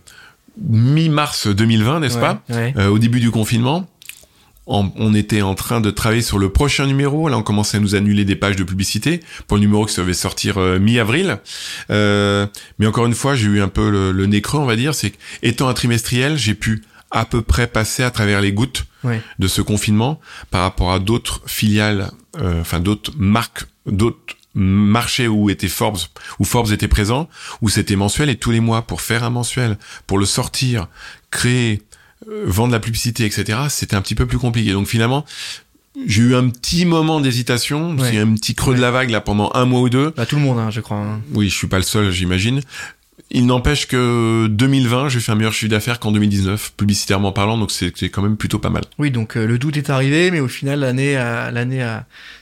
mi-mars 0.61 1.47
2020, 1.47 2.01
n'est-ce 2.01 2.17
pas? 2.17 2.41
euh, 2.77 2.89
Au 2.89 2.99
début 2.99 3.19
du 3.19 3.31
confinement 3.31 3.89
on 4.67 5.13
était 5.13 5.41
en 5.41 5.53
train 5.53 5.79
de 5.79 5.91
travailler 5.91 6.21
sur 6.21 6.39
le 6.39 6.49
prochain 6.49 6.87
numéro. 6.87 7.29
Là, 7.29 7.37
on 7.37 7.43
commençait 7.43 7.77
à 7.77 7.79
nous 7.79 7.95
annuler 7.95 8.25
des 8.25 8.35
pages 8.35 8.55
de 8.55 8.63
publicité 8.63 9.19
pour 9.47 9.57
le 9.57 9.61
numéro 9.61 9.85
qui 9.85 9.95
devait 9.95 10.13
sortir 10.13 10.57
euh, 10.57 10.79
mi-avril. 10.79 11.39
Euh, 11.91 12.47
mais 12.79 12.87
encore 12.87 13.05
une 13.05 13.13
fois, 13.13 13.35
j'ai 13.35 13.47
eu 13.47 13.61
un 13.61 13.67
peu 13.67 13.89
le, 13.89 14.25
nez 14.25 14.41
creux, 14.41 14.59
on 14.59 14.65
va 14.65 14.75
dire. 14.75 14.95
C'est 14.95 15.13
étant 15.43 15.67
un 15.67 15.73
trimestriel, 15.73 16.37
j'ai 16.37 16.55
pu 16.55 16.83
à 17.11 17.25
peu 17.25 17.41
près 17.41 17.67
passer 17.67 18.03
à 18.03 18.11
travers 18.11 18.41
les 18.41 18.51
gouttes 18.51 18.85
de 19.37 19.47
ce 19.47 19.61
confinement 19.61 20.19
par 20.49 20.61
rapport 20.61 20.91
à 20.91 20.97
d'autres 20.97 21.43
filiales, 21.45 22.09
euh, 22.39 22.61
enfin 22.61 22.79
d'autres 22.79 23.11
marques, 23.15 23.65
d'autres 23.85 24.35
marchés 24.55 25.27
où 25.27 25.51
était 25.51 25.67
Forbes, 25.67 25.99
où 26.39 26.43
Forbes 26.43 26.71
était 26.71 26.87
présent, 26.87 27.29
où 27.61 27.69
c'était 27.69 27.95
mensuel 27.95 28.29
et 28.29 28.35
tous 28.35 28.49
les 28.49 28.61
mois 28.61 28.81
pour 28.81 29.01
faire 29.01 29.23
un 29.23 29.29
mensuel, 29.29 29.77
pour 30.07 30.17
le 30.17 30.25
sortir, 30.25 30.87
créer, 31.29 31.83
vendre 32.27 32.71
la 32.71 32.79
publicité, 32.79 33.25
etc., 33.25 33.59
c'était 33.69 33.95
un 33.95 34.01
petit 34.01 34.15
peu 34.15 34.25
plus 34.25 34.37
compliqué. 34.37 34.71
Donc 34.71 34.87
finalement, 34.87 35.25
j'ai 36.05 36.21
eu 36.21 36.35
un 36.35 36.49
petit 36.49 36.85
moment 36.85 37.21
d'hésitation, 37.21 37.95
ouais. 37.95 38.17
un 38.17 38.33
petit 38.33 38.55
creux 38.55 38.75
de 38.75 38.81
la 38.81 38.91
vague 38.91 39.09
là 39.09 39.21
pendant 39.21 39.51
un 39.53 39.65
mois 39.65 39.81
ou 39.81 39.89
deux. 39.89 40.13
Bah, 40.15 40.25
tout 40.25 40.35
le 40.35 40.41
monde, 40.41 40.59
hein, 40.59 40.69
je 40.69 40.81
crois. 40.81 40.97
Hein. 40.97 41.21
Oui, 41.33 41.49
je 41.49 41.55
suis 41.55 41.67
pas 41.67 41.77
le 41.77 41.83
seul, 41.83 42.11
j'imagine. 42.11 42.61
Il 43.31 43.47
n'empêche 43.47 43.87
que 43.87 44.47
2020, 44.47 45.09
j'ai 45.09 45.19
fait 45.19 45.31
un 45.31 45.35
meilleur 45.35 45.51
chiffre 45.51 45.71
d'affaires 45.71 45.99
qu'en 45.99 46.11
2019, 46.11 46.73
publicitairement 46.77 47.31
parlant, 47.31 47.57
donc 47.57 47.71
c'est 47.71 47.91
quand 48.09 48.21
même 48.21 48.37
plutôt 48.37 48.59
pas 48.59 48.69
mal. 48.69 48.83
Oui, 48.99 49.09
donc 49.09 49.35
euh, 49.35 49.47
le 49.47 49.57
doute 49.57 49.77
est 49.77 49.89
arrivé, 49.89 50.29
mais 50.31 50.39
au 50.39 50.47
final, 50.47 50.81
l'année, 50.81 51.15
l'année 51.15 51.85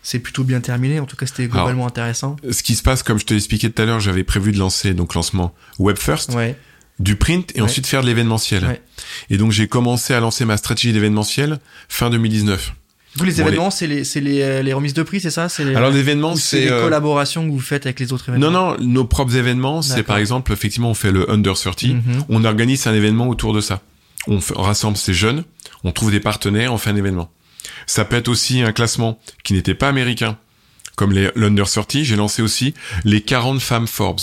c'est 0.01 0.19
plutôt 0.19 0.43
bien 0.43 0.59
terminé. 0.59 0.99
En 0.99 1.05
tout 1.05 1.15
cas, 1.15 1.25
c'était 1.25 1.47
globalement 1.47 1.87
intéressant. 1.87 2.35
Ce 2.51 2.63
qui 2.63 2.75
se 2.75 2.83
passe, 2.83 3.01
comme 3.01 3.17
je 3.17 3.25
te 3.25 3.33
l'expliquais 3.33 3.69
tout 3.69 3.81
à 3.81 3.85
l'heure, 3.85 4.01
j'avais 4.01 4.23
prévu 4.23 4.51
de 4.51 4.59
lancer 4.59 4.93
donc 4.93 5.15
lancement 5.15 5.55
Web 5.79 5.97
First. 5.97 6.33
Ouais 6.33 6.57
du 6.99 7.15
print 7.15 7.51
et 7.55 7.61
ensuite 7.61 7.87
faire 7.87 8.01
de 8.01 8.07
l'événementiel. 8.07 8.79
Et 9.29 9.37
donc 9.37 9.51
j'ai 9.51 9.67
commencé 9.67 10.13
à 10.13 10.19
lancer 10.19 10.45
ma 10.45 10.57
stratégie 10.57 10.93
d'événementiel 10.93 11.59
fin 11.89 12.09
2019. 12.09 12.73
Vous, 13.15 13.25
les 13.25 13.41
événements, 13.41 13.69
c'est 13.69 13.85
les, 13.85 14.03
les, 14.21 14.41
euh, 14.41 14.61
les, 14.63 14.73
remises 14.73 14.95
de 14.95 15.03
prix, 15.03 15.21
c'est 15.21 15.29
ça? 15.29 15.47
Les, 15.59 15.75
Alors 15.75 15.91
l'événement, 15.91 16.35
c'est 16.35 16.61
les 16.61 16.71
euh, 16.71 16.81
collaborations 16.81 17.45
que 17.45 17.51
vous 17.51 17.59
faites 17.59 17.85
avec 17.85 17.99
les 17.99 18.11
autres 18.11 18.29
événements? 18.29 18.49
Non, 18.49 18.71
non, 18.71 18.83
nos 18.83 19.05
propres 19.05 19.35
événements, 19.35 19.83
c'est 19.83 20.01
par 20.01 20.17
exemple, 20.17 20.51
effectivement, 20.51 20.89
on 20.89 20.95
fait 20.95 21.11
le 21.11 21.29
Under 21.29 21.53
30, 21.53 21.83
mhm. 21.83 22.25
on 22.29 22.43
organise 22.43 22.87
un 22.87 22.93
événement 22.93 23.27
autour 23.27 23.53
de 23.53 23.61
ça. 23.61 23.81
On, 24.27 24.39
rassemble 24.55 24.97
ces 24.97 25.13
jeunes, 25.13 25.43
on 25.83 25.91
trouve 25.91 26.09
des 26.09 26.21
partenaires, 26.21 26.73
on 26.73 26.77
fait 26.77 26.89
un 26.89 26.95
événement. 26.95 27.29
Ça 27.85 28.03
peut 28.03 28.15
être 28.15 28.29
aussi 28.29 28.61
un 28.61 28.71
classement 28.71 29.19
qui 29.43 29.53
n'était 29.53 29.75
pas 29.75 29.89
américain, 29.89 30.37
comme 30.95 31.11
les 31.11 31.29
l'Under 31.35 31.65
30. 31.65 31.97
J'ai 32.03 32.15
lancé 32.15 32.41
aussi 32.41 32.73
les 33.03 33.21
40 33.21 33.61
femmes 33.61 33.87
Forbes. 33.87 34.21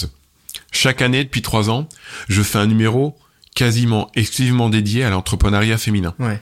Chaque 0.70 1.02
année, 1.02 1.24
depuis 1.24 1.42
trois 1.42 1.70
ans, 1.70 1.88
je 2.28 2.42
fais 2.42 2.59
un 2.59 2.66
numéro 2.66 3.16
quasiment 3.54 4.11
exclusivement 4.14 4.70
dédié 4.70 5.04
à 5.04 5.11
l'entrepreneuriat 5.11 5.78
féminin. 5.78 6.14
Ouais. 6.18 6.40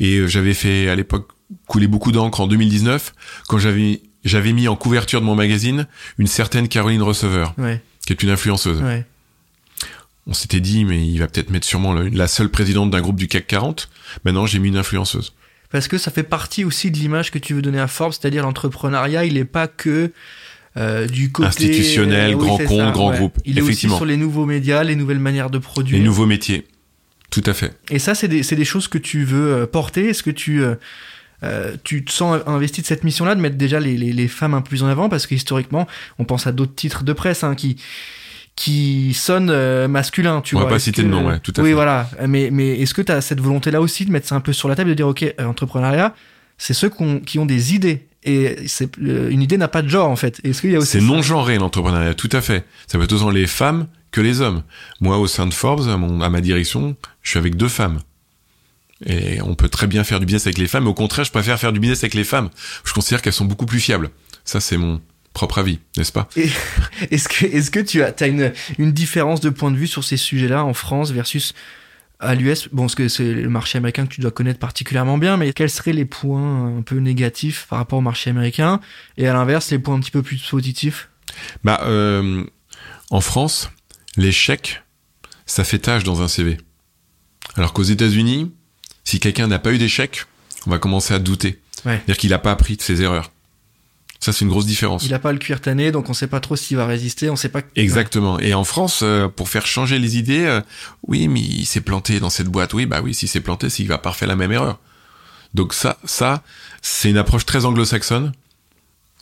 Et 0.00 0.16
euh, 0.16 0.26
j'avais 0.26 0.54
fait 0.54 0.88
à 0.88 0.96
l'époque 0.96 1.28
couler 1.66 1.86
beaucoup 1.86 2.12
d'encre 2.12 2.40
en 2.40 2.46
2019 2.46 3.14
quand 3.46 3.58
j'avais 3.58 4.02
j'avais 4.24 4.52
mis 4.52 4.68
en 4.68 4.76
couverture 4.76 5.20
de 5.20 5.26
mon 5.26 5.36
magazine 5.36 5.86
une 6.18 6.26
certaine 6.26 6.68
Caroline 6.68 7.02
Receveur, 7.02 7.54
ouais. 7.56 7.80
qui 8.04 8.12
est 8.12 8.22
une 8.22 8.30
influenceuse. 8.30 8.82
Ouais. 8.82 9.06
On 10.26 10.34
s'était 10.34 10.60
dit 10.60 10.84
mais 10.84 11.06
il 11.06 11.18
va 11.18 11.28
peut-être 11.28 11.50
mettre 11.50 11.66
sûrement 11.66 11.94
la 11.94 12.28
seule 12.28 12.50
présidente 12.50 12.90
d'un 12.90 13.00
groupe 13.00 13.16
du 13.16 13.28
CAC 13.28 13.46
40. 13.46 13.88
Maintenant, 14.24 14.44
j'ai 14.44 14.58
mis 14.58 14.68
une 14.68 14.76
influenceuse. 14.76 15.32
Parce 15.70 15.86
que 15.86 15.98
ça 15.98 16.10
fait 16.10 16.22
partie 16.22 16.64
aussi 16.64 16.90
de 16.90 16.98
l'image 16.98 17.30
que 17.30 17.38
tu 17.38 17.54
veux 17.54 17.62
donner 17.62 17.80
à 17.80 17.86
Forbes, 17.88 18.12
c'est-à-dire 18.12 18.42
l'entrepreneuriat, 18.42 19.24
il 19.24 19.34
n'est 19.34 19.44
pas 19.44 19.68
que 19.68 20.12
euh, 20.78 21.06
du 21.06 21.32
côté 21.32 21.48
institutionnel, 21.48 22.36
grand 22.36 22.58
compte, 22.58 22.92
grand 22.92 23.10
groupe. 23.12 23.38
Il 23.44 23.58
est 23.58 23.62
Effectivement. 23.62 23.94
aussi 23.94 23.98
sur 23.98 24.06
les 24.06 24.16
nouveaux 24.16 24.46
médias, 24.46 24.82
les 24.84 24.96
nouvelles 24.96 25.18
manières 25.18 25.50
de 25.50 25.58
produire. 25.58 25.98
Les 25.98 26.04
nouveaux 26.04 26.26
métiers. 26.26 26.66
Tout 27.30 27.42
à 27.46 27.52
fait. 27.52 27.76
Et 27.90 27.98
ça, 27.98 28.14
c'est 28.14 28.28
des, 28.28 28.40
des, 28.40 28.64
choses 28.64 28.88
que 28.88 28.96
tu 28.98 29.24
veux 29.24 29.52
euh, 29.52 29.66
porter. 29.66 30.08
Est-ce 30.08 30.22
que 30.22 30.30
tu, 30.30 30.62
euh, 30.62 30.76
euh, 31.44 31.76
tu 31.84 32.04
te 32.04 32.10
sens 32.10 32.40
investi 32.46 32.80
de 32.80 32.86
cette 32.86 33.04
mission-là, 33.04 33.34
de 33.34 33.40
mettre 33.40 33.56
déjà 33.56 33.80
les, 33.80 33.96
les, 33.96 34.12
les, 34.12 34.28
femmes 34.28 34.54
un 34.54 34.62
peu 34.62 34.70
plus 34.70 34.82
en 34.82 34.86
avant, 34.86 35.08
parce 35.08 35.26
que 35.26 35.34
historiquement, 35.34 35.86
on 36.18 36.24
pense 36.24 36.46
à 36.46 36.52
d'autres 36.52 36.74
titres 36.74 37.04
de 37.04 37.12
presse 37.12 37.44
hein, 37.44 37.54
qui 37.54 37.76
qui 38.56 39.14
sonnent 39.14 39.50
euh, 39.50 39.86
masculins, 39.86 40.40
tu 40.40 40.56
on 40.56 40.58
vois. 40.58 40.68
va 40.68 40.74
pas 40.74 40.80
citer 40.80 41.04
de 41.04 41.08
nom, 41.08 41.28
ouais, 41.28 41.38
tout 41.38 41.52
à 41.56 41.60
oui, 41.60 41.68
fait. 41.68 41.74
voilà. 41.74 42.10
Mais, 42.26 42.50
mais 42.50 42.80
est-ce 42.80 42.92
que 42.92 43.02
tu 43.02 43.12
as 43.12 43.20
cette 43.20 43.40
volonté-là 43.40 43.80
aussi 43.80 44.04
de 44.04 44.10
mettre 44.10 44.26
ça 44.26 44.34
un 44.34 44.40
peu 44.40 44.52
sur 44.52 44.68
la 44.68 44.74
table, 44.74 44.90
de 44.90 44.94
dire, 44.94 45.06
OK, 45.06 45.22
euh, 45.22 45.44
entrepreneuriat, 45.44 46.12
c'est 46.56 46.74
ceux 46.74 46.90
qui 47.24 47.38
ont 47.38 47.46
des 47.46 47.74
idées. 47.76 48.07
Et 48.24 48.56
c'est, 48.66 48.90
euh, 48.98 49.30
une 49.30 49.42
idée 49.42 49.56
n'a 49.56 49.68
pas 49.68 49.82
de 49.82 49.88
genre, 49.88 50.10
en 50.10 50.16
fait. 50.16 50.40
Est-ce 50.44 50.60
qu'il 50.60 50.72
y 50.72 50.76
a 50.76 50.78
aussi 50.78 50.92
C'est 50.92 51.00
non 51.00 51.22
genré 51.22 51.56
l'entrepreneuriat, 51.58 52.14
tout 52.14 52.28
à 52.32 52.40
fait. 52.40 52.64
Ça 52.86 52.98
peut 52.98 53.04
être 53.04 53.12
autant 53.12 53.30
les 53.30 53.46
femmes 53.46 53.86
que 54.10 54.20
les 54.20 54.40
hommes. 54.40 54.62
Moi, 55.00 55.18
au 55.18 55.26
sein 55.26 55.46
de 55.46 55.54
Forbes, 55.54 55.88
à, 55.88 55.96
mon, 55.96 56.20
à 56.20 56.28
ma 56.28 56.40
direction, 56.40 56.96
je 57.22 57.30
suis 57.30 57.38
avec 57.38 57.56
deux 57.56 57.68
femmes. 57.68 58.00
Et 59.06 59.40
on 59.42 59.54
peut 59.54 59.68
très 59.68 59.86
bien 59.86 60.02
faire 60.02 60.18
du 60.18 60.26
business 60.26 60.46
avec 60.46 60.58
les 60.58 60.66
femmes, 60.66 60.84
mais 60.84 60.90
au 60.90 60.94
contraire, 60.94 61.24
je 61.24 61.30
préfère 61.30 61.58
faire 61.60 61.72
du 61.72 61.78
business 61.78 62.00
avec 62.00 62.14
les 62.14 62.24
femmes. 62.24 62.50
Je 62.84 62.92
considère 62.92 63.22
qu'elles 63.22 63.32
sont 63.32 63.44
beaucoup 63.44 63.66
plus 63.66 63.78
fiables. 63.78 64.10
Ça, 64.44 64.60
c'est 64.60 64.76
mon 64.76 65.00
propre 65.32 65.58
avis, 65.58 65.78
n'est-ce 65.96 66.10
pas? 66.10 66.28
Est-ce 67.10 67.28
que, 67.28 67.46
est-ce 67.46 67.70
que 67.70 67.78
tu 67.78 68.02
as, 68.02 68.12
as 68.18 68.26
une, 68.26 68.52
une 68.78 68.90
différence 68.90 69.40
de 69.40 69.50
point 69.50 69.70
de 69.70 69.76
vue 69.76 69.86
sur 69.86 70.02
ces 70.02 70.16
sujets-là 70.16 70.64
en 70.64 70.74
France 70.74 71.12
versus 71.12 71.54
à 72.20 72.34
l'US 72.34 72.68
Bon, 72.72 72.82
parce 72.82 72.94
que 72.94 73.08
c'est 73.08 73.32
le 73.32 73.48
marché 73.48 73.78
américain 73.78 74.06
que 74.06 74.14
tu 74.14 74.20
dois 74.20 74.30
connaître 74.30 74.58
particulièrement 74.58 75.18
bien, 75.18 75.36
mais 75.36 75.52
quels 75.52 75.70
seraient 75.70 75.92
les 75.92 76.04
points 76.04 76.76
un 76.78 76.82
peu 76.82 76.96
négatifs 76.96 77.66
par 77.68 77.78
rapport 77.78 77.98
au 77.98 78.02
marché 78.02 78.30
américain? 78.30 78.80
Et 79.16 79.26
à 79.28 79.32
l'inverse, 79.32 79.70
les 79.70 79.78
points 79.78 79.94
un 79.94 80.00
petit 80.00 80.10
peu 80.10 80.22
plus 80.22 80.42
positifs? 80.48 81.10
Bah, 81.64 81.80
euh, 81.84 82.44
en 83.10 83.20
France, 83.20 83.70
l'échec, 84.16 84.82
ça 85.46 85.64
fait 85.64 85.78
tâche 85.78 86.04
dans 86.04 86.22
un 86.22 86.28
CV. 86.28 86.58
Alors 87.56 87.72
qu'aux 87.72 87.82
États-Unis, 87.82 88.52
si 89.04 89.20
quelqu'un 89.20 89.46
n'a 89.46 89.58
pas 89.58 89.72
eu 89.72 89.78
d'échec, 89.78 90.24
on 90.66 90.70
va 90.70 90.78
commencer 90.78 91.14
à 91.14 91.18
douter. 91.18 91.60
Ouais. 91.84 91.96
C'est-à-dire 91.96 92.16
qu'il 92.16 92.30
n'a 92.30 92.38
pas 92.38 92.52
appris 92.52 92.76
de 92.76 92.82
ses 92.82 93.02
erreurs. 93.02 93.30
Ça, 94.20 94.32
c'est 94.32 94.44
une 94.44 94.50
grosse 94.50 94.66
différence. 94.66 95.04
Il 95.06 95.14
a 95.14 95.20
pas 95.20 95.32
le 95.32 95.38
cuir 95.38 95.60
tanné, 95.60 95.92
donc 95.92 96.10
on 96.10 96.12
sait 96.14 96.26
pas 96.26 96.40
trop 96.40 96.56
s'il 96.56 96.76
va 96.76 96.86
résister, 96.86 97.30
on 97.30 97.36
sait 97.36 97.48
pas. 97.50 97.60
Exactement. 97.76 98.38
Et 98.40 98.52
en 98.52 98.64
France, 98.64 99.00
euh, 99.04 99.28
pour 99.28 99.48
faire 99.48 99.64
changer 99.66 99.98
les 100.00 100.16
idées, 100.18 100.44
euh, 100.44 100.60
oui, 101.06 101.28
mais 101.28 101.40
il 101.40 101.66
s'est 101.66 101.80
planté 101.80 102.18
dans 102.18 102.28
cette 102.30 102.48
boîte. 102.48 102.74
Oui, 102.74 102.84
bah 102.86 103.00
oui, 103.02 103.14
s'il 103.14 103.28
s'est 103.28 103.40
planté, 103.40 103.70
c'est 103.70 103.76
qu'il 103.76 103.88
va 103.88 103.98
pas 103.98 104.10
refaire 104.10 104.26
la 104.28 104.34
même 104.36 104.50
erreur. 104.50 104.80
Donc 105.54 105.72
ça, 105.72 105.98
ça, 106.04 106.42
c'est 106.82 107.10
une 107.10 107.16
approche 107.16 107.46
très 107.46 107.64
anglo-saxonne. 107.64 108.32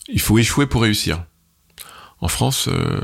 Il 0.08 0.20
faut 0.20 0.38
échouer 0.38 0.66
pour 0.66 0.82
réussir. 0.82 1.24
En 2.20 2.28
France, 2.28 2.68
euh, 2.68 2.98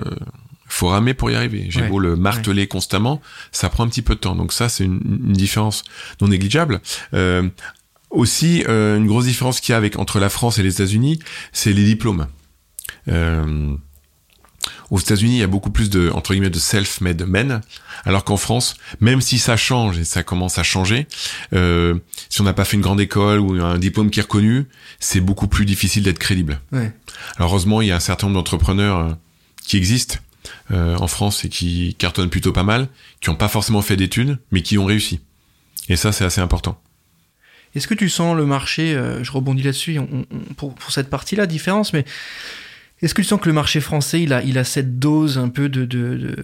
faut 0.66 0.88
ramer 0.88 1.12
pour 1.12 1.30
y 1.30 1.34
arriver. 1.34 1.66
J'ai 1.68 1.82
Ouais. 1.82 1.88
beau 1.88 1.98
le 1.98 2.16
marteler 2.16 2.66
constamment, 2.66 3.20
ça 3.52 3.68
prend 3.68 3.84
un 3.84 3.88
petit 3.88 4.00
peu 4.02 4.14
de 4.14 4.20
temps. 4.20 4.34
Donc 4.34 4.54
ça, 4.54 4.70
c'est 4.70 4.84
une, 4.84 5.00
une 5.26 5.34
différence 5.34 5.84
non 6.22 6.28
négligeable. 6.28 6.80
Euh, 7.12 7.46
aussi, 8.12 8.64
euh, 8.68 8.96
une 8.96 9.06
grosse 9.06 9.24
différence 9.24 9.60
qu'il 9.60 9.72
y 9.72 9.74
a 9.74 9.78
avec 9.78 9.98
entre 9.98 10.20
la 10.20 10.28
France 10.28 10.58
et 10.58 10.62
les 10.62 10.74
États-Unis, 10.74 11.18
c'est 11.52 11.72
les 11.72 11.84
diplômes. 11.84 12.28
Euh, 13.08 13.74
aux 14.90 14.98
États-Unis, 14.98 15.36
il 15.36 15.38
y 15.38 15.42
a 15.42 15.48
beaucoup 15.48 15.70
plus 15.70 15.90
de 15.90 16.10
entre 16.10 16.32
guillemets 16.32 16.50
de 16.50 16.58
self-made 16.58 17.24
men, 17.26 17.62
alors 18.04 18.24
qu'en 18.24 18.36
France, 18.36 18.76
même 19.00 19.20
si 19.20 19.38
ça 19.38 19.56
change 19.56 19.98
et 19.98 20.04
ça 20.04 20.22
commence 20.22 20.58
à 20.58 20.62
changer, 20.62 21.06
euh, 21.54 21.94
si 22.28 22.40
on 22.42 22.44
n'a 22.44 22.52
pas 22.52 22.64
fait 22.64 22.76
une 22.76 22.82
grande 22.82 23.00
école 23.00 23.40
ou 23.40 23.60
un 23.62 23.78
diplôme 23.78 24.10
qui 24.10 24.20
est 24.20 24.22
reconnu, 24.22 24.66
c'est 25.00 25.20
beaucoup 25.20 25.48
plus 25.48 25.64
difficile 25.64 26.02
d'être 26.02 26.18
crédible. 26.18 26.60
Ouais. 26.72 26.92
Alors 27.36 27.50
heureusement, 27.50 27.80
il 27.80 27.88
y 27.88 27.90
a 27.90 27.96
un 27.96 28.00
certain 28.00 28.26
nombre 28.26 28.38
d'entrepreneurs 28.38 29.16
qui 29.66 29.76
existent 29.76 30.18
euh, 30.70 30.96
en 30.96 31.06
France 31.06 31.44
et 31.44 31.48
qui 31.48 31.94
cartonnent 31.98 32.30
plutôt 32.30 32.52
pas 32.52 32.62
mal, 32.62 32.88
qui 33.20 33.30
n'ont 33.30 33.36
pas 33.36 33.48
forcément 33.48 33.82
fait 33.82 33.96
d'études, 33.96 34.38
mais 34.50 34.62
qui 34.62 34.78
ont 34.78 34.84
réussi. 34.84 35.20
Et 35.88 35.96
ça, 35.96 36.12
c'est 36.12 36.24
assez 36.24 36.40
important. 36.40 36.80
Est-ce 37.74 37.86
que 37.86 37.94
tu 37.94 38.08
sens 38.08 38.36
le 38.36 38.46
marché, 38.46 38.94
euh, 38.94 39.22
je 39.24 39.32
rebondis 39.32 39.62
là-dessus, 39.62 39.98
pour, 40.56 40.74
pour 40.74 40.92
cette 40.92 41.08
partie-là, 41.08 41.46
différence, 41.46 41.92
mais 41.92 42.04
est-ce 43.00 43.14
que 43.14 43.22
tu 43.22 43.28
sens 43.28 43.40
que 43.40 43.48
le 43.48 43.54
marché 43.54 43.80
français, 43.80 44.22
il 44.22 44.32
a, 44.32 44.42
il 44.42 44.58
a 44.58 44.64
cette 44.64 44.98
dose 44.98 45.38
un 45.38 45.48
peu 45.48 45.68
de, 45.68 45.84
de, 45.84 46.36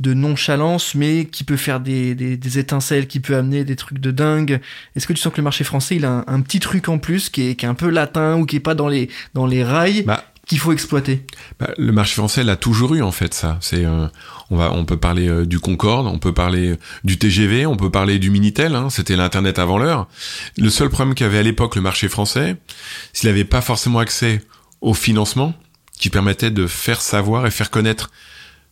de, 0.00 0.14
nonchalance, 0.14 0.94
mais 0.94 1.26
qui 1.26 1.44
peut 1.44 1.56
faire 1.56 1.80
des, 1.80 2.14
des, 2.14 2.58
étincelles, 2.58 3.06
qui 3.06 3.20
peut 3.20 3.36
amener 3.36 3.64
des 3.64 3.76
trucs 3.76 3.98
de 3.98 4.10
dingue? 4.10 4.60
Est-ce 4.94 5.06
que 5.06 5.12
tu 5.12 5.20
sens 5.20 5.32
que 5.32 5.38
le 5.38 5.44
marché 5.44 5.64
français, 5.64 5.96
il 5.96 6.04
a 6.06 6.10
un, 6.10 6.24
un 6.28 6.40
petit 6.40 6.60
truc 6.60 6.88
en 6.88 6.98
plus 6.98 7.28
qui 7.28 7.50
est, 7.50 7.54
qui 7.56 7.66
est 7.66 7.68
un 7.68 7.74
peu 7.74 7.90
latin 7.90 8.38
ou 8.38 8.46
qui 8.46 8.56
est 8.56 8.60
pas 8.60 8.74
dans 8.74 8.88
les, 8.88 9.10
dans 9.34 9.46
les 9.46 9.64
rails? 9.64 10.04
Bah, 10.04 10.24
qu'il 10.46 10.58
faut 10.58 10.72
exploiter 10.72 11.26
Bah, 11.58 11.70
le 11.76 11.92
marché 11.92 12.14
français 12.14 12.44
l'a 12.44 12.56
toujours 12.56 12.94
eu 12.94 13.02
en 13.02 13.12
fait 13.12 13.34
ça. 13.34 13.58
C'est 13.60 13.84
euh, 13.84 14.06
on 14.50 14.56
va 14.56 14.72
on 14.72 14.84
peut 14.84 14.96
parler 14.96 15.28
euh, 15.28 15.44
du 15.44 15.58
Concorde, 15.58 16.06
on 16.06 16.18
peut 16.18 16.32
parler 16.32 16.70
euh, 16.70 16.78
du 17.04 17.18
TGV, 17.18 17.66
on 17.66 17.76
peut 17.76 17.90
parler 17.90 18.18
du 18.18 18.30
Minitel. 18.30 18.74
Hein, 18.74 18.88
C'était 18.88 19.16
l'internet 19.16 19.58
avant 19.58 19.78
l'heure. 19.78 20.08
Le 20.56 20.70
seul 20.70 20.88
problème 20.88 21.14
qu'avait 21.14 21.38
à 21.38 21.42
l'époque 21.42 21.74
le 21.76 21.82
marché 21.82 22.08
français, 22.08 22.56
s'il 23.12 23.28
n'avait 23.28 23.44
pas 23.44 23.60
forcément 23.60 23.98
accès 23.98 24.40
au 24.80 24.94
financement 24.94 25.52
qui 25.98 26.10
permettait 26.10 26.50
de 26.50 26.66
faire 26.66 27.00
savoir 27.00 27.46
et 27.46 27.50
faire 27.50 27.70
connaître 27.70 28.10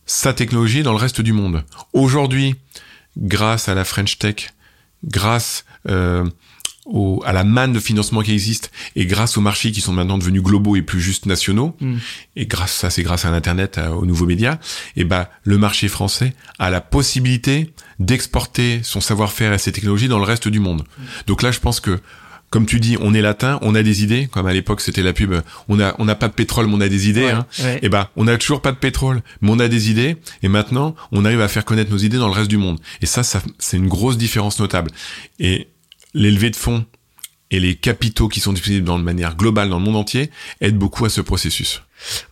sa 0.05 0.33
technologie 0.33 0.83
dans 0.83 0.91
le 0.91 0.97
reste 0.99 1.21
du 1.21 1.33
monde. 1.33 1.63
Aujourd'hui, 1.93 2.55
grâce 3.17 3.67
à 3.69 3.73
la 3.73 3.83
French 3.83 4.17
Tech, 4.19 4.53
grâce 5.03 5.65
euh, 5.89 6.25
au, 6.85 7.21
à 7.25 7.33
la 7.33 7.43
manne 7.43 7.73
de 7.73 7.79
financement 7.79 8.21
qui 8.21 8.31
existe 8.31 8.71
et 8.95 9.05
grâce 9.05 9.37
aux 9.37 9.41
marchés 9.41 9.71
qui 9.71 9.81
sont 9.81 9.91
maintenant 9.93 10.17
devenus 10.17 10.41
globaux 10.43 10.75
et 10.75 10.81
plus 10.81 11.01
juste 11.01 11.25
nationaux, 11.25 11.75
Mm. 11.81 11.95
et 12.35 12.45
grâce 12.45 12.73
ça 12.73 12.89
c'est 12.89 13.03
grâce 13.03 13.25
à 13.25 13.31
l'internet, 13.31 13.79
aux 13.99 14.05
nouveaux 14.05 14.27
médias, 14.27 14.59
et 14.95 15.03
ben 15.03 15.27
le 15.43 15.57
marché 15.57 15.87
français 15.87 16.33
a 16.59 16.69
la 16.69 16.81
possibilité 16.81 17.73
d'exporter 17.99 18.81
son 18.83 19.01
savoir-faire 19.01 19.53
et 19.53 19.57
ses 19.57 19.71
technologies 19.71 20.07
dans 20.07 20.19
le 20.19 20.25
reste 20.25 20.47
du 20.47 20.59
monde. 20.59 20.83
Donc 21.27 21.41
là 21.41 21.51
je 21.51 21.59
pense 21.59 21.79
que 21.79 21.99
comme 22.51 22.67
tu 22.67 22.79
dis, 22.79 22.95
on 23.01 23.13
est 23.13 23.21
latin, 23.21 23.59
on 23.63 23.75
a 23.75 23.83
des 23.83 24.03
idées, 24.03 24.27
comme 24.31 24.45
à 24.45 24.53
l'époque 24.53 24.79
c'était 24.79 25.01
la 25.01 25.11
pub, 25.11 25.33
on 25.67 25.79
a 25.79 25.93
on 25.97 26.05
n'a 26.05 26.15
pas 26.15 26.27
de 26.27 26.33
pétrole, 26.33 26.67
mais 26.67 26.75
on 26.75 26.81
a 26.81 26.87
des 26.87 27.09
idées. 27.09 27.25
Ouais, 27.25 27.31
hein. 27.31 27.45
ouais. 27.63 27.79
Et 27.81 27.89
ben, 27.89 28.07
on 28.15 28.25
n'a 28.25 28.37
toujours 28.37 28.61
pas 28.61 28.71
de 28.71 28.77
pétrole, 28.77 29.21
mais 29.41 29.49
on 29.51 29.59
a 29.59 29.67
des 29.67 29.89
idées, 29.89 30.15
et 30.41 30.47
maintenant, 30.47 30.95
on 31.11 31.25
arrive 31.25 31.41
à 31.41 31.47
faire 31.49 31.65
connaître 31.65 31.91
nos 31.91 31.97
idées 31.97 32.17
dans 32.17 32.27
le 32.27 32.33
reste 32.33 32.49
du 32.49 32.57
monde. 32.57 32.79
Et 33.01 33.07
ça, 33.07 33.23
ça 33.23 33.41
c'est 33.59 33.75
une 33.77 33.87
grosse 33.89 34.17
différence 34.17 34.59
notable. 34.59 34.91
Et 35.39 35.67
l'élevé 36.15 36.49
de 36.49 36.55
fonds 36.55 36.85
et 37.51 37.59
les 37.59 37.75
capitaux 37.75 38.27
qui 38.27 38.39
sont 38.39 38.53
disponibles 38.53 38.85
dans 38.85 38.97
de 38.97 39.03
manière 39.03 39.35
globale 39.35 39.69
dans 39.69 39.77
le 39.77 39.85
monde 39.85 39.97
entier 39.97 40.31
aident 40.61 40.77
beaucoup 40.77 41.05
à 41.05 41.09
ce 41.09 41.21
processus. 41.21 41.83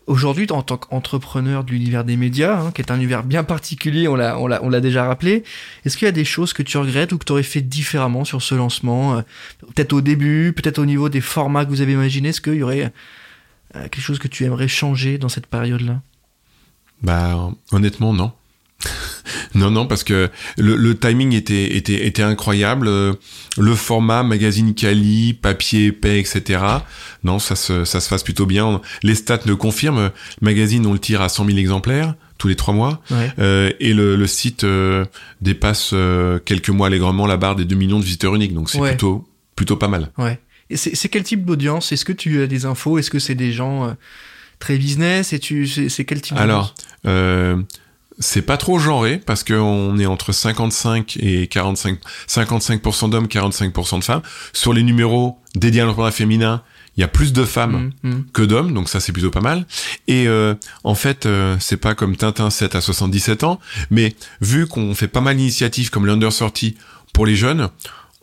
Aujourd'hui, 0.07 0.47
en 0.49 0.63
tant 0.63 0.77
qu'entrepreneur 0.77 1.63
de 1.63 1.71
l'univers 1.71 2.03
des 2.03 2.17
médias, 2.17 2.59
hein, 2.59 2.71
qui 2.71 2.81
est 2.81 2.91
un 2.91 2.95
univers 2.95 3.23
bien 3.23 3.43
particulier, 3.43 4.07
on 4.07 4.15
l'a, 4.15 4.39
on 4.39 4.47
l'a, 4.47 4.63
on 4.63 4.69
l'a 4.69 4.81
déjà 4.81 5.05
rappelé, 5.05 5.43
est-ce 5.85 5.97
qu'il 5.97 6.05
y 6.05 6.09
a 6.09 6.13
des 6.13 6.25
choses 6.25 6.53
que 6.53 6.63
tu 6.63 6.77
regrettes 6.77 7.11
ou 7.11 7.17
que 7.17 7.25
tu 7.25 7.31
aurais 7.31 7.43
fait 7.43 7.61
différemment 7.61 8.25
sur 8.25 8.41
ce 8.41 8.55
lancement 8.55 9.17
euh, 9.17 9.21
Peut-être 9.75 9.93
au 9.93 10.01
début, 10.01 10.53
peut-être 10.53 10.79
au 10.79 10.85
niveau 10.85 11.09
des 11.09 11.21
formats 11.21 11.63
que 11.65 11.69
vous 11.69 11.81
avez 11.81 11.93
imaginés, 11.93 12.29
est-ce 12.29 12.41
qu'il 12.41 12.55
y 12.55 12.63
aurait 12.63 12.91
euh, 13.75 13.83
quelque 13.83 14.01
chose 14.01 14.19
que 14.19 14.27
tu 14.27 14.43
aimerais 14.45 14.67
changer 14.67 15.17
dans 15.17 15.29
cette 15.29 15.47
période-là? 15.47 16.01
Bah, 17.01 17.51
honnêtement, 17.71 18.13
non. 18.13 18.31
non, 19.55 19.71
non, 19.71 19.85
parce 19.87 20.03
que 20.03 20.29
le, 20.57 20.75
le 20.75 20.97
timing 20.97 21.33
était, 21.33 21.75
était, 21.77 22.05
était 22.05 22.23
incroyable. 22.23 22.87
Euh, 22.87 23.13
Le 23.57 23.75
format, 23.75 24.23
magazine 24.23 24.73
quali, 24.73 25.33
papier 25.33 25.87
épais, 25.87 26.19
etc. 26.19 26.59
Non, 27.23 27.39
ça 27.39 27.55
se, 27.55 27.85
ça 27.85 27.99
se 27.99 28.09
passe 28.09 28.23
plutôt 28.23 28.45
bien. 28.45 28.81
Les 29.03 29.15
stats 29.15 29.39
le 29.45 29.55
confirment. 29.55 30.05
Le 30.41 30.45
magazine, 30.45 30.85
on 30.85 30.93
le 30.93 30.99
tire 30.99 31.21
à 31.21 31.29
100 31.29 31.45
000 31.45 31.57
exemplaires 31.57 32.15
tous 32.39 32.47
les 32.49 32.55
trois 32.55 32.73
mois. 32.73 33.01
Ouais. 33.11 33.31
Euh, 33.39 33.71
et 33.79 33.93
le, 33.93 34.15
le 34.17 34.27
site 34.27 34.63
euh, 34.65 35.05
dépasse 35.41 35.91
euh, 35.93 36.39
quelques 36.43 36.69
mois 36.69 36.87
allègrement 36.87 37.25
la 37.27 37.37
barre 37.37 37.55
des 37.55 37.63
2 37.65 37.75
millions 37.75 37.99
de 37.99 38.03
visiteurs 38.05 38.35
uniques. 38.35 38.53
Donc 38.53 38.69
c'est 38.69 38.79
Ouais. 38.79 38.89
plutôt, 38.89 39.25
plutôt 39.55 39.77
pas 39.77 39.87
mal. 39.87 40.11
Ouais. 40.17 40.39
Et 40.69 40.75
c'est, 40.77 40.95
c'est 40.95 41.07
quel 41.09 41.23
type 41.23 41.45
d'audience? 41.45 41.91
Est-ce 41.91 42.03
que 42.05 42.11
tu 42.11 42.41
as 42.41 42.47
des 42.47 42.65
infos? 42.65 42.97
Est-ce 42.97 43.11
que 43.11 43.19
c'est 43.19 43.35
des 43.35 43.51
gens 43.53 43.85
euh, 43.87 43.93
très 44.59 44.77
business? 44.77 45.31
Et 45.31 45.39
tu, 45.39 45.67
c'est, 45.67 45.87
c'est 45.89 46.03
quel 46.05 46.21
type 46.21 46.35
Alors, 46.37 46.73
euh, 47.05 47.61
c'est 48.19 48.41
pas 48.41 48.57
trop 48.57 48.79
genré 48.79 49.17
parce 49.17 49.43
qu'on 49.43 49.97
est 49.97 50.05
entre 50.05 50.31
55 50.31 51.17
et 51.19 51.47
45, 51.47 51.99
55% 52.27 53.09
d'hommes, 53.09 53.25
45% 53.25 53.99
de 53.99 54.03
femmes. 54.03 54.21
Sur 54.53 54.73
les 54.73 54.83
numéros 54.83 55.39
dédiés 55.55 55.81
à 55.81 55.85
l'emploi 55.85 56.11
féminin, 56.11 56.61
il 56.95 57.01
y 57.01 57.03
a 57.03 57.07
plus 57.07 57.33
de 57.33 57.43
femmes 57.43 57.91
Mmh, 58.03 58.09
mmh. 58.09 58.25
que 58.33 58.43
d'hommes, 58.43 58.73
donc 58.73 58.87
ça 58.87 58.99
c'est 58.99 59.11
plutôt 59.11 59.31
pas 59.31 59.41
mal. 59.41 59.65
Et 60.07 60.27
euh, 60.27 60.53
en 60.83 60.95
fait, 60.95 61.25
euh, 61.25 61.57
c'est 61.59 61.77
pas 61.77 61.95
comme 61.95 62.15
Tintin 62.15 62.49
7 62.49 62.75
à 62.75 62.81
77 62.81 63.43
ans, 63.43 63.59
mais 63.89 64.15
vu 64.41 64.67
qu'on 64.67 64.93
fait 64.93 65.07
pas 65.07 65.21
mal 65.21 65.37
d'initiatives 65.37 65.89
comme 65.89 66.05
l'Under 66.05 66.29
30 66.29 66.75
pour 67.13 67.25
les 67.25 67.35
jeunes, 67.35 67.69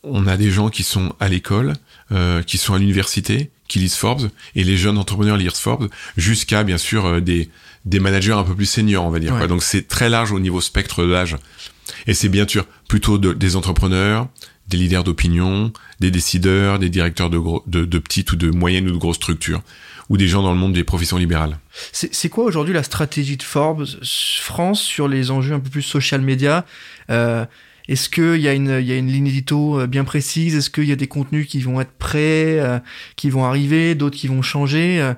on 0.02 0.26
a 0.26 0.36
des 0.36 0.50
gens 0.50 0.70
qui 0.70 0.82
sont 0.82 1.14
à 1.20 1.28
l'école, 1.28 1.74
euh, 2.12 2.42
qui 2.42 2.58
sont 2.58 2.74
à 2.74 2.78
l'université, 2.78 3.50
qui 3.68 3.78
lisent 3.78 3.94
Forbes, 3.94 4.28
et 4.54 4.64
les 4.64 4.76
jeunes 4.76 4.98
entrepreneurs 4.98 5.36
lisent 5.36 5.58
Forbes, 5.58 5.88
jusqu'à 6.16 6.64
bien 6.64 6.78
sûr 6.78 7.06
euh, 7.06 7.20
des, 7.20 7.50
des 7.84 8.00
managers 8.00 8.32
un 8.32 8.42
peu 8.44 8.54
plus 8.54 8.66
seniors, 8.66 9.04
on 9.04 9.10
va 9.10 9.18
dire. 9.20 9.32
Ouais. 9.32 9.38
quoi. 9.38 9.46
Donc 9.48 9.62
c'est 9.62 9.88
très 9.88 10.08
large 10.08 10.32
au 10.32 10.40
niveau 10.40 10.60
spectre 10.60 11.04
d'âge. 11.06 11.36
Et 12.06 12.14
c'est 12.14 12.28
bien 12.28 12.46
sûr 12.46 12.66
plutôt 12.88 13.18
de- 13.18 13.32
des 13.32 13.56
entrepreneurs, 13.56 14.28
des 14.68 14.76
leaders 14.76 15.02
d'opinion, 15.04 15.72
des 15.98 16.10
décideurs, 16.10 16.78
des 16.78 16.88
directeurs 16.90 17.30
de, 17.30 17.38
gros, 17.38 17.62
de, 17.66 17.84
de 17.84 17.98
petites 17.98 18.30
ou 18.32 18.36
de 18.36 18.50
moyennes 18.50 18.88
ou 18.88 18.92
de 18.92 18.96
grosses 18.98 19.16
structures, 19.16 19.62
ou 20.08 20.16
des 20.16 20.28
gens 20.28 20.42
dans 20.42 20.52
le 20.52 20.58
monde 20.58 20.72
des 20.72 20.84
professions 20.84 21.16
libérales. 21.16 21.58
C'est 21.92 22.28
quoi 22.28 22.44
aujourd'hui 22.44 22.74
la 22.74 22.82
stratégie 22.82 23.36
de 23.36 23.42
Forbes 23.42 23.86
France 24.40 24.80
sur 24.82 25.08
les 25.08 25.30
enjeux 25.30 25.54
un 25.54 25.60
peu 25.60 25.70
plus 25.70 25.82
social 25.82 26.20
media? 26.20 26.64
Euh, 27.10 27.44
Est-ce 27.88 28.08
qu'il 28.08 28.36
y, 28.40 28.46
a 28.46 28.52
une, 28.52 28.80
y 28.80 28.92
a 28.92 28.96
une 28.96 29.10
ligne 29.10 29.26
édito 29.26 29.84
bien 29.88 30.04
précise? 30.04 30.54
Est-ce 30.54 30.70
qu'il 30.70 30.84
y 30.84 30.92
a 30.92 30.96
des 30.96 31.08
contenus 31.08 31.48
qui 31.48 31.60
vont 31.60 31.80
être 31.80 31.92
prêts, 31.92 32.60
qui 33.16 33.30
vont 33.30 33.44
arriver, 33.44 33.96
d'autres 33.96 34.16
qui 34.16 34.28
vont 34.28 34.42
changer? 34.42 35.12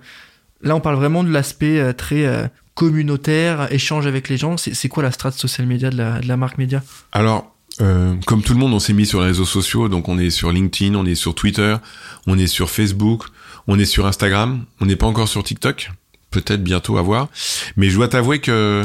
Là, 0.63 0.77
on 0.77 0.81
parle 0.81 0.97
vraiment 0.97 1.25
de 1.25 1.31
l'aspect 1.31 1.93
très 1.95 2.51
communautaire, 2.75 3.73
échange 3.73 4.07
avec 4.07 4.29
les 4.29 4.37
gens. 4.37 4.57
C'est 4.57 4.89
quoi 4.89 5.03
la 5.03 5.13
strate 5.13 5.35
social 5.35 5.67
media 5.67 5.91
de 5.91 5.97
la, 5.97 6.21
de 6.21 6.29
la 6.29 6.37
marque 6.37 6.59
média 6.59 6.83
Alors, 7.13 7.53
euh, 7.81 8.15
comme 8.27 8.43
tout 8.43 8.53
le 8.53 8.59
monde, 8.59 8.73
on 8.73 8.79
s'est 8.79 8.93
mis 8.93 9.07
sur 9.07 9.21
les 9.21 9.29
réseaux 9.29 9.45
sociaux, 9.45 9.89
donc 9.89 10.09
on 10.09 10.19
est 10.19 10.31
sur 10.31 10.53
LinkedIn, 10.53 10.95
on 10.95 11.07
est 11.07 11.15
sur 11.15 11.35
Twitter, 11.35 11.77
on 12.27 12.39
est 12.39 12.47
sur 12.47 12.71
Facebook, 12.71 13.25
on 13.67 13.79
est 13.79 13.85
sur 13.85 14.07
Instagram, 14.07 14.65
on 14.81 14.87
n'est 14.87 14.97
pas 14.97 15.07
encore 15.07 15.29
sur 15.29 15.43
TikTok, 15.43 15.91
peut-être 16.31 16.63
bientôt 16.63 16.99
à 16.99 17.03
voir. 17.03 17.29
Mais 17.77 17.89
je 17.89 17.97
dois 17.97 18.09
t'avouer 18.09 18.41
que 18.41 18.85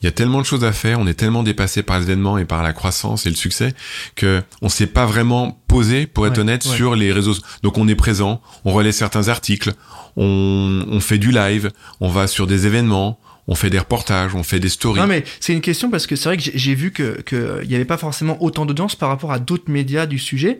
il 0.00 0.04
y 0.04 0.08
a 0.08 0.12
tellement 0.12 0.40
de 0.40 0.46
choses 0.46 0.64
à 0.64 0.72
faire, 0.72 0.98
on 1.00 1.06
est 1.06 1.14
tellement 1.14 1.42
dépassé 1.42 1.82
par 1.82 1.98
l'événement 1.98 2.38
et 2.38 2.44
par 2.44 2.62
la 2.62 2.72
croissance 2.72 3.26
et 3.26 3.30
le 3.30 3.36
succès 3.36 3.74
que 4.14 4.42
on 4.62 4.68
s'est 4.68 4.86
pas 4.86 5.06
vraiment 5.06 5.62
posé, 5.68 6.06
pour 6.06 6.26
être 6.26 6.38
honnête, 6.38 6.62
sur 6.62 6.94
les 6.94 7.12
réseaux. 7.12 7.34
Donc 7.62 7.78
on 7.78 7.88
est 7.88 7.94
présent, 7.94 8.40
on 8.64 8.72
relaie 8.72 8.92
certains 8.92 9.28
articles, 9.28 9.72
on, 10.16 10.84
on 10.88 11.00
fait 11.00 11.18
du 11.18 11.30
live, 11.30 11.70
on 12.00 12.08
va 12.08 12.26
sur 12.26 12.46
des 12.46 12.66
événements, 12.66 13.18
on 13.46 13.54
fait 13.54 13.70
des 13.70 13.78
reportages, 13.78 14.34
on 14.34 14.42
fait 14.42 14.60
des 14.60 14.68
stories. 14.68 15.00
Non 15.00 15.06
mais 15.06 15.24
c'est 15.40 15.52
une 15.52 15.60
question 15.60 15.90
parce 15.90 16.06
que 16.06 16.16
c'est 16.16 16.28
vrai 16.28 16.36
que 16.36 16.42
j'ai 16.54 16.74
vu 16.74 16.92
que 16.92 17.20
qu'il 17.22 17.68
n'y 17.68 17.74
avait 17.74 17.84
pas 17.84 17.98
forcément 17.98 18.42
autant 18.42 18.66
d'audience 18.66 18.96
par 18.96 19.08
rapport 19.08 19.32
à 19.32 19.38
d'autres 19.38 19.70
médias 19.70 20.06
du 20.06 20.18
sujet. 20.18 20.58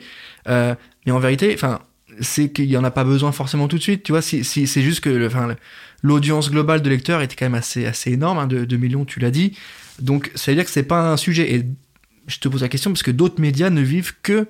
Euh, 0.48 0.74
mais 1.06 1.12
en 1.12 1.18
vérité, 1.18 1.52
enfin, 1.54 1.80
c'est 2.20 2.50
qu'il 2.50 2.66
y 2.66 2.76
en 2.76 2.84
a 2.84 2.90
pas 2.90 3.04
besoin 3.04 3.32
forcément 3.32 3.68
tout 3.68 3.78
de 3.78 3.82
suite. 3.82 4.02
Tu 4.02 4.12
vois, 4.12 4.22
c'est 4.22 4.42
juste 4.42 5.00
que 5.00 5.26
enfin, 5.26 5.56
l'audience 6.04 6.50
globale 6.50 6.82
de 6.82 6.88
lecteurs 6.88 7.22
était 7.22 7.34
quand 7.34 7.46
même 7.46 7.54
assez 7.54 7.86
assez 7.86 8.12
énorme, 8.12 8.38
hein, 8.38 8.46
de 8.46 8.64
2 8.64 8.76
millions, 8.76 9.04
tu 9.04 9.18
l'as 9.18 9.32
dit. 9.32 9.56
Donc 9.98 10.30
ça 10.36 10.52
veut 10.52 10.56
dire 10.56 10.64
que 10.64 10.70
c'est 10.70 10.84
pas 10.84 11.10
un 11.10 11.16
sujet. 11.16 11.52
Et 11.52 11.66
je 12.28 12.38
te 12.38 12.48
pose 12.48 12.62
la 12.62 12.68
question 12.68 12.92
parce 12.92 13.02
que 13.02 13.10
d'autres 13.10 13.40
médias 13.40 13.70
ne 13.70 13.80
vivent 13.80 14.14
que 14.22 14.46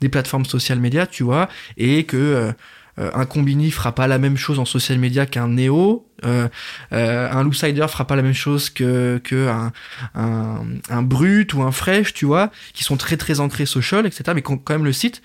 des 0.00 0.08
plateformes 0.08 0.44
sociales 0.44 0.78
médias, 0.78 1.06
tu 1.06 1.24
vois, 1.24 1.48
et 1.76 2.04
que 2.04 2.16
euh, 2.16 2.52
euh, 2.98 3.10
un 3.14 3.24
Combini 3.24 3.70
fera 3.70 3.94
pas 3.94 4.06
la 4.06 4.18
même 4.18 4.36
chose 4.36 4.58
en 4.58 4.64
social 4.64 4.98
media 4.98 5.26
qu'un 5.26 5.48
Neo, 5.48 6.06
euh, 6.24 6.48
euh, 6.92 7.30
un 7.30 7.42
Loosider 7.44 7.86
fera 7.88 8.06
pas 8.06 8.16
la 8.16 8.22
même 8.22 8.34
chose 8.34 8.68
que, 8.68 9.20
que 9.24 9.48
un, 9.48 9.72
un, 10.14 11.02
Brut 11.02 11.54
ou 11.54 11.62
un 11.62 11.72
Fresh, 11.72 12.12
tu 12.12 12.26
vois, 12.26 12.50
qui 12.74 12.84
sont 12.84 12.96
très 12.96 13.16
très 13.16 13.40
ancrés 13.40 13.66
social, 13.66 14.06
etc., 14.06 14.32
mais 14.34 14.42
quand 14.42 14.70
même 14.70 14.84
le 14.84 14.92
site. 14.92 15.22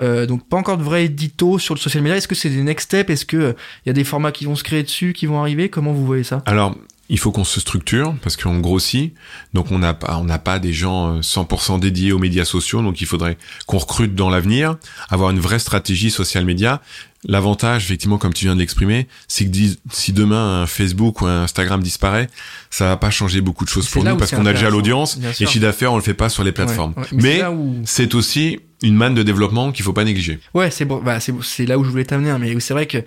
Donc 0.00 0.48
pas 0.48 0.56
encore 0.56 0.78
de 0.78 0.82
vrai 0.82 1.04
édito 1.04 1.58
sur 1.58 1.74
le 1.74 1.80
social 1.80 2.02
media. 2.02 2.16
Est-ce 2.16 2.28
que 2.28 2.34
c'est 2.34 2.50
des 2.50 2.62
next 2.62 2.86
steps? 2.86 3.10
Est-ce 3.10 3.24
que 3.24 3.54
il 3.84 3.88
y 3.88 3.90
a 3.90 3.92
des 3.92 4.04
formats 4.04 4.32
qui 4.32 4.44
vont 4.44 4.56
se 4.56 4.64
créer 4.64 4.82
dessus, 4.82 5.12
qui 5.12 5.26
vont 5.26 5.40
arriver? 5.40 5.68
Comment 5.68 5.92
vous 5.92 6.06
voyez 6.06 6.24
ça? 6.24 6.42
Alors 6.46 6.74
il 7.10 7.18
faut 7.18 7.32
qu'on 7.32 7.44
se 7.44 7.60
structure 7.60 8.14
parce 8.22 8.36
qu'on 8.36 8.60
grossit. 8.60 9.12
Donc 9.52 9.72
on 9.72 9.78
n'a 9.80 9.94
pas, 9.94 10.16
on 10.18 10.24
n'a 10.24 10.38
pas 10.38 10.60
des 10.60 10.72
gens 10.72 11.20
100% 11.20 11.74
euh, 11.74 11.78
dédiés 11.78 12.12
aux 12.12 12.18
médias 12.18 12.44
sociaux. 12.44 12.82
Donc 12.82 13.00
il 13.00 13.06
faudrait 13.06 13.36
qu'on 13.66 13.78
recrute 13.78 14.14
dans 14.14 14.30
l'avenir, 14.30 14.76
avoir 15.10 15.30
une 15.30 15.40
vraie 15.40 15.58
stratégie 15.58 16.10
social 16.10 16.44
média. 16.44 16.80
L'avantage, 17.26 17.84
effectivement, 17.84 18.16
comme 18.16 18.32
tu 18.32 18.46
viens 18.46 18.54
de 18.54 18.60
l'exprimer, 18.60 19.08
c'est 19.28 19.50
que 19.50 19.56
si 19.90 20.12
demain 20.12 20.62
un 20.62 20.66
Facebook 20.66 21.20
ou 21.20 21.26
un 21.26 21.42
Instagram 21.42 21.82
disparaît, 21.82 22.30
ça 22.70 22.86
va 22.86 22.96
pas 22.96 23.10
changer 23.10 23.40
beaucoup 23.40 23.64
de 23.64 23.70
choses 23.70 23.88
pour 23.90 24.04
nous 24.04 24.16
parce 24.16 24.30
qu'on 24.30 24.46
a 24.46 24.52
déjà 24.52 24.70
l'audience 24.70 25.18
et 25.40 25.46
chiffre 25.46 25.58
d'affaires 25.58 25.92
on 25.92 25.96
le 25.96 26.02
fait 26.02 26.14
pas 26.14 26.28
sur 26.28 26.44
les 26.44 26.52
plateformes. 26.52 26.94
Mais, 27.12 27.42
c'est 27.84 28.14
aussi 28.14 28.60
une 28.82 28.94
manne 28.94 29.14
de 29.14 29.22
développement 29.22 29.72
qu'il 29.72 29.84
faut 29.84 29.92
pas 29.92 30.04
négliger. 30.04 30.38
Ouais, 30.54 30.70
c'est 30.70 30.84
bon, 30.84 31.00
bah, 31.02 31.18
c'est 31.20 31.66
là 31.66 31.78
où 31.78 31.84
je 31.84 31.90
voulais 31.90 32.04
t'amener. 32.04 32.30
Hein, 32.30 32.38
mais 32.38 32.58
c'est 32.60 32.74
vrai 32.74 32.86
que 32.86 32.98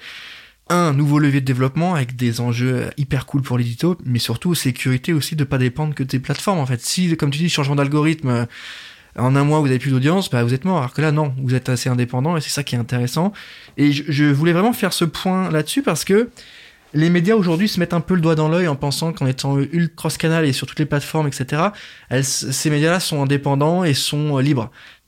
un 0.69 0.93
nouveau 0.93 1.19
levier 1.19 1.41
de 1.41 1.45
développement 1.45 1.95
avec 1.95 2.15
des 2.15 2.39
enjeux 2.39 2.89
hyper 2.97 3.26
cool 3.26 3.41
pour 3.41 3.57
l'édito, 3.57 3.97
mais 4.05 4.19
surtout 4.19 4.55
sécurité 4.55 5.13
aussi 5.13 5.36
de 5.36 5.43
pas 5.43 5.57
dépendre 5.57 5.93
que 5.93 6.03
des 6.03 6.19
plateformes 6.19 6.59
en 6.59 6.65
fait. 6.65 6.82
Si, 6.82 7.15
comme 7.17 7.32
tu 7.32 7.39
dis, 7.39 7.49
changement 7.49 7.76
d'algorithme, 7.76 8.30
euh, 8.30 8.45
en 9.17 9.36
un 9.36 9.43
mois 9.43 9.59
vous 9.59 9.67
avez 9.67 9.80
plus 9.80 9.91
d'audience, 9.91 10.30
bah 10.30 10.43
vous 10.43 10.53
êtes 10.53 10.65
mort. 10.65 10.78
Alors 10.78 10.93
que 10.93 11.01
là 11.01 11.11
non, 11.11 11.34
vous 11.38 11.53
êtes 11.53 11.69
assez 11.69 11.89
indépendant 11.89 12.38
et 12.38 12.41
c'est 12.41 12.49
ça 12.49 12.63
qui 12.63 12.76
est 12.76 12.80
intéressant. 12.80 13.34
Et 13.78 13.91
je, 13.91 14.26
voulais 14.26 14.53
vraiment 14.53 14.74
faire 14.74 14.93
ce 14.93 15.05
point 15.05 15.51
là-dessus 15.51 15.84
parce 15.84 16.03
que 16.03 16.30
les 16.95 17.09
médias 17.09 17.36
aujourd'hui 17.36 17.67
se 17.67 17.80
mettent 17.80 17.93
un 17.93 18.01
peu 18.01 18.15
le 18.15 18.21
doigt 18.21 18.36
dans 18.36 18.49
l'œil 18.49 18.67
en 18.67 18.76
pensant 18.76 19.13
qu'en 19.13 19.26
étant 19.26 19.57
ultra 19.59 19.95
cross-canal 19.95 20.45
et 20.45 20.53
sur 20.53 20.67
toutes 20.67 20.80
les 20.80 20.86
plateformes, 20.86 21.28
etc., 21.28 21.61
ces 22.21 22.69
médias-là 22.69 22.99
sont 22.99 23.21
indépendants 23.21 23.84
et 23.84 23.93
sont 23.93 24.38
euh, 24.38 24.41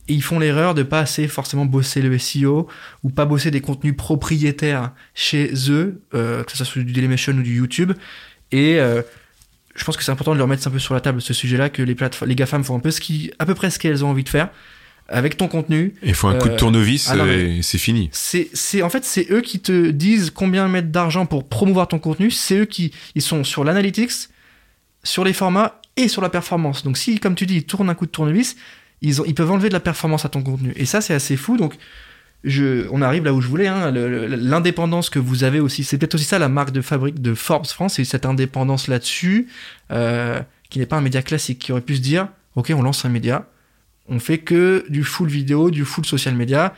libres 0.07 0.15
ils 0.15 0.23
font 0.23 0.39
l'erreur 0.39 0.73
de 0.73 0.83
pas 0.83 0.99
assez 0.99 1.27
forcément 1.27 1.65
bosser 1.65 2.01
le 2.01 2.17
SEO 2.17 2.67
ou 3.03 3.09
pas 3.09 3.25
bosser 3.25 3.51
des 3.51 3.61
contenus 3.61 3.95
propriétaires 3.95 4.91
chez 5.13 5.51
eux, 5.69 6.01
euh, 6.13 6.43
que 6.43 6.55
ce 6.55 6.63
soit 6.63 6.83
du 6.83 6.93
Dailymotion 6.93 7.33
ou 7.33 7.41
du 7.41 7.57
YouTube. 7.57 7.93
Et 8.51 8.79
euh, 8.79 9.01
je 9.75 9.83
pense 9.83 9.97
que 9.97 10.03
c'est 10.03 10.11
important 10.11 10.33
de 10.33 10.37
leur 10.37 10.47
mettre 10.47 10.67
un 10.67 10.71
peu 10.71 10.79
sur 10.79 10.93
la 10.93 11.01
table 11.01 11.21
ce 11.21 11.33
sujet-là, 11.33 11.69
que 11.69 11.81
les 11.81 11.95
plateformes, 11.95 12.29
les 12.29 12.35
GAFAM 12.35 12.63
font 12.63 12.75
un 12.75 12.79
peu 12.79 12.91
ce 12.91 13.01
qui, 13.01 13.31
à 13.39 13.45
peu 13.45 13.55
près 13.55 13.69
ce 13.69 13.79
qu'elles 13.79 14.05
ont 14.05 14.09
envie 14.09 14.23
de 14.23 14.29
faire 14.29 14.49
avec 15.07 15.37
ton 15.37 15.47
contenu. 15.47 15.93
Il 16.01 16.15
faut 16.15 16.27
un 16.27 16.35
coup 16.35 16.47
de 16.47 16.53
euh, 16.53 16.57
tournevis 16.57 17.11
et 17.11 17.61
c'est 17.61 17.77
fini. 17.77 18.09
C'est, 18.11 18.49
c'est, 18.53 18.81
en 18.81 18.89
fait, 18.89 19.05
c'est 19.05 19.27
eux 19.31 19.41
qui 19.41 19.59
te 19.59 19.91
disent 19.91 20.31
combien 20.31 20.67
mettre 20.67 20.87
d'argent 20.87 21.27
pour 21.27 21.47
promouvoir 21.47 21.87
ton 21.87 21.99
contenu. 21.99 22.31
C'est 22.31 22.57
eux 22.57 22.65
qui, 22.65 22.91
ils 23.13 23.21
sont 23.21 23.43
sur 23.43 23.63
l'analytics, 23.63 24.29
sur 25.03 25.23
les 25.23 25.33
formats 25.33 25.79
et 25.97 26.07
sur 26.07 26.23
la 26.23 26.29
performance. 26.29 26.83
Donc 26.83 26.97
si, 26.97 27.19
comme 27.19 27.35
tu 27.35 27.45
dis, 27.45 27.57
ils 27.57 27.65
tournent 27.65 27.89
un 27.89 27.93
coup 27.93 28.07
de 28.07 28.11
tournevis, 28.11 28.55
ils, 29.01 29.35
peuvent 29.35 29.51
enlever 29.51 29.69
de 29.69 29.73
la 29.73 29.79
performance 29.79 30.25
à 30.25 30.29
ton 30.29 30.41
contenu. 30.41 30.73
Et 30.75 30.85
ça, 30.85 31.01
c'est 31.01 31.13
assez 31.13 31.37
fou. 31.37 31.57
Donc, 31.57 31.77
on 32.91 33.01
arrive 33.01 33.23
là 33.25 33.33
où 33.33 33.41
je 33.41 33.47
voulais. 33.47 33.67
Hein, 33.67 33.91
L'indépendance 33.91 35.09
que 35.09 35.19
vous 35.19 35.43
avez 35.43 35.59
aussi, 35.59 35.83
c'est 35.83 35.97
peut-être 35.97 36.15
aussi 36.15 36.25
ça 36.25 36.39
la 36.39 36.49
marque 36.49 36.71
de 36.71 36.81
fabrique 36.81 37.21
de 37.21 37.33
Forbes 37.33 37.65
France, 37.65 37.95
c'est 37.95 38.05
cette 38.05 38.25
indépendance 38.25 38.87
là-dessus, 38.87 39.47
euh, 39.91 40.39
qui 40.69 40.79
n'est 40.79 40.85
pas 40.85 40.97
un 40.97 41.01
média 41.01 41.21
classique, 41.21 41.59
qui 41.59 41.71
aurait 41.71 41.81
pu 41.81 41.95
se 41.95 42.01
dire, 42.01 42.27
ok, 42.55 42.71
on 42.75 42.81
lance 42.81 43.05
un 43.05 43.09
média, 43.09 43.47
on 44.07 44.19
fait 44.19 44.37
que 44.37 44.85
du 44.89 45.03
full 45.03 45.29
vidéo, 45.29 45.71
du 45.71 45.85
full 45.85 46.05
social 46.05 46.35
media. 46.35 46.75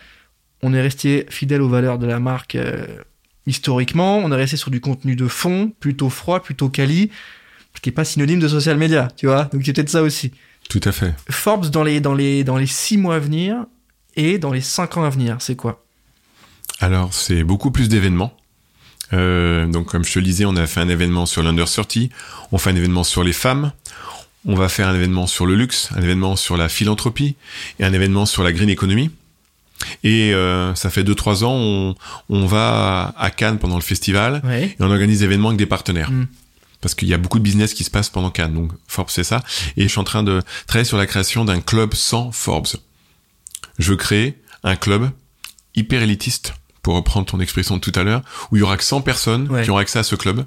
On 0.64 0.74
est 0.74 0.82
resté 0.82 1.26
fidèle 1.30 1.62
aux 1.62 1.70
valeurs 1.70 2.00
de 2.00 2.08
la 2.08 2.20
marque 2.20 2.56
euh, 2.56 2.88
historiquement. 3.46 4.18
On 4.18 4.32
est 4.32 4.36
resté 4.36 4.58
sur 4.58 4.72
du 4.72 4.80
contenu 4.80 5.16
de 5.16 5.28
fond, 5.28 5.72
plutôt 5.80 6.10
froid, 6.10 6.42
plutôt 6.42 6.70
quali, 6.70 7.12
ce 7.76 7.82
qui 7.82 7.90
n'est 7.90 7.94
pas 7.94 8.06
synonyme 8.06 8.40
de 8.40 8.48
social 8.48 8.78
media, 8.78 9.10
tu 9.16 9.28
vois. 9.28 9.46
Donc 9.46 9.62
c'est 9.66 9.74
peut-être 9.74 9.90
ça 9.90 10.02
aussi. 10.02 10.32
Tout 10.70 10.82
à 10.84 10.92
fait. 10.92 11.14
Forbes 11.30 11.70
dans 11.70 11.84
les, 11.84 12.02
dans 12.02 12.14
les, 12.14 12.44
dans 12.44 12.58
les 12.58 12.68
six 12.68 12.98
mois 12.98 13.16
à 13.16 13.20
venir 13.20 13.66
et 14.16 14.38
dans 14.38 14.52
les 14.52 14.62
cinq 14.62 14.98
ans 14.98 15.04
à 15.04 15.10
venir, 15.10 15.38
c'est 15.40 15.56
quoi? 15.56 15.84
Alors, 16.80 17.14
c'est 17.14 17.44
beaucoup 17.44 17.72
plus 17.72 17.90
d'événements. 17.90 18.36
Euh, 19.14 19.66
donc, 19.66 19.88
comme 19.88 20.04
je 20.04 20.14
te 20.14 20.20
le 20.20 20.26
disais, 20.26 20.46
on 20.46 20.56
a 20.58 20.68
fait 20.68 20.82
un 20.82 20.90
événement 20.90 21.26
sur 21.26 21.42
l'Under 21.42 21.66
30, 21.66 22.10
on 22.52 22.58
fait 22.58 22.70
un 22.70 22.76
événement 22.76 23.04
sur 23.04 23.24
les 23.24 23.34
femmes, 23.34 23.72
on 24.46 24.56
va 24.56 24.68
faire 24.68 24.88
un 24.88 24.96
événement 24.96 25.28
sur 25.28 25.46
le 25.46 25.56
luxe, 25.56 25.90
un 25.96 26.02
événement 26.02 26.36
sur 26.36 26.58
la 26.58 26.68
philanthropie 26.68 27.36
et 27.80 27.86
un 27.86 27.94
événement 27.94 28.26
sur 28.26 28.44
la 28.44 28.52
green 28.52 28.70
economy. 28.70 29.12
Et 30.04 30.34
euh, 30.34 30.76
ça 30.76 30.90
fait 30.90 31.04
2-3 31.04 31.44
ans, 31.46 31.54
on, 31.54 31.96
on, 32.30 32.46
va 32.46 33.14
à 33.18 33.30
Cannes 33.30 33.60
pendant 33.60 33.76
le 33.76 33.82
festival 33.82 34.42
et 34.52 34.76
on 34.80 34.90
organise 34.90 35.20
des 35.20 35.26
événements 35.26 35.50
avec 35.50 35.60
des 35.60 35.68
partenaires. 35.68 36.12
Mm 36.12 36.26
parce 36.82 36.96
qu'il 36.96 37.08
y 37.08 37.14
a 37.14 37.18
beaucoup 37.18 37.40
de 37.40 37.44
business 37.44 37.74
qui 37.74 37.84
se 37.84 37.90
passe 37.90 38.10
pendant 38.10 38.30
Cannes. 38.30 38.54
Donc 38.54 38.72
Forbes 38.88 39.10
c'est 39.10 39.24
ça. 39.24 39.44
Et 39.76 39.84
je 39.84 39.88
suis 39.88 40.00
en 40.00 40.04
train 40.04 40.24
de 40.24 40.42
travailler 40.68 40.88
sur 40.88 40.98
la 40.98 41.06
création 41.06 41.46
d'un 41.46 41.62
club 41.62 41.94
sans 41.94 42.32
Forbes. 42.32 42.68
Je 43.80 43.92
veux 43.92 43.98
créer 43.98 44.42
un 44.64 44.76
club 44.76 45.12
hyper 45.76 46.02
élitiste 46.02 46.54
pour 46.82 46.96
reprendre 46.96 47.26
ton 47.26 47.42
expression 47.42 47.76
de 47.76 47.82
tout 47.82 47.92
à 47.96 48.04
l'heure, 48.04 48.22
où 48.50 48.56
il 48.56 48.60
y 48.60 48.62
aura 48.62 48.78
que 48.78 48.84
100 48.84 49.02
personnes 49.02 49.50
qui 49.62 49.70
auront 49.70 49.80
accès 49.80 50.00
à 50.00 50.04
ce 50.04 50.16
club, 50.16 50.46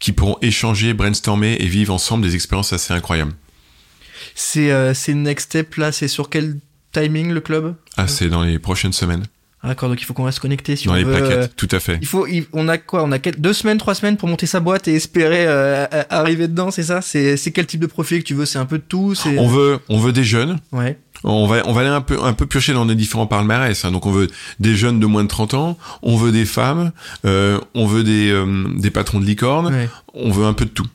qui 0.00 0.10
pourront 0.10 0.36
échanger, 0.42 0.94
brainstormer 0.94 1.56
et 1.60 1.66
vivre 1.66 1.94
ensemble 1.94 2.24
des 2.24 2.34
expériences 2.34 2.72
assez 2.72 2.92
incroyables. 2.92 3.34
C'est 4.34 4.72
euh, 4.72 4.92
Next 5.08 5.46
Step 5.46 5.76
là, 5.76 5.92
c'est 5.92 6.08
sur 6.08 6.28
quel 6.28 6.58
timing 6.92 7.30
le 7.30 7.40
club? 7.40 7.76
Ah, 7.96 8.08
c'est 8.08 8.28
dans 8.28 8.42
les 8.42 8.58
prochaines 8.58 8.92
semaines. 8.92 9.26
D'accord, 9.64 9.88
donc 9.88 10.00
il 10.00 10.04
faut 10.04 10.14
qu'on 10.14 10.24
reste 10.24 10.38
connecté 10.38 10.76
si 10.76 10.86
Dans 10.86 10.92
on 10.92 10.96
les 10.96 11.02
veut, 11.04 11.12
plaquettes, 11.12 11.50
euh, 11.50 11.54
tout 11.56 11.68
à 11.72 11.80
fait. 11.80 11.98
Il 12.00 12.06
faut, 12.06 12.26
on 12.52 12.68
a 12.68 12.78
quoi 12.78 13.02
On 13.02 13.10
a 13.10 13.18
deux 13.18 13.52
semaines, 13.52 13.78
trois 13.78 13.94
semaines 13.94 14.16
pour 14.16 14.28
monter 14.28 14.46
sa 14.46 14.60
boîte 14.60 14.86
et 14.86 14.94
espérer 14.94 15.44
euh, 15.48 15.86
arriver 16.08 16.46
dedans, 16.46 16.70
c'est 16.70 16.84
ça? 16.84 17.00
C'est 17.02 17.36
quel 17.52 17.66
type 17.66 17.80
de 17.80 17.86
profil 17.86 18.22
que 18.22 18.28
tu 18.28 18.34
veux? 18.34 18.46
C'est 18.46 18.58
un 18.58 18.66
peu 18.66 18.78
de 18.78 18.84
tout? 18.86 19.14
On 19.38 19.48
veut, 19.48 19.78
on 19.88 19.98
veut 19.98 20.12
des 20.12 20.24
jeunes. 20.24 20.58
Ouais. 20.72 20.98
On 21.24 21.46
va, 21.46 21.66
on 21.66 21.72
va 21.72 21.80
aller 21.80 21.90
un 21.90 22.02
peu, 22.02 22.22
un 22.22 22.34
peu 22.34 22.46
piocher 22.46 22.74
dans 22.74 22.84
les 22.84 22.94
différents 22.94 23.26
palmarès. 23.26 23.84
Hein. 23.84 23.90
Donc 23.90 24.06
on 24.06 24.12
veut 24.12 24.28
des 24.60 24.76
jeunes 24.76 25.00
de 25.00 25.06
moins 25.06 25.24
de 25.24 25.28
30 25.28 25.54
ans, 25.54 25.78
on 26.02 26.16
veut 26.16 26.30
des 26.30 26.44
femmes, 26.44 26.92
euh, 27.24 27.58
on 27.74 27.86
veut 27.86 28.04
des, 28.04 28.30
euh, 28.30 28.66
des 28.76 28.90
patrons 28.90 29.18
de 29.18 29.24
licorne, 29.24 29.88
on 30.14 30.30
veut 30.30 30.44
un 30.44 30.52
peu 30.52 30.66
de 30.66 30.70
tout. 30.70 30.86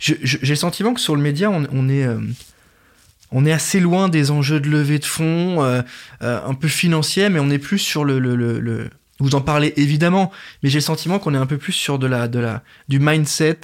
J'ai 0.00 0.16
le 0.24 0.54
sentiment 0.56 0.94
que 0.94 1.00
sur 1.00 1.14
le 1.14 1.22
média, 1.22 1.50
on, 1.50 1.66
on 1.72 1.88
est 1.90 2.06
on 3.32 3.46
est 3.46 3.52
assez 3.52 3.80
loin 3.80 4.08
des 4.08 4.30
enjeux 4.30 4.60
de 4.60 4.68
levée 4.68 4.98
de 4.98 5.04
fonds, 5.04 5.62
euh, 5.62 5.82
euh, 6.22 6.40
un 6.44 6.54
peu 6.54 6.68
financiers, 6.68 7.28
mais 7.28 7.40
on 7.40 7.50
est 7.50 7.58
plus 7.58 7.78
sur 7.78 8.04
le, 8.04 8.18
le, 8.18 8.34
le, 8.36 8.90
vous 9.18 9.34
en 9.34 9.40
parlez 9.40 9.72
évidemment, 9.76 10.32
mais 10.62 10.70
j'ai 10.70 10.78
le 10.78 10.84
sentiment 10.84 11.18
qu'on 11.18 11.34
est 11.34 11.38
un 11.38 11.46
peu 11.46 11.58
plus 11.58 11.72
sur 11.72 11.98
de 11.98 12.06
la, 12.06 12.28
de 12.28 12.38
la, 12.38 12.62
du 12.88 12.98
mindset, 12.98 13.60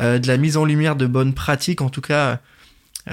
euh, 0.00 0.18
de 0.18 0.26
la 0.26 0.36
mise 0.36 0.56
en 0.56 0.64
lumière 0.64 0.96
de 0.96 1.06
bonnes 1.06 1.34
pratiques, 1.34 1.80
en 1.80 1.90
tout 1.90 2.00
cas, 2.00 2.40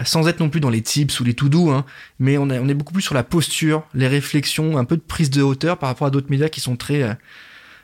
sans 0.05 0.27
être 0.27 0.39
non 0.39 0.49
plus 0.49 0.61
dans 0.61 0.69
les 0.69 0.81
tips 0.81 1.19
ou 1.19 1.23
les 1.23 1.33
tout 1.33 1.49
doux, 1.49 1.69
hein, 1.69 1.85
mais 2.19 2.37
on, 2.37 2.49
est 2.49 2.59
on 2.59 2.69
est 2.69 2.73
beaucoup 2.73 2.93
plus 2.93 3.01
sur 3.01 3.13
la 3.15 3.23
posture, 3.23 3.83
les 3.93 4.07
réflexions, 4.07 4.77
un 4.77 4.85
peu 4.85 4.95
de 4.95 5.01
prise 5.01 5.29
de 5.29 5.41
hauteur 5.41 5.77
par 5.77 5.89
rapport 5.89 6.07
à 6.07 6.11
d'autres 6.11 6.29
médias 6.29 6.49
qui 6.49 6.61
sont 6.61 6.77
très 6.77 7.17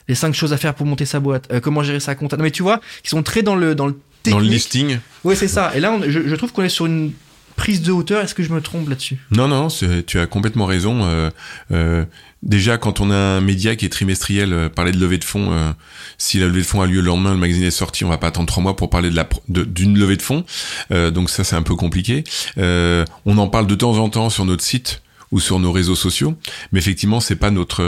les 0.07 0.15
cinq 0.15 0.33
choses 0.33 0.53
à 0.53 0.57
faire 0.57 0.73
pour 0.73 0.85
monter 0.85 1.03
sa 1.03 1.19
boîte, 1.19 1.59
comment 1.59 1.83
gérer 1.83 1.99
sa 1.99 2.15
compte. 2.15 2.33
mais 2.39 2.49
tu 2.49 2.63
vois, 2.63 2.79
qui 3.03 3.09
sont 3.09 3.23
très 3.23 3.43
dans 3.43 3.55
le 3.55 3.75
dans 3.75 3.87
le 3.87 3.99
Dans 4.23 4.39
le 4.39 4.45
listing. 4.45 4.99
Oui, 5.25 5.35
c'est 5.35 5.49
ça. 5.49 5.75
Et 5.75 5.81
là, 5.81 5.99
je, 6.07 6.27
je 6.27 6.35
trouve 6.35 6.53
qu'on 6.53 6.63
est 6.63 6.69
sur 6.69 6.85
une 6.85 7.11
prise 7.57 7.81
de 7.81 7.91
hauteur. 7.91 8.23
Est-ce 8.23 8.33
que 8.33 8.43
je 8.43 8.53
me 8.53 8.61
trompe 8.61 8.87
là-dessus? 8.87 9.17
Non, 9.31 9.49
non, 9.49 9.67
tu 10.05 10.19
as 10.19 10.27
complètement 10.27 10.65
raison. 10.65 11.03
Euh, 11.03 11.29
euh, 11.71 12.05
déjà, 12.43 12.77
quand 12.77 13.01
on 13.01 13.11
a 13.11 13.15
un 13.15 13.41
média 13.41 13.75
qui 13.75 13.85
est 13.85 13.89
trimestriel, 13.89 14.53
euh, 14.53 14.69
parler 14.69 14.93
de 14.93 14.99
levée 14.99 15.17
de 15.17 15.25
fonds, 15.25 15.51
euh, 15.51 15.71
si 16.17 16.39
la 16.39 16.45
levée 16.45 16.61
de 16.61 16.65
fonds 16.65 16.81
a 16.81 16.85
lieu 16.85 17.01
le 17.01 17.07
lendemain, 17.07 17.31
le 17.31 17.37
magazine 17.37 17.63
est 17.63 17.71
sorti, 17.71 18.05
on 18.05 18.09
va 18.09 18.17
pas 18.17 18.27
attendre 18.27 18.47
trois 18.47 18.63
mois 18.63 18.77
pour 18.77 18.89
parler 18.89 19.09
de 19.09 19.15
la 19.15 19.27
d'une 19.49 19.97
levée 19.97 20.15
de 20.15 20.21
fonds. 20.21 20.45
Euh, 20.91 21.11
donc 21.11 21.29
ça, 21.29 21.43
c'est 21.43 21.57
un 21.57 21.63
peu 21.63 21.75
compliqué. 21.75 22.23
on 22.57 23.37
en 23.37 23.47
parle 23.47 23.67
de 23.67 23.75
temps 23.75 23.97
en 23.97 24.07
temps 24.09 24.29
sur 24.29 24.45
notre 24.45 24.63
site 24.63 25.01
ou 25.31 25.41
sur 25.41 25.59
nos 25.59 25.73
réseaux 25.73 25.95
sociaux, 25.95 26.35
mais 26.71 26.79
effectivement, 26.79 27.19
c'est 27.19 27.35
pas 27.35 27.51
notre 27.51 27.83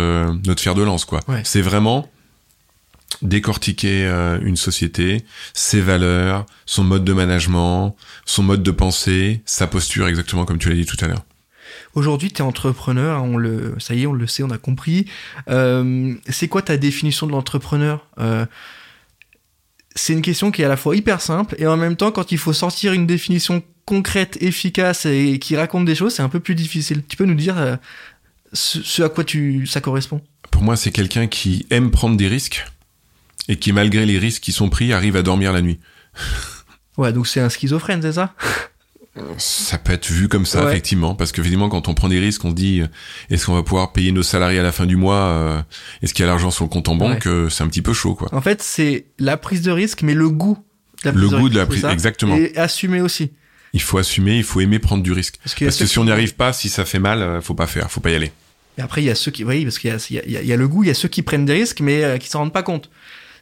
notre 0.46 0.62
fer 0.62 0.76
de 0.76 0.84
lance, 0.84 1.06
quoi. 1.06 1.22
C'est 1.44 1.62
vraiment 1.62 2.10
décortiquer 3.22 4.06
une 4.42 4.56
société, 4.56 5.24
ses 5.54 5.82
valeurs, 5.82 6.46
son 6.66 6.84
mode 6.84 7.04
de 7.04 7.14
management, 7.14 7.96
son 8.26 8.44
mode 8.44 8.64
de 8.64 8.72
pensée, 8.72 9.42
sa 9.46 9.68
posture, 9.68 10.08
exactement 10.08 10.46
comme 10.46 10.58
tu 10.58 10.70
l'as 10.70 10.76
dit 10.76 10.86
tout 10.86 10.98
à 11.02 11.08
l'heure. 11.08 11.24
Aujourd'hui, 11.96 12.32
tu 12.32 12.42
es 12.42 12.46
entrepreneur, 12.46 13.24
on 13.24 13.38
le, 13.38 13.76
ça 13.80 13.96
y 13.96 14.04
est, 14.04 14.06
on 14.06 14.14
le 14.14 14.28
sait, 14.28 14.44
on 14.44 14.52
a 14.52 14.58
compris. 14.58 15.06
Euh, 15.50 16.14
c'est 16.28 16.48
quoi 16.48 16.62
ta 16.62 16.78
définition 16.78 17.26
de 17.26 17.32
l'entrepreneur 17.32 18.06
euh, 18.20 18.46
C'est 19.96 20.14
une 20.14 20.22
question 20.22 20.52
qui 20.52 20.62
est 20.62 20.66
à 20.66 20.70
la 20.70 20.78
fois 20.78 20.96
hyper 20.96 21.22
simple 21.22 21.56
et 21.58 21.68
en 21.68 21.78
même 21.78 21.96
temps, 21.96 22.12
quand 22.12 22.32
il 22.32 22.38
faut 22.38 22.54
sortir 22.54 22.94
une 22.94 23.08
définition 23.08 23.64
concrète, 23.86 24.38
efficace 24.42 25.08
et 25.08 25.40
qui 25.40 25.56
raconte 25.56 25.86
des 25.86 25.96
choses, 25.96 26.14
c'est 26.14 26.22
un 26.22 26.30
peu 26.30 26.40
plus 26.40 26.56
difficile. 26.56 27.04
Tu 27.08 27.18
peux 27.18 27.26
nous 27.26 27.36
dire 27.36 27.58
euh, 27.58 27.76
ce, 28.54 29.02
à 29.02 29.10
quoi 29.10 29.24
tu, 29.24 29.66
ça 29.66 29.82
correspond? 29.82 30.22
Pour 30.52 30.62
moi, 30.62 30.76
c'est 30.76 30.92
quelqu'un 30.92 31.28
qui 31.28 31.66
aime 31.72 31.90
prendre 31.90 32.18
des 32.18 32.28
risques 32.28 32.66
et 33.50 33.58
qui, 33.58 33.74
malgré 33.74 34.06
les 34.06 34.18
risques 34.18 34.44
qui 34.44 34.54
sont 34.54 34.70
pris, 34.70 34.94
arrive 34.94 35.18
à 35.18 35.24
dormir 35.24 35.52
la 35.52 35.62
nuit. 35.62 35.80
ouais, 36.98 37.12
donc 37.12 37.28
c'est 37.28 37.42
un 37.42 37.50
schizophrène, 37.50 38.02
c'est 38.02 38.14
ça? 38.14 38.34
Ça 39.38 39.78
peut 39.78 39.92
être 39.92 40.08
vu 40.08 40.30
comme 40.30 40.46
ça, 40.46 40.70
effectivement, 40.70 41.16
parce 41.16 41.32
que 41.32 41.42
évidemment, 41.42 41.68
quand 41.68 41.88
on 41.88 41.94
prend 41.94 42.08
des 42.08 42.20
risques, 42.20 42.46
on 42.46 42.52
se 42.52 42.56
dit, 42.56 42.82
euh, 42.82 42.88
est-ce 43.30 43.48
qu'on 43.48 43.56
va 43.56 43.64
pouvoir 43.64 43.92
payer 43.92 44.12
nos 44.12 44.24
salariés 44.24 44.60
à 44.60 44.64
la 44.64 44.72
fin 44.72 44.86
du 44.86 44.96
mois 44.96 45.16
euh, 45.16 45.62
Est-ce 46.02 46.14
qu'il 46.14 46.24
y 46.24 46.28
a 46.28 46.32
l'argent 46.32 46.52
sur 46.52 46.64
le 46.64 46.70
compte 46.70 46.88
en 46.88 46.96
banque 46.96 47.26
euh, 47.26 47.50
C'est 47.50 47.64
un 47.64 47.68
petit 47.68 47.82
peu 47.82 47.92
chaud, 47.92 48.16
quoi. 48.16 48.30
En 48.34 48.40
fait, 48.40 48.62
c'est 48.62 49.08
la 49.18 49.36
prise 49.36 49.62
de 49.64 49.72
risque, 49.72 50.04
mais 50.04 50.14
le 50.14 50.30
goût. 50.30 50.58
De 51.04 51.10
la 51.10 51.16
le 51.16 51.28
goût 51.28 51.50
de 51.50 51.58
la 51.58 51.66
prise, 51.66 51.84
exactement. 51.86 52.36
Et 52.36 52.56
assumer 52.56 53.02
aussi. 53.02 53.32
Il 53.74 53.82
faut 53.82 53.98
assumer, 53.98 54.38
il 54.38 54.44
faut 54.44 54.62
aimer 54.62 54.80
prendre 54.80 55.04
du 55.04 55.12
risque. 55.12 55.36
Parce 55.44 55.56
que, 55.56 55.86
si 55.86 56.00
on 56.00 56.06
n'y 56.06 56.12
arrive 56.12 56.36
pas, 56.36 56.54
si 56.54 56.70
ça 56.70 56.86
fait 56.86 57.00
mal, 57.00 57.42
faut 57.42 57.56
pas 57.56 57.68
faire, 57.68 57.92
faut 57.92 58.02
pas 58.02 58.12
y 58.12 58.16
aller. 58.16 58.32
Et 58.78 58.82
après, 58.82 59.02
il 59.02 59.06
y 59.06 59.10
a 59.10 59.16
ceux 59.16 59.32
qui, 59.32 59.44
oui, 59.44 59.64
parce 59.64 59.80
qu'il 59.80 59.92
y, 59.92 60.14
y, 60.14 60.46
y 60.46 60.54
a, 60.54 60.56
le 60.56 60.68
goût, 60.68 60.84
il 60.84 60.88
y 60.88 60.92
a 60.92 60.96
ceux 60.96 61.10
qui 61.10 61.24
prennent 61.24 61.46
des 61.46 61.54
risques, 61.54 61.82
mais 61.82 62.18
qui 62.20 62.30
s'en 62.30 62.40
rendent 62.40 62.54
pas 62.54 62.64
compte. 62.64 62.90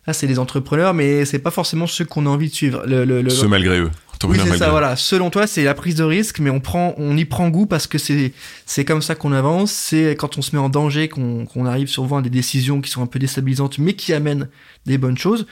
Là, 0.08 0.14
c'est 0.14 0.28
les 0.28 0.39
entrepreneurs, 0.39 0.93
mais 0.93 1.26
c'est 1.26 1.39
pas 1.39 1.51
forcément 1.51 1.86
ceux 1.86 2.05
qu'on 2.05 2.26
a 2.26 2.30
envie 2.30 2.49
de 2.49 2.53
suivre. 2.53 2.84
Le, 2.88 3.03
le, 3.03 3.30
Ceux 3.30 3.47
malgré 3.47 3.80
eux. 3.80 3.91
Oui, 4.24 4.39
c'est 4.43 4.58
ça, 4.58 4.70
voilà. 4.70 4.95
Selon 4.95 5.30
toi, 5.30 5.45
c'est 5.45 5.64
la 5.64 5.74
prise 5.74 5.95
de 5.95 6.03
risque, 6.03 6.39
mais 6.39 6.49
on 6.49 6.60
prend, 6.60 6.95
on 6.97 7.16
y 7.16 7.26
prend 7.26 7.49
goût 7.49 7.66
parce 7.68 7.86
que 7.86 7.97
c'est, 7.97 8.32
c'est 8.66 8.86
comme 8.86 9.01
ça 9.01 9.16
qu'on 9.16 9.32
avance. 9.32 9.72
C'est 9.72 10.16
quand 10.16 10.38
on 10.38 10.41
se 10.41 10.55
met 10.55 10.62
en 10.62 10.70
danger 10.70 11.08
qu'on, 11.08 11.45
qu'on 11.45 11.66
arrive 11.66 11.88
souvent 11.88 12.18
à 12.18 12.22
des 12.22 12.30
décisions 12.30 12.82
qui 12.82 12.89
sont 12.89 13.03
un 13.03 13.05
peu 13.05 13.20
déstabilisantes, 13.20 13.78
mais 13.78 13.93
qui 13.93 14.14
amènent 14.14 14.47
des 14.86 14.97
bonnes 14.97 15.18
choses. 15.18 15.45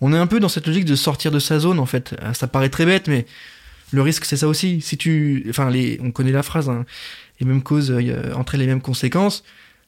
On 0.00 0.12
est 0.12 0.18
un 0.18 0.26
peu 0.26 0.40
dans 0.40 0.48
cette 0.48 0.66
logique 0.66 0.84
de 0.84 0.96
sortir 0.96 1.30
de 1.30 1.38
sa 1.38 1.58
zone, 1.58 1.78
en 1.78 1.86
fait. 1.86 2.16
Ça 2.32 2.48
paraît 2.48 2.70
très 2.70 2.86
bête, 2.86 3.08
mais 3.08 3.26
le 3.92 4.02
risque, 4.02 4.24
c'est 4.24 4.36
ça 4.36 4.48
aussi. 4.48 4.80
Si 4.80 4.96
tu, 4.96 5.46
enfin, 5.50 5.70
les, 5.70 6.00
on 6.02 6.10
connaît 6.10 6.32
la 6.32 6.42
phrase, 6.42 6.68
hein, 6.68 6.86
les 7.40 7.46
mêmes 7.46 7.62
causes 7.62 7.90
euh, 7.90 8.32
entraînent 8.34 8.60
les 8.60 8.66
mêmes 8.66 8.80
conséquences. 8.80 9.44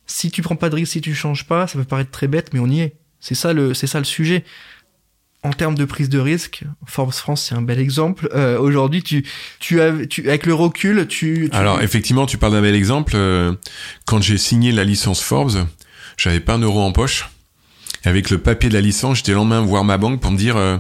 Si 0.07 0.31
tu 0.31 0.43
prends 0.43 0.57
pas 0.57 0.69
de 0.69 0.77
risque, 0.77 0.93
si 0.93 1.01
tu 1.01 1.15
changes 1.15 1.47
pas, 1.47 1.67
ça 1.67 1.79
peut 1.79 1.85
paraître 1.85 2.11
très 2.11 2.29
bête, 2.29 2.51
mais 2.53 2.61
on 2.61 2.67
y 2.67 2.81
est. 2.81 2.95
C'est 3.21 3.35
ça 3.35 3.53
le, 3.53 3.75
c'est 3.75 3.87
ça 3.87 3.99
le 3.99 4.05
sujet 4.05 4.45
en 5.43 5.51
termes 5.51 5.75
de 5.75 5.85
prise 5.85 6.09
de 6.09 6.19
risque, 6.19 6.65
Forbes 6.87 7.13
France 7.13 7.47
c'est 7.49 7.55
un 7.55 7.63
bel 7.63 7.79
exemple. 7.79 8.29
Euh, 8.35 8.59
Aujourd'hui, 8.59 9.03
tu, 9.03 9.25
tu 9.59 9.81
as, 9.81 10.07
tu, 10.07 10.29
avec 10.29 10.45
le 10.47 10.55
recul, 10.55 11.07
tu, 11.09 11.49
Alors 11.53 11.81
effectivement, 11.83 12.27
tu 12.27 12.37
parles 12.37 12.53
d'un 12.53 12.63
bel 12.63 12.75
exemple. 12.75 13.13
Euh, 13.17 13.53
quand 14.05 14.21
j'ai 14.21 14.37
signé 14.37 14.71
la 14.73 14.85
licence 14.85 15.23
Forbes, 15.23 15.67
j'avais 16.17 16.41
pas 16.41 16.55
un 16.55 16.59
euro 16.59 16.81
en 16.83 16.93
poche. 16.93 17.31
Avec 18.05 18.31
le 18.31 18.39
papier 18.39 18.71
de 18.71 18.75
la 18.75 18.81
licence, 18.81 19.19
j'étais 19.19 19.33
le 19.33 19.37
lendemain 19.37 19.61
voir 19.61 19.85
ma 19.85 19.99
banque 19.99 20.23
pour 20.23 20.31
me 20.31 20.39
dire 20.39 20.57
euh, 20.57 20.79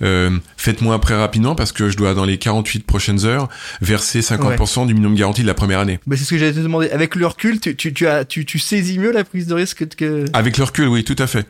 euh 0.00 0.30
faites-moi 0.56 0.94
après 0.94 1.14
rapidement 1.14 1.54
parce 1.54 1.70
que 1.70 1.90
je 1.90 1.98
dois 1.98 2.14
dans 2.14 2.24
les 2.24 2.38
48 2.38 2.86
prochaines 2.86 3.26
heures 3.26 3.50
verser 3.82 4.20
50% 4.20 4.86
du 4.86 4.94
minimum 4.94 5.14
garanti 5.14 5.42
de 5.42 5.46
la 5.46 5.52
première 5.52 5.80
année. 5.80 6.00
Mais 6.06 6.16
c'est 6.16 6.24
ce 6.24 6.30
que 6.30 6.38
j'allais 6.38 6.54
te 6.54 6.60
demander. 6.60 6.88
Avec 6.90 7.14
le 7.14 7.26
recul, 7.26 7.60
tu, 7.60 7.76
tu, 7.76 7.92
tu 7.92 8.06
as, 8.06 8.24
tu, 8.24 8.46
tu 8.46 8.58
saisis 8.58 8.98
mieux 8.98 9.12
la 9.12 9.24
prise 9.24 9.46
de 9.46 9.54
risque 9.54 9.86
que. 9.96 10.24
Avec 10.32 10.56
le 10.56 10.64
recul, 10.64 10.88
oui, 10.88 11.04
tout 11.04 11.16
à 11.18 11.26
fait. 11.26 11.46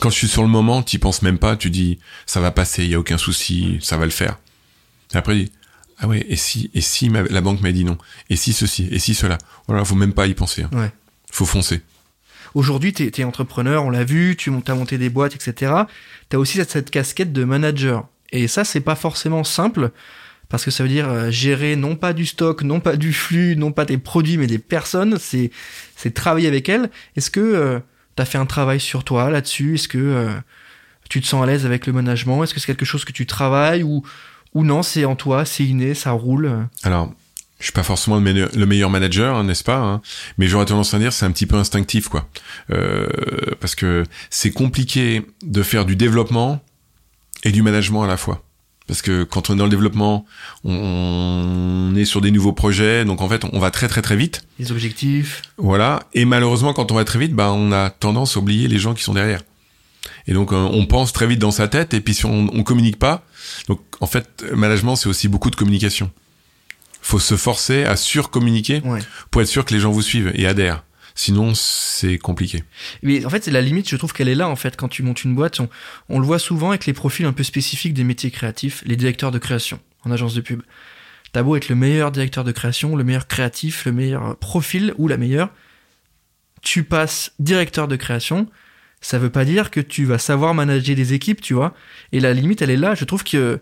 Quand 0.00 0.10
je 0.10 0.16
suis 0.16 0.28
sur 0.28 0.42
le 0.42 0.48
moment, 0.48 0.82
tu 0.82 0.98
penses 0.98 1.22
même 1.22 1.38
pas, 1.38 1.56
tu 1.56 1.70
dis 1.70 1.98
ça 2.26 2.40
va 2.40 2.50
passer, 2.50 2.84
il 2.84 2.90
y 2.90 2.94
a 2.94 2.98
aucun 2.98 3.18
souci, 3.18 3.78
ça 3.80 3.96
va 3.96 4.04
le 4.04 4.10
faire. 4.10 4.38
Et 5.12 5.16
après, 5.16 5.34
tu 5.34 5.44
dis 5.44 5.52
ah 5.98 6.08
ouais, 6.08 6.26
et 6.28 6.36
si, 6.36 6.70
et 6.74 6.80
si 6.80 7.08
la 7.08 7.40
banque 7.40 7.60
m'a 7.60 7.72
dit 7.72 7.84
non, 7.84 7.98
et 8.28 8.36
si 8.36 8.52
ceci, 8.52 8.88
et 8.90 8.98
si 8.98 9.14
cela. 9.14 9.38
Voilà, 9.68 9.84
faut 9.84 9.94
même 9.94 10.12
pas 10.12 10.26
y 10.26 10.34
penser. 10.34 10.64
Hein. 10.64 10.70
Ouais. 10.72 10.90
Faut 11.30 11.46
foncer. 11.46 11.82
Aujourd'hui, 12.54 12.92
tu 12.92 13.04
es, 13.04 13.24
entrepreneur, 13.24 13.84
on 13.84 13.90
l'a 13.90 14.04
vu, 14.04 14.36
tu 14.36 14.50
as 14.50 14.74
monté 14.74 14.98
des 14.98 15.10
boîtes, 15.10 15.34
etc. 15.34 15.72
Tu 16.30 16.36
as 16.36 16.38
aussi 16.38 16.60
cette, 16.64 16.90
casquette 16.90 17.32
de 17.32 17.44
manager. 17.44 18.08
Et 18.30 18.48
ça, 18.48 18.64
c'est 18.64 18.80
pas 18.80 18.94
forcément 18.94 19.44
simple, 19.44 19.90
parce 20.48 20.64
que 20.64 20.70
ça 20.70 20.84
veut 20.84 20.88
dire 20.88 21.08
euh, 21.08 21.30
gérer 21.30 21.74
non 21.74 21.96
pas 21.96 22.12
du 22.12 22.26
stock, 22.26 22.62
non 22.62 22.80
pas 22.80 22.96
du 22.96 23.12
flux, 23.12 23.56
non 23.56 23.72
pas 23.72 23.84
des 23.84 23.98
produits, 23.98 24.36
mais 24.36 24.46
des 24.46 24.58
personnes. 24.58 25.18
C'est 25.18 25.50
travailler 26.14 26.48
avec 26.48 26.68
elles. 26.68 26.90
Est-ce 27.16 27.30
que 27.30 27.40
euh, 27.40 27.80
T'as 28.16 28.24
fait 28.24 28.38
un 28.38 28.46
travail 28.46 28.80
sur 28.80 29.04
toi 29.04 29.30
là-dessus? 29.30 29.74
Est-ce 29.74 29.88
que 29.88 29.98
euh, 29.98 30.32
tu 31.08 31.20
te 31.20 31.26
sens 31.26 31.42
à 31.42 31.46
l'aise 31.46 31.66
avec 31.66 31.86
le 31.86 31.92
management? 31.92 32.44
Est-ce 32.44 32.54
que 32.54 32.60
c'est 32.60 32.66
quelque 32.66 32.84
chose 32.84 33.04
que 33.04 33.12
tu 33.12 33.26
travailles 33.26 33.82
ou, 33.82 34.04
non, 34.54 34.82
c'est 34.82 35.04
en 35.04 35.16
toi, 35.16 35.44
c'est 35.44 35.64
inné, 35.64 35.94
ça 35.94 36.12
roule? 36.12 36.68
Alors, 36.84 37.12
je 37.58 37.64
suis 37.64 37.72
pas 37.72 37.82
forcément 37.82 38.20
le, 38.20 38.66
meilleur 38.66 38.90
manager, 38.90 39.36
hein, 39.36 39.44
n'est-ce 39.44 39.64
pas 39.64 39.78
hein? 39.78 40.02
Mais 40.38 40.46
j'aurais 40.46 40.66
tendance 40.66 40.94
à 40.94 40.98
dire 40.98 41.12
c'est 41.12 41.26
un 41.26 41.32
petit 41.32 41.46
peu 41.46 41.56
instinctif, 41.56 42.08
quoi. 42.08 42.28
Euh, 42.70 43.08
parce 43.60 43.74
que 43.74 44.04
c'est 44.30 44.52
compliqué 44.52 45.26
de 45.42 45.62
faire 45.62 45.84
du 45.84 45.96
développement 45.96 46.62
et 47.42 47.52
du 47.52 47.62
management 47.62 48.04
à 48.04 48.06
la 48.06 48.16
fois. 48.16 48.44
Parce 48.86 49.00
que 49.00 49.24
quand 49.24 49.48
on 49.48 49.54
est 49.54 49.56
dans 49.56 49.64
le 49.64 49.70
développement, 49.70 50.26
on 50.62 51.94
est 51.96 52.04
sur 52.04 52.20
des 52.20 52.30
nouveaux 52.30 52.52
projets, 52.52 53.04
donc 53.04 53.22
en 53.22 53.28
fait, 53.28 53.42
on 53.50 53.58
va 53.58 53.70
très 53.70 53.88
très 53.88 54.02
très 54.02 54.16
vite. 54.16 54.46
Les 54.58 54.72
objectifs. 54.72 55.42
Voilà. 55.56 56.02
Et 56.12 56.26
malheureusement, 56.26 56.74
quand 56.74 56.92
on 56.92 56.94
va 56.94 57.04
très 57.04 57.18
vite, 57.18 57.32
bah, 57.32 57.50
on 57.52 57.72
a 57.72 57.88
tendance 57.88 58.36
à 58.36 58.40
oublier 58.40 58.68
les 58.68 58.78
gens 58.78 58.92
qui 58.92 59.02
sont 59.02 59.14
derrière. 59.14 59.40
Et 60.26 60.34
donc, 60.34 60.52
euh, 60.52 60.56
on 60.56 60.84
pense 60.84 61.12
très 61.14 61.26
vite 61.26 61.38
dans 61.38 61.50
sa 61.50 61.66
tête, 61.66 61.94
et 61.94 62.00
puis 62.00 62.14
si 62.14 62.26
on, 62.26 62.50
on 62.52 62.62
communique 62.62 62.98
pas, 62.98 63.24
donc 63.68 63.80
en 64.00 64.06
fait, 64.06 64.44
management, 64.54 64.96
c'est 64.96 65.08
aussi 65.08 65.28
beaucoup 65.28 65.50
de 65.50 65.56
communication. 65.56 66.10
Faut 67.00 67.18
se 67.18 67.36
forcer 67.36 67.84
à 67.84 67.96
surcommuniquer 67.96 68.82
pour 69.30 69.42
être 69.42 69.48
sûr 69.48 69.64
que 69.64 69.74
les 69.74 69.80
gens 69.80 69.90
vous 69.90 70.02
suivent 70.02 70.32
et 70.34 70.46
adhèrent. 70.46 70.83
Sinon, 71.14 71.54
c'est 71.54 72.18
compliqué. 72.18 72.64
Mais 73.02 73.24
en 73.24 73.30
fait, 73.30 73.44
c'est 73.44 73.52
la 73.52 73.60
limite, 73.60 73.88
je 73.88 73.96
trouve 73.96 74.12
qu'elle 74.12 74.28
est 74.28 74.34
là, 74.34 74.48
en 74.48 74.56
fait, 74.56 74.76
quand 74.76 74.88
tu 74.88 75.02
montes 75.02 75.22
une 75.22 75.34
boîte. 75.34 75.60
On, 76.08 76.18
le 76.18 76.26
voit 76.26 76.40
souvent 76.40 76.70
avec 76.70 76.86
les 76.86 76.92
profils 76.92 77.24
un 77.24 77.32
peu 77.32 77.44
spécifiques 77.44 77.94
des 77.94 78.04
métiers 78.04 78.30
créatifs, 78.30 78.82
les 78.84 78.96
directeurs 78.96 79.30
de 79.30 79.38
création 79.38 79.78
en 80.04 80.10
agence 80.10 80.34
de 80.34 80.40
pub. 80.40 80.62
T'as 81.32 81.42
beau 81.42 81.56
être 81.56 81.68
le 81.68 81.76
meilleur 81.76 82.10
directeur 82.10 82.44
de 82.44 82.52
création, 82.52 82.96
le 82.96 83.04
meilleur 83.04 83.26
créatif, 83.26 83.84
le 83.86 83.92
meilleur 83.92 84.36
profil 84.36 84.92
ou 84.98 85.08
la 85.08 85.16
meilleure, 85.16 85.50
tu 86.62 86.82
passes 86.82 87.32
directeur 87.38 87.88
de 87.88 87.96
création, 87.96 88.48
ça 89.00 89.18
veut 89.18 89.30
pas 89.30 89.44
dire 89.44 89.70
que 89.70 89.80
tu 89.80 90.04
vas 90.04 90.18
savoir 90.18 90.54
manager 90.54 90.96
des 90.96 91.12
équipes, 91.12 91.40
tu 91.40 91.54
vois. 91.54 91.74
Et 92.12 92.20
la 92.20 92.32
limite, 92.32 92.62
elle 92.62 92.70
est 92.70 92.76
là. 92.76 92.94
Je 92.94 93.04
trouve 93.04 93.22
que 93.22 93.60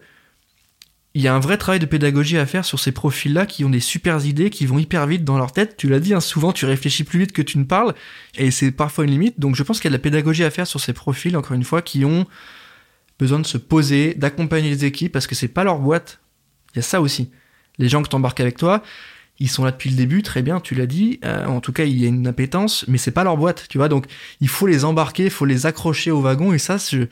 il 1.15 1.21
y 1.23 1.29
a 1.29 1.35
un 1.35 1.41
vrai 1.41 1.59
travail 1.59 1.79
de 1.79 1.87
pédagogie 1.87 2.39
à 2.39 2.47
faire 2.47 2.65
sur 2.65 2.81
ces 2.81 2.93
profils-là 2.93 3.45
qui 3.45 3.65
ont 3.65 3.71
des 3.71 3.81
super 3.81 4.25
idées, 4.25 4.49
qui 4.49 4.65
vont 4.65 4.79
hyper 4.79 5.07
vite 5.07 5.25
dans 5.25 5.37
leur 5.37 5.53
tête. 5.53 5.77
Tu 5.77 5.89
l'as 5.89 6.01
dit, 6.01 6.15
hein, 6.15 6.21
souvent 6.21 6.53
tu 6.53 6.65
réfléchis 6.65 7.05
plus 7.05 7.19
vite 7.19 7.33
que 7.33 7.43
tu 7.43 7.59
ne 7.59 7.65
parles, 7.65 7.95
et 8.37 8.51
c'est 8.51 8.71
parfois 8.71 9.05
une 9.05 9.11
limite. 9.11 9.39
Donc 9.39 9.55
je 9.55 9.63
pense 9.63 9.79
qu'il 9.79 9.91
y 9.91 9.95
a 9.95 9.97
de 9.97 10.01
la 10.01 10.03
pédagogie 10.03 10.45
à 10.45 10.51
faire 10.51 10.67
sur 10.67 10.81
ces 10.81 10.95
profils, 10.95 11.37
encore 11.37 11.53
une 11.53 11.65
fois, 11.65 11.83
qui 11.83 12.05
ont 12.05 12.27
besoin 13.19 13.39
de 13.41 13.47
se 13.47 13.59
poser, 13.59 14.15
d'accompagner 14.15 14.71
les 14.71 14.85
équipes, 14.85 15.13
parce 15.13 15.27
que 15.27 15.35
c'est 15.35 15.49
pas 15.49 15.65
leur 15.65 15.79
boîte. 15.79 16.21
Il 16.75 16.77
y 16.77 16.81
a 16.81 16.83
ça 16.83 17.03
aussi. 17.03 17.31
Les 17.79 17.89
gens 17.89 18.03
que 18.03 18.09
t'embarques 18.09 18.41
avec 18.41 18.57
toi, 18.57 18.83
ils 19.39 19.51
sont 19.51 19.65
là 19.65 19.71
depuis 19.71 19.91
le 19.91 19.97
début, 19.97 20.23
très 20.23 20.41
bien, 20.41 20.61
tu 20.61 20.75
l'as 20.75 20.87
dit. 20.87 21.21
Euh, 21.25 21.45
en 21.45 21.61
tout 21.61 21.73
cas, 21.73 21.85
il 21.85 21.99
y 21.99 22.07
a 22.07 22.09
une 22.09 22.27
appétence, 22.27 22.87
mais 22.89 22.97
c'est 22.97 23.11
pas 23.11 23.25
leur 23.25 23.37
boîte, 23.37 23.67
tu 23.69 23.77
vois. 23.77 23.89
Donc 23.89 24.07
il 24.41 24.49
faut 24.49 24.67
les 24.67 24.85
embarquer, 24.85 25.25
il 25.25 25.31
faut 25.31 25.45
les 25.45 25.67
accrocher 25.67 26.11
au 26.11 26.21
wagon, 26.21 26.55
et 26.55 26.59
ça, 26.59 26.79
je 26.79 27.05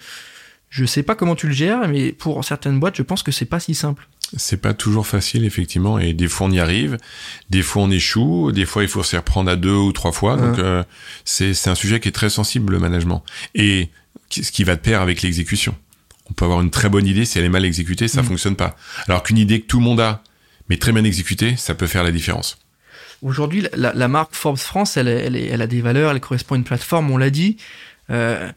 je 0.71 0.85
sais 0.85 1.03
pas 1.03 1.17
comment 1.17 1.35
tu 1.35 1.49
le 1.49 1.53
gères, 1.53 1.87
mais 1.89 2.13
pour 2.13 2.43
certaines 2.45 2.79
boîtes, 2.79 2.97
je 2.97 3.03
pense 3.03 3.25
que 3.25 3.33
c'est 3.33 3.45
pas 3.45 3.59
si 3.59 3.75
simple. 3.75 4.09
C'est 4.37 4.61
pas 4.63 4.73
toujours 4.73 5.09
facile, 5.09 5.45
effectivement, 5.45 5.99
et 5.99 6.13
des 6.13 6.29
fois 6.29 6.47
on 6.47 6.53
y 6.53 6.61
arrive, 6.61 6.97
des 7.51 7.63
fois 7.63 7.83
on 7.83 7.91
échoue, 7.91 8.53
des 8.53 8.65
fois 8.65 8.85
il 8.85 8.89
faut 8.89 9.03
s'y 9.03 9.17
reprendre 9.17 9.51
à 9.51 9.57
deux 9.57 9.75
ou 9.75 9.91
trois 9.91 10.13
fois. 10.13 10.37
Donc 10.37 10.61
euh, 10.61 10.85
c'est 11.25 11.67
un 11.67 11.75
sujet 11.75 11.99
qui 11.99 12.09
est 12.09 12.13
très 12.13 12.31
sensible, 12.31 12.73
le 12.73 12.79
management, 12.79 13.25
et 13.57 13.91
ce 14.31 14.53
qui 14.53 14.63
va 14.63 14.77
de 14.77 14.81
pair 14.81 15.03
avec 15.03 15.23
l'exécution. 15.23 15.75
On 16.31 16.33
peut 16.33 16.45
avoir 16.45 16.61
une 16.61 16.71
très 16.71 16.89
bonne 16.89 17.07
idée, 17.07 17.25
si 17.25 17.41
elle 17.41 17.45
est 17.45 17.49
mal 17.49 17.65
exécutée, 17.65 18.07
ça 18.07 18.23
mm. 18.23 18.27
fonctionne 18.27 18.57
pas. 18.57 18.77
Alors 19.09 19.25
qu'une 19.25 19.39
idée 19.39 19.61
que 19.61 19.67
tout 19.67 19.81
le 19.81 19.85
monde 19.85 20.01
a, 20.01 20.23
mais 20.69 20.77
très 20.77 20.93
bien 20.93 21.03
exécutée, 21.03 21.57
ça 21.57 21.75
peut 21.75 21.89
faire 21.89 22.05
la 22.05 22.13
différence. 22.13 22.59
Aujourd'hui, 23.23 23.67
la, 23.75 24.09
marque 24.09 24.35
Forbes 24.35 24.57
France, 24.57 24.97
elle, 24.97 25.09
elle, 25.09 25.37
elle, 25.37 25.61
a 25.61 25.67
des 25.67 25.83
valeurs, 25.83 26.13
elle 26.13 26.21
correspond 26.21 26.55
à 26.55 26.59
une 26.59 26.65
plateforme, 26.65 27.11
on 27.11 27.19
l'a 27.19 27.29
dit. 27.31 27.57
Euh, 28.09 28.51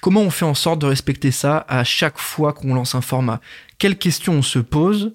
Comment 0.00 0.22
on 0.22 0.30
fait 0.30 0.44
en 0.44 0.54
sorte 0.54 0.80
de 0.80 0.86
respecter 0.86 1.30
ça 1.30 1.64
à 1.68 1.84
chaque 1.84 2.18
fois 2.18 2.52
qu'on 2.52 2.74
lance 2.74 2.94
un 2.94 3.00
format? 3.00 3.40
Quelles 3.78 3.98
questions 3.98 4.34
on 4.34 4.42
se 4.42 4.58
pose 4.58 5.14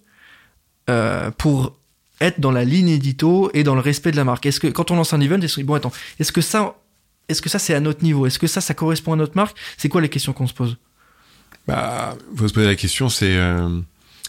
euh, 0.89 1.31
pour 1.31 1.75
être 2.21 2.39
dans 2.39 2.51
la 2.51 2.63
ligne 2.63 2.89
édito 2.89 3.49
et 3.53 3.63
dans 3.63 3.75
le 3.75 3.81
respect 3.81 4.11
de 4.11 4.17
la 4.17 4.23
marque? 4.23 4.45
Est-ce 4.45 4.59
que 4.59 4.67
quand 4.67 4.91
on 4.91 4.95
lance 4.95 5.13
un 5.13 5.21
event, 5.21 5.41
est-ce, 5.41 5.61
bon 5.61 5.73
attends, 5.73 5.91
est-ce 6.19 6.31
que 6.31 6.41
ça, 6.41 6.75
est-ce 7.29 7.41
que 7.41 7.49
ça 7.49 7.59
c'est 7.59 7.73
à 7.73 7.79
notre 7.79 8.03
niveau? 8.03 8.27
Est-ce 8.27 8.39
que 8.39 8.47
ça, 8.47 8.61
ça 8.61 8.73
correspond 8.73 9.13
à 9.13 9.15
notre 9.15 9.35
marque? 9.35 9.57
C'est 9.77 9.89
quoi 9.89 10.01
les 10.01 10.09
questions 10.09 10.33
qu'on 10.33 10.47
se 10.47 10.53
pose? 10.53 10.77
Bah, 11.67 12.15
faut 12.35 12.47
se 12.47 12.53
poser 12.53 12.67
la 12.67 12.75
question, 12.75 13.09
c'est 13.09 13.35
euh, 13.35 13.69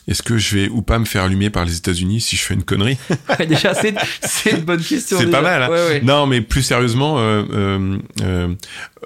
est-ce 0.09 0.23
que 0.23 0.39
je 0.39 0.57
vais 0.57 0.69
ou 0.69 0.83
pas 0.83 0.99
me 0.99 1.05
faire 1.05 1.25
allumer 1.25 1.51
par 1.51 1.65
les 1.65 1.77
États-Unis 1.77 2.21
si 2.21 2.37
je 2.37 2.43
fais 2.43 2.55
une 2.55 2.63
connerie 2.63 2.97
Déjà, 3.49 3.75
c'est, 3.75 3.95
c'est 4.23 4.53
une 4.53 4.63
bonne 4.65 4.83
question. 4.83 5.19
C'est 5.19 5.27
déjà. 5.27 5.39
pas 5.39 5.43
mal. 5.43 5.63
Hein 5.65 5.69
Ouais, 5.69 5.87
ouais. 5.89 6.01
Non, 6.03 6.27
mais 6.27 6.41
plus 6.41 6.63
sérieusement, 6.63 7.19
euh, 7.19 7.43
euh, 7.51 7.99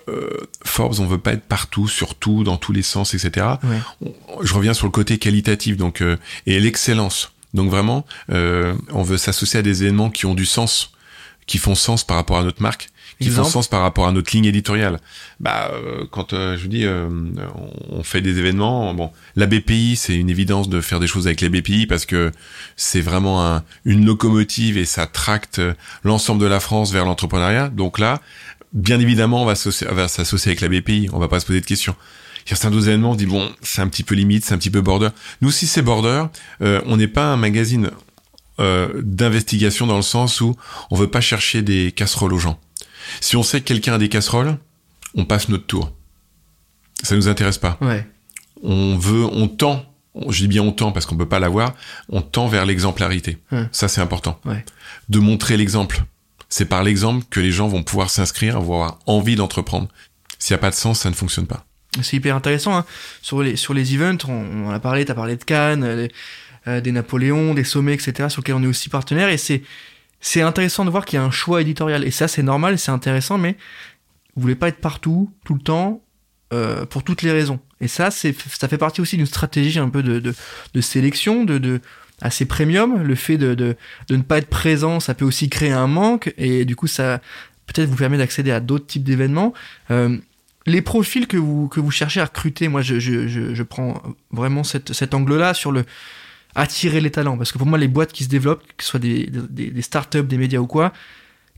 euh, 0.09 0.29
Forbes, 0.65 1.01
on 1.01 1.07
veut 1.07 1.19
pas 1.19 1.33
être 1.33 1.45
partout, 1.45 1.89
surtout 1.89 2.45
dans 2.45 2.57
tous 2.57 2.73
les 2.73 2.83
sens, 2.83 3.15
etc. 3.15 3.47
Ouais. 3.65 4.13
Je 4.43 4.55
reviens 4.55 4.75
sur 4.75 4.87
le 4.87 4.93
côté 4.93 5.19
qualitatif, 5.19 5.77
donc 5.77 6.03
euh, 6.03 6.17
et 6.47 6.61
l'excellence. 6.61 7.33
Donc 7.55 7.71
vraiment, 7.71 8.05
euh, 8.31 8.75
on 8.93 9.03
veut 9.03 9.17
s'associer 9.17 9.59
à 9.59 9.63
des 9.63 9.83
événements 9.83 10.11
qui 10.11 10.27
ont 10.27 10.35
du 10.35 10.47
sens, 10.47 10.93
qui 11.47 11.59
font 11.59 11.75
sens 11.75 12.05
par 12.05 12.17
rapport 12.17 12.39
à 12.39 12.43
notre 12.45 12.63
marque, 12.63 12.89
qui 13.21 13.29
font 13.37 13.43
sens 13.51 13.69
par 13.69 13.83
rapport 13.83 14.07
à 14.09 14.13
notre 14.13 14.31
ligne 14.35 14.47
éditoriale. 14.47 14.99
Bah, 15.41 15.71
euh, 15.73 16.05
quand 16.11 16.33
euh, 16.33 16.57
je 16.57 16.63
vous 16.63 16.69
dis, 16.69 16.85
euh, 16.85 17.09
on 17.91 18.03
fait 18.03 18.21
des 18.21 18.39
événements. 18.39 18.93
Bon, 18.95 19.11
la 19.37 19.47
BPI, 19.47 19.97
c'est 19.97 20.15
une 20.17 20.31
évidence 20.31 20.69
de 20.69 20.81
faire 20.81 21.01
des 21.01 21.07
choses 21.07 21.27
avec 21.27 21.41
la 21.41 21.49
BPI 21.51 21.87
parce 21.87 22.07
que 22.07 22.33
c'est 22.77 23.01
vraiment 23.03 23.47
un- 23.47 23.63
une 23.85 24.05
locomotive 24.07 24.79
et 24.79 24.85
ça 24.85 25.07
tracte 25.07 25.59
euh, 25.59 25.75
l'ensemble 26.03 26.41
de 26.41 26.47
la 26.47 26.61
France 26.61 26.93
vers 26.93 27.05
l'entrepreneuriat. 27.05 27.69
Donc 27.69 27.99
là, 27.99 28.21
bien 28.73 28.99
évidemment, 29.01 29.43
on 29.43 29.47
va 29.47 29.55
s'associer 29.55 29.87
avec 30.51 30.61
la 30.61 30.69
BPI. 30.69 31.09
On 31.13 31.19
va 31.19 31.29
pas 31.29 31.41
se 31.41 31.47
poser 31.47 31.61
de 31.61 31.67
questions. 31.67 31.95
Il 32.47 32.51
y 32.51 32.53
a 32.55 32.57
certains 32.57 32.71
d'autres 32.71 32.89
événements, 32.89 33.11
on 33.11 33.15
se 33.15 33.19
dit 33.19 33.27
bon, 33.27 33.51
c'est 33.61 33.83
un 33.83 33.89
petit 33.89 34.03
peu 34.03 34.15
limite, 34.15 34.45
c'est 34.47 34.55
un 34.55 34.59
petit 34.59 34.71
peu 34.71 34.81
border. 34.81 35.09
Nous, 35.43 35.51
si 35.51 35.67
c'est 35.67 35.83
border, 35.83 36.25
euh, 36.63 36.81
on 36.87 36.97
n'est 36.97 37.07
pas 37.07 37.27
un 37.27 37.37
magazine 37.37 37.91
euh, 38.61 38.89
d'investigation 39.03 39.87
dans 39.87 39.97
le 39.97 40.03
sens 40.03 40.41
où 40.41 40.57
on 40.91 40.97
veut 40.97 41.07
pas 41.11 41.21
chercher 41.21 41.63
des 41.63 41.93
casseroles 41.93 42.33
aux 42.33 42.39
gens. 42.39 42.59
Si 43.21 43.37
on 43.37 43.43
sait 43.43 43.61
que 43.61 43.67
quelqu'un 43.67 43.95
a 43.95 43.99
des 43.99 44.09
casseroles, 44.09 44.57
on 45.15 45.25
passe 45.25 45.49
notre 45.49 45.67
tour. 45.67 45.93
Ça 47.03 47.17
nous 47.17 47.29
intéresse 47.29 47.59
pas. 47.59 47.79
Ouais. 47.81 48.07
On 48.63 48.97
veut, 48.97 49.25
on 49.25 49.49
tend. 49.49 49.87
Je 50.29 50.41
dis 50.41 50.49
bien 50.49 50.63
on 50.63 50.73
tend 50.73 50.93
parce 50.93 51.07
qu'on 51.07 51.17
peut 51.17 51.29
pas 51.29 51.39
l'avoir. 51.39 51.75
On 52.09 52.21
tend 52.21 52.49
vers 52.49 52.67
l'exemplarité. 52.67 53.39
Ça, 53.73 53.89
c'est 53.89 54.01
important. 54.01 54.41
Ouais. 54.45 54.65
De 55.09 55.19
montrer 55.19 55.57
l'exemple. 55.57 56.03
C'est 56.49 56.67
par 56.67 56.83
l'exemple 56.83 57.25
que 57.31 57.41
les 57.41 57.53
gens 57.53 57.69
vont 57.69 57.85
pouvoir 57.85 58.11
s'inscrire, 58.11 58.57
avoir 58.57 58.99
envie 59.07 59.37
d'entreprendre. 59.37 59.89
S'il 60.39 60.55
n'y 60.55 60.59
a 60.59 60.61
pas 60.61 60.71
de 60.71 60.75
sens, 60.75 61.01
ça 61.01 61.11
ne 61.11 61.15
fonctionne 61.15 61.47
pas. 61.47 61.65
C'est 62.03 62.17
hyper 62.17 62.35
intéressant. 62.35 62.77
Hein. 62.77 62.85
Sur 63.23 63.43
les 63.43 63.57
sur 63.57 63.73
les 63.75 63.95
events, 63.95 64.27
on, 64.29 64.33
on 64.33 64.69
en 64.69 64.71
a 64.71 64.81
parlé. 64.81 65.05
T'as 65.05 65.15
parlé 65.15 65.37
de 65.37 65.45
Cannes, 65.45 65.85
euh, 65.85 66.09
euh, 66.67 66.81
des 66.81 66.93
Napoléons, 66.93 67.55
des 67.55 67.65
sommets, 67.65 67.95
etc. 67.95 68.29
Sur 68.29 68.41
lesquels 68.43 68.55
on 68.55 68.63
est 68.63 68.69
aussi 68.69 68.89
partenaire. 68.89 69.29
Et 69.29 69.39
c'est 69.39 69.63
c'est 70.21 70.43
intéressant 70.43 70.85
de 70.85 70.91
voir 70.91 71.05
qu'il 71.05 71.19
y 71.19 71.21
a 71.21 71.25
un 71.25 71.31
choix 71.31 71.61
éditorial. 71.61 72.05
Et 72.05 72.11
ça, 72.11 72.29
c'est 72.29 72.43
normal, 72.43 72.79
c'est 72.79 72.91
intéressant. 72.91 73.39
Mais 73.39 73.57
vous 74.37 74.43
voulez 74.43 74.55
pas 74.55 74.69
être 74.69 74.81
partout, 74.81 75.33
tout 75.45 75.55
le 75.55 75.61
temps, 75.61 76.03
euh, 76.53 76.85
pour 76.85 77.03
toutes 77.03 77.23
les 77.23 77.33
raisons. 77.33 77.61
Et 77.81 77.89
ça, 77.89 78.11
c'est 78.11 78.35
ça 78.49 78.69
fait 78.69 78.79
partie 78.79 79.01
aussi 79.01 79.17
d'une 79.17 79.27
stratégie 79.27 79.79
un 79.79 79.89
peu 79.89 80.03
de 80.03 80.19
de, 80.19 80.35
de 80.75 80.81
sélection, 80.81 81.45
de 81.45 81.59
de 81.59 81.81
assez 82.21 82.45
premium. 82.45 83.03
Le 83.03 83.15
fait 83.15 83.39
de, 83.39 83.55
de 83.55 83.77
de 84.09 84.17
ne 84.17 84.23
pas 84.23 84.39
être 84.39 84.51
présent, 84.51 85.01
ça 85.01 85.15
peut 85.15 85.25
aussi 85.25 85.49
créer 85.49 85.73
un 85.73 85.87
manque. 85.87 86.35
Et 86.37 86.65
du 86.65 86.77
coup, 86.77 86.87
ça 86.87 87.21
peut-être 87.67 87.89
vous 87.89 87.97
permet 87.97 88.19
d'accéder 88.19 88.51
à 88.51 88.61
d'autres 88.61 88.87
types 88.87 89.05
d'événements. 89.05 89.55
Euh, 89.91 90.19
les 90.67 90.83
profils 90.83 91.27
que 91.27 91.37
vous, 91.37 91.69
que 91.69 91.81
vous 91.81 91.91
cherchez 91.91 92.21
à 92.21 92.27
recruter, 92.27 92.69
moi 92.69 92.83
je, 92.83 92.99
je, 92.99 93.29
je, 93.29 93.55
je 93.55 93.63
prends 93.63 94.03
vraiment 94.31 94.63
cette, 94.65 94.93
cet 94.93 95.15
angle-là 95.15 95.55
sur 95.55 95.73
le 95.73 95.85
attirer 96.55 97.01
les 97.01 97.11
talents. 97.11 97.37
Parce 97.37 97.53
que 97.53 97.59
pour 97.59 97.67
moi, 97.67 97.79
les 97.79 97.89
boîtes 97.89 98.13
qui 98.13 98.25
se 98.25 98.29
développent, 98.29 98.65
que 98.77 98.85
ce 98.85 98.91
soit 98.91 99.01
des, 99.01 99.31
des, 99.31 99.71
des 99.71 99.83
startups, 99.83 100.23
des 100.23 100.39
médias 100.39 100.61
ou 100.61 100.67
quoi, 100.67 100.93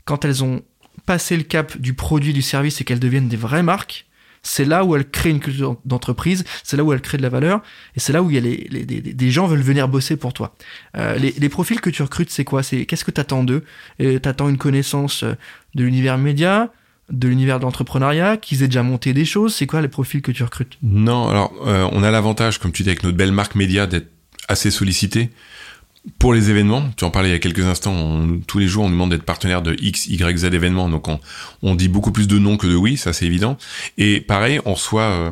quand 0.05 0.25
elles 0.25 0.43
ont 0.43 0.61
passé 1.05 1.35
le 1.37 1.43
cap 1.43 1.77
du 1.77 1.93
produit, 1.93 2.33
du 2.33 2.41
service 2.41 2.79
et 2.81 2.83
qu'elles 2.83 2.99
deviennent 2.99 3.27
des 3.27 3.37
vraies 3.37 3.63
marques, 3.63 4.05
c'est 4.45 4.65
là 4.65 4.83
où 4.83 4.95
elles 4.95 5.09
créent 5.09 5.31
une 5.31 5.39
culture 5.39 5.77
d'entreprise, 5.85 6.43
c'est 6.63 6.75
là 6.75 6.83
où 6.83 6.91
elles 6.91 7.01
créent 7.01 7.17
de 7.17 7.23
la 7.23 7.29
valeur, 7.29 7.61
et 7.95 8.01
c'est 8.01 8.11
là 8.11 8.21
où 8.21 8.29
il 8.29 8.35
y 8.35 8.37
a 8.37 8.41
les, 8.41 8.67
les, 8.69 8.83
des 8.83 9.31
gens 9.31 9.47
veulent 9.47 9.61
venir 9.61 9.87
bosser 9.87 10.17
pour 10.17 10.33
toi. 10.33 10.53
Euh, 10.97 11.15
les, 11.15 11.31
les 11.31 11.49
profils 11.49 11.79
que 11.79 11.89
tu 11.89 12.03
recrutes, 12.03 12.29
c'est 12.29 12.43
quoi? 12.43 12.61
C'est 12.61 12.85
qu'est-ce 12.85 13.05
que 13.05 13.11
t'attends 13.11 13.45
d'eux? 13.45 13.63
Et 13.99 14.19
T'attends 14.19 14.49
une 14.49 14.57
connaissance 14.57 15.23
euh, 15.23 15.33
de 15.75 15.85
l'univers 15.85 16.17
média, 16.17 16.73
de 17.09 17.29
l'univers 17.29 17.61
d'entrepreneuriat, 17.61 18.35
qu'ils 18.35 18.63
aient 18.63 18.67
déjà 18.67 18.83
monté 18.83 19.13
des 19.13 19.25
choses? 19.25 19.55
C'est 19.55 19.65
quoi 19.65 19.81
les 19.81 19.87
profils 19.87 20.21
que 20.21 20.33
tu 20.33 20.43
recrutes? 20.43 20.77
Non, 20.83 21.29
alors 21.29 21.53
euh, 21.65 21.87
on 21.93 22.03
a 22.03 22.11
l'avantage, 22.11 22.59
comme 22.59 22.73
tu 22.73 22.83
dis, 22.83 22.89
avec 22.89 23.03
notre 23.03 23.17
belle 23.17 23.31
marque 23.31 23.55
média, 23.55 23.87
d'être 23.87 24.09
assez 24.47 24.71
sollicité 24.71 25.29
pour 26.19 26.33
les 26.33 26.49
événements. 26.49 26.89
Tu 26.97 27.05
en 27.05 27.11
parlais 27.11 27.29
il 27.29 27.31
y 27.31 27.35
a 27.35 27.39
quelques 27.39 27.65
instants. 27.65 28.27
tous 28.47 28.59
les 28.59 28.67
jours, 28.67 28.83
on 28.83 28.87
nous 28.87 28.95
demande 28.95 29.11
d'être 29.11 29.23
partenaire 29.23 29.61
de 29.61 29.75
X, 29.79 30.07
Y, 30.07 30.37
Z 30.37 30.45
événements. 30.45 30.89
Donc 30.89 31.07
on, 31.07 31.19
on 31.61 31.75
dit 31.75 31.87
beaucoup 31.87 32.11
plus 32.11 32.27
de 32.27 32.37
non 32.39 32.57
que 32.57 32.67
de 32.67 32.75
oui, 32.75 32.97
ça 32.97 33.13
c'est 33.13 33.25
évident. 33.25 33.57
Et 33.97 34.19
pareil, 34.21 34.59
on 34.65 34.73
reçoit 34.73 35.03
euh, 35.03 35.31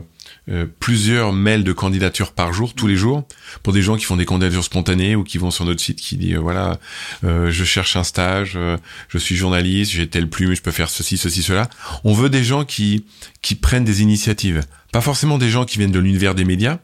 euh, 0.49 0.65
plusieurs 0.79 1.33
mails 1.33 1.63
de 1.63 1.73
candidatures 1.73 2.31
par 2.31 2.51
jour, 2.51 2.73
tous 2.73 2.87
les 2.87 2.95
jours, 2.95 3.27
pour 3.63 3.73
des 3.73 3.81
gens 3.81 3.95
qui 3.95 4.05
font 4.05 4.15
des 4.15 4.25
candidatures 4.25 4.63
spontanées 4.63 5.15
ou 5.15 5.23
qui 5.23 5.37
vont 5.37 5.51
sur 5.51 5.65
notre 5.65 5.81
site 5.81 5.99
qui 5.99 6.17
dit 6.17 6.33
euh, 6.33 6.39
voilà, 6.39 6.79
euh, 7.23 7.51
je 7.51 7.63
cherche 7.63 7.95
un 7.95 8.03
stage, 8.03 8.53
euh, 8.55 8.77
je 9.09 9.17
suis 9.17 9.35
journaliste, 9.35 9.91
j'ai 9.91 10.07
telle 10.07 10.29
plume, 10.29 10.55
je 10.55 10.61
peux 10.61 10.71
faire 10.71 10.89
ceci, 10.89 11.17
ceci, 11.17 11.43
cela. 11.43 11.69
On 12.03 12.13
veut 12.13 12.29
des 12.29 12.43
gens 12.43 12.65
qui 12.65 13.05
qui 13.41 13.55
prennent 13.55 13.83
des 13.83 14.01
initiatives, 14.01 14.63
pas 14.91 15.01
forcément 15.01 15.37
des 15.37 15.49
gens 15.49 15.65
qui 15.65 15.77
viennent 15.77 15.91
de 15.91 15.99
l'univers 15.99 16.33
des 16.33 16.45
médias. 16.45 16.79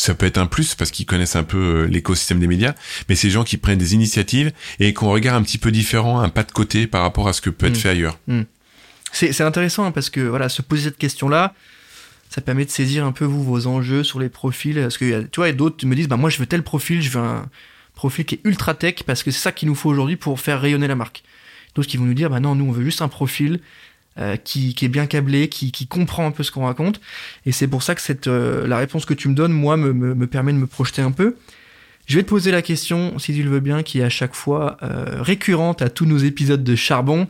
Ça 0.00 0.14
peut 0.14 0.24
être 0.24 0.38
un 0.38 0.46
plus 0.46 0.74
parce 0.74 0.90
qu'ils 0.90 1.04
connaissent 1.04 1.36
un 1.36 1.42
peu 1.42 1.58
euh, 1.58 1.84
l'écosystème 1.84 2.40
des 2.40 2.46
médias, 2.46 2.72
mais 3.06 3.14
c'est 3.14 3.26
des 3.26 3.32
gens 3.32 3.44
qui 3.44 3.58
prennent 3.58 3.76
des 3.76 3.92
initiatives 3.92 4.50
et 4.78 4.94
qu'on 4.94 5.10
regarde 5.10 5.38
un 5.38 5.42
petit 5.42 5.58
peu 5.58 5.70
différent, 5.70 6.20
un 6.20 6.30
pas 6.30 6.42
de 6.42 6.50
côté 6.52 6.86
par 6.86 7.02
rapport 7.02 7.28
à 7.28 7.34
ce 7.34 7.42
que 7.42 7.50
peut 7.50 7.66
être 7.66 7.76
Mm. 7.76 7.80
fait 7.80 7.88
ailleurs. 7.90 8.18
C'est 9.12 9.34
c'est 9.34 9.42
intéressant 9.42 9.84
hein, 9.84 9.92
parce 9.92 10.08
que 10.08 10.22
voilà, 10.22 10.48
se 10.48 10.62
poser 10.62 10.84
cette 10.84 10.96
question-là, 10.96 11.52
ça 12.30 12.40
permet 12.40 12.64
de 12.64 12.70
saisir 12.70 13.04
un 13.04 13.12
peu 13.12 13.26
vous 13.26 13.44
vos 13.44 13.66
enjeux 13.66 14.02
sur 14.02 14.20
les 14.20 14.30
profils. 14.30 14.76
Parce 14.76 14.96
que 14.96 15.20
tu 15.24 15.40
vois, 15.40 15.52
d'autres 15.52 15.86
me 15.86 15.94
disent 15.94 16.08
bah 16.08 16.16
moi 16.16 16.30
je 16.30 16.38
veux 16.38 16.46
tel 16.46 16.62
profil, 16.62 17.02
je 17.02 17.10
veux 17.10 17.20
un 17.20 17.44
profil 17.94 18.24
qui 18.24 18.36
est 18.36 18.40
ultra 18.44 18.72
tech 18.72 19.02
parce 19.04 19.22
que 19.22 19.30
c'est 19.30 19.40
ça 19.40 19.52
qu'il 19.52 19.68
nous 19.68 19.74
faut 19.74 19.90
aujourd'hui 19.90 20.16
pour 20.16 20.40
faire 20.40 20.62
rayonner 20.62 20.88
la 20.88 20.94
marque. 20.94 21.22
D'autres 21.74 21.88
qui 21.88 21.98
vont 21.98 22.06
nous 22.06 22.14
dire 22.14 22.30
bah 22.30 22.40
non, 22.40 22.54
nous 22.54 22.64
on 22.64 22.72
veut 22.72 22.84
juste 22.84 23.02
un 23.02 23.08
profil 23.08 23.60
euh, 24.18 24.36
qui, 24.36 24.74
est 24.82 24.88
bien 24.88 25.06
câblé, 25.06 25.48
qui, 25.48 25.86
comprend 25.86 26.26
un 26.26 26.32
peu 26.32 26.42
ce 26.42 26.50
qu'on 26.50 26.66
raconte. 26.66 27.00
Et 27.46 27.52
c'est 27.52 27.68
pour 27.68 27.84
ça 27.84 27.94
que 27.94 28.00
cette, 28.00 28.26
euh, 28.26 28.66
la 28.66 28.76
réponse 28.76 29.04
que 29.04 29.14
tu 29.14 29.28
me 29.28 29.34
donnes, 29.34 29.52
moi, 29.52 29.76
me, 29.76 29.92
me, 29.92 30.16
me 30.16 30.26
permet 30.26 30.52
de 30.52 30.58
me 30.58 30.66
projeter 30.66 31.00
un 31.00 31.12
peu. 31.12 31.36
Je 32.06 32.16
vais 32.16 32.24
te 32.24 32.28
poser 32.28 32.50
la 32.50 32.60
question, 32.60 33.20
si 33.20 33.32
tu 33.32 33.44
le 33.44 33.50
veux 33.50 33.60
bien, 33.60 33.84
qui 33.84 34.00
est 34.00 34.02
à 34.02 34.10
chaque 34.10 34.34
fois 34.34 34.78
euh, 34.82 35.22
récurrente 35.22 35.80
à 35.80 35.90
tous 35.90 36.06
nos 36.06 36.18
épisodes 36.18 36.64
de 36.64 36.74
Charbon. 36.74 37.28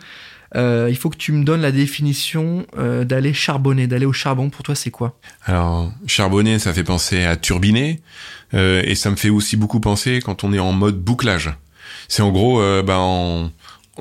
Il 0.56 0.96
faut 0.96 1.10
que 1.10 1.18
tu 1.18 1.32
me 1.32 1.44
donnes 1.44 1.60
la 1.60 1.70
définition 1.70 2.66
d'aller 2.76 3.34
charbonner, 3.34 3.86
d'aller 3.86 4.06
au 4.06 4.12
charbon. 4.12 4.50
Pour 4.50 4.64
toi, 4.64 4.74
c'est 4.74 4.90
quoi? 4.90 5.16
Alors, 5.44 5.92
charbonner, 6.06 6.58
ça 6.58 6.72
fait 6.72 6.82
penser 6.82 7.22
à 7.22 7.36
turbiner, 7.36 8.00
et 8.52 8.94
ça 8.96 9.10
me 9.10 9.16
fait 9.16 9.28
aussi 9.28 9.56
beaucoup 9.56 9.78
penser 9.78 10.20
quand 10.24 10.42
on 10.42 10.52
est 10.52 10.58
en 10.58 10.72
mode 10.72 10.98
bouclage. 10.98 11.52
C'est 12.08 12.22
en 12.22 12.32
gros, 12.32 12.60
bah, 12.82 12.98
en, 12.98 13.52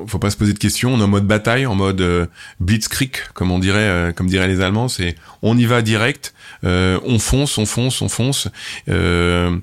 faut 0.08 0.20
pas 0.20 0.30
se 0.30 0.38
poser 0.38 0.54
de 0.54 0.60
questions, 0.60 0.94
on 0.94 1.00
est 1.00 1.04
en 1.04 1.08
mode 1.08 1.26
bataille, 1.28 1.66
en 1.66 1.76
mode 1.76 2.02
euh, 2.02 2.26
blitzkrieg, 2.60 3.12
comme 3.34 3.52
on 3.52 3.60
dirait, 3.60 3.80
euh, 3.80 4.12
comme 4.12 4.28
diraient 4.28 4.48
les 4.48 4.62
Allemands. 4.62 4.88
C'est, 4.88 5.16
on 5.42 5.58
y 5.58 5.66
va 5.66 5.82
direct, 5.82 6.34
euh, 6.64 7.00
on 7.06 7.20
fonce, 7.20 7.58
on 7.58 7.66
fonce, 7.66 8.02
on 8.02 8.10
fonce. 8.10 8.48
Euh, 8.90 9.58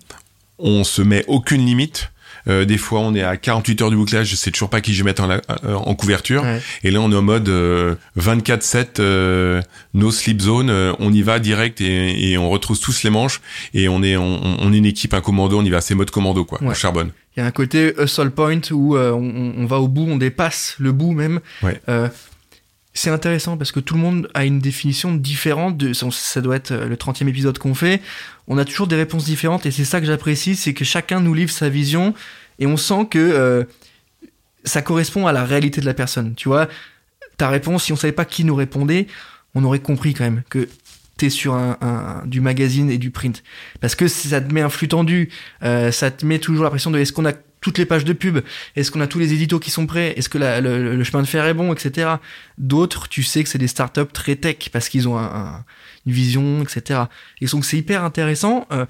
on 0.59 0.85
se 0.85 1.03
met 1.03 1.24
aucune 1.29 1.64
limite. 1.64 2.11
Euh, 2.49 2.64
des 2.64 2.79
fois, 2.79 3.01
on 3.01 3.12
est 3.14 3.24
à 3.24 3.37
48 3.37 3.83
heures 3.83 3.91
du 3.91 3.97
bouclage, 3.97 4.29
je 4.29 4.37
sais 4.37 4.53
toujours 4.53 4.70
pas 4.70 4.81
qui 4.81 4.95
je 4.95 5.03
vais 5.03 5.11
mettre 5.11 5.24
en, 5.24 5.27
la- 5.27 5.41
en 5.66 5.95
couverture. 5.97 6.45
Ouais. 6.45 6.61
Et 6.85 6.93
là, 6.93 7.01
on 7.01 7.11
est 7.11 7.16
en 7.16 7.22
mode 7.22 7.49
euh, 7.49 7.97
24/7, 8.16 9.01
euh, 9.01 9.61
no 9.95 10.12
sleep 10.12 10.41
zone. 10.41 10.70
on 11.01 11.12
y 11.12 11.22
va 11.22 11.41
direct 11.41 11.81
et, 11.81 12.31
et 12.31 12.39
on 12.39 12.49
retrousse 12.49 12.81
tous 12.81 13.03
les 13.03 13.11
manches. 13.11 13.41
Et 13.74 13.89
on 13.89 14.01
est, 14.03 14.16
on, 14.16 14.41
on 14.61 14.72
est 14.72 14.77
une 14.79 14.87
équipe, 14.87 15.12
un 15.14 15.20
commando. 15.20 15.59
On 15.59 15.64
y 15.64 15.70
va, 15.70 15.81
c'est 15.81 15.97
mode 15.97 16.11
commando 16.12 16.45
quoi. 16.45 16.62
Ouais. 16.62 16.68
On 16.70 16.74
charbonne. 16.74 17.11
Il 17.37 17.41
y 17.41 17.43
a 17.43 17.47
un 17.47 17.51
côté 17.51 17.95
hustle 17.99 18.30
point 18.30 18.61
où 18.70 18.97
euh, 18.97 19.12
on, 19.12 19.55
on 19.59 19.66
va 19.66 19.78
au 19.78 19.89
bout, 19.89 20.07
on 20.09 20.16
dépasse 20.16 20.76
le 20.78 20.93
bout 20.93 21.12
même. 21.12 21.41
Ouais. 21.62 21.80
Euh, 21.89 22.09
c'est 22.95 23.11
intéressant 23.11 23.59
parce 23.59 23.72
que 23.72 23.80
tout 23.80 23.95
le 23.95 24.01
monde 24.01 24.30
a 24.32 24.47
une 24.47 24.59
définition 24.59 25.14
différente. 25.14 25.76
De, 25.76 25.93
ça, 25.93 26.41
doit 26.41 26.57
être 26.57 26.72
le 26.72 26.97
30e 26.97 27.28
épisode 27.28 27.59
qu'on 27.59 27.74
fait. 27.74 28.01
On 28.49 28.57
a 28.57 28.64
toujours 28.64 28.87
des 28.87 28.97
réponses 28.97 29.26
différentes 29.26 29.66
et 29.66 29.70
c'est 29.70 29.84
ça 29.84 30.01
que 30.01 30.07
j'apprécie, 30.07 30.57
c'est 30.57 30.72
que 30.72 30.84
chacun 30.84 31.20
nous 31.20 31.34
livre 31.34 31.51
sa 31.51 31.68
vision 31.68 32.14
et 32.59 32.66
on 32.66 32.78
sent 32.78 33.07
que 33.11 33.18
euh, 33.18 33.64
ça 34.64 34.80
correspond 34.80 35.26
à 35.26 35.32
la 35.32 35.45
réalité 35.45 35.82
de 35.82 35.87
la 35.87 35.93
personne. 35.93 36.34
Tu 36.34 36.49
vois, 36.49 36.68
ta 37.37 37.51
réponse, 37.51 37.84
si 37.84 37.93
on 37.93 37.97
savait 37.97 38.12
pas 38.12 38.24
qui 38.24 38.45
nous 38.45 38.55
répondait, 38.55 39.09
on 39.55 39.62
aurait 39.64 39.80
compris 39.80 40.14
quand 40.14 40.24
même 40.24 40.43
que 40.49 40.66
t'es 41.16 41.30
sur 41.30 41.58
du 42.26 42.40
magazine 42.40 42.90
et 42.90 42.98
du 42.98 43.10
print. 43.10 43.42
Parce 43.80 43.94
que 43.94 44.06
ça 44.08 44.40
te 44.40 44.52
met 44.52 44.60
un 44.60 44.68
flux 44.68 44.88
tendu, 44.88 45.30
euh, 45.62 45.90
ça 45.90 46.10
te 46.10 46.26
met 46.26 46.38
toujours 46.38 46.64
la 46.64 46.70
pression 46.70 46.90
de 46.90 46.98
est-ce 46.98 47.12
qu'on 47.12 47.24
a 47.26 47.32
toutes 47.62 47.78
les 47.78 47.86
pages 47.86 48.04
de 48.04 48.12
pub, 48.12 48.38
est-ce 48.76 48.90
qu'on 48.90 49.00
a 49.00 49.06
tous 49.06 49.18
les 49.18 49.32
éditos 49.32 49.58
qui 49.58 49.70
sont 49.70 49.86
prêts, 49.86 50.12
est-ce 50.16 50.28
que 50.28 50.38
le, 50.38 51.02
chemin 51.04 51.22
de 51.22 51.26
fer 51.26 51.44
est 51.46 51.54
bon, 51.54 51.72
etc. 51.72 52.10
D'autres, 52.58 53.08
tu 53.08 53.22
sais 53.22 53.42
que 53.42 53.48
c'est 53.48 53.58
des 53.58 53.66
startups 53.66 54.12
très 54.12 54.36
tech 54.36 54.68
parce 54.72 54.88
qu'ils 54.88 55.08
ont 55.08 55.18
un- 55.18 55.24
un- 55.24 55.64
une 56.06 56.12
vision, 56.12 56.62
etc. 56.62 57.00
Et 57.40 57.46
donc 57.46 57.64
c'est 57.64 57.78
hyper 57.78 58.04
intéressant. 58.04 58.66
Euh, 58.70 58.84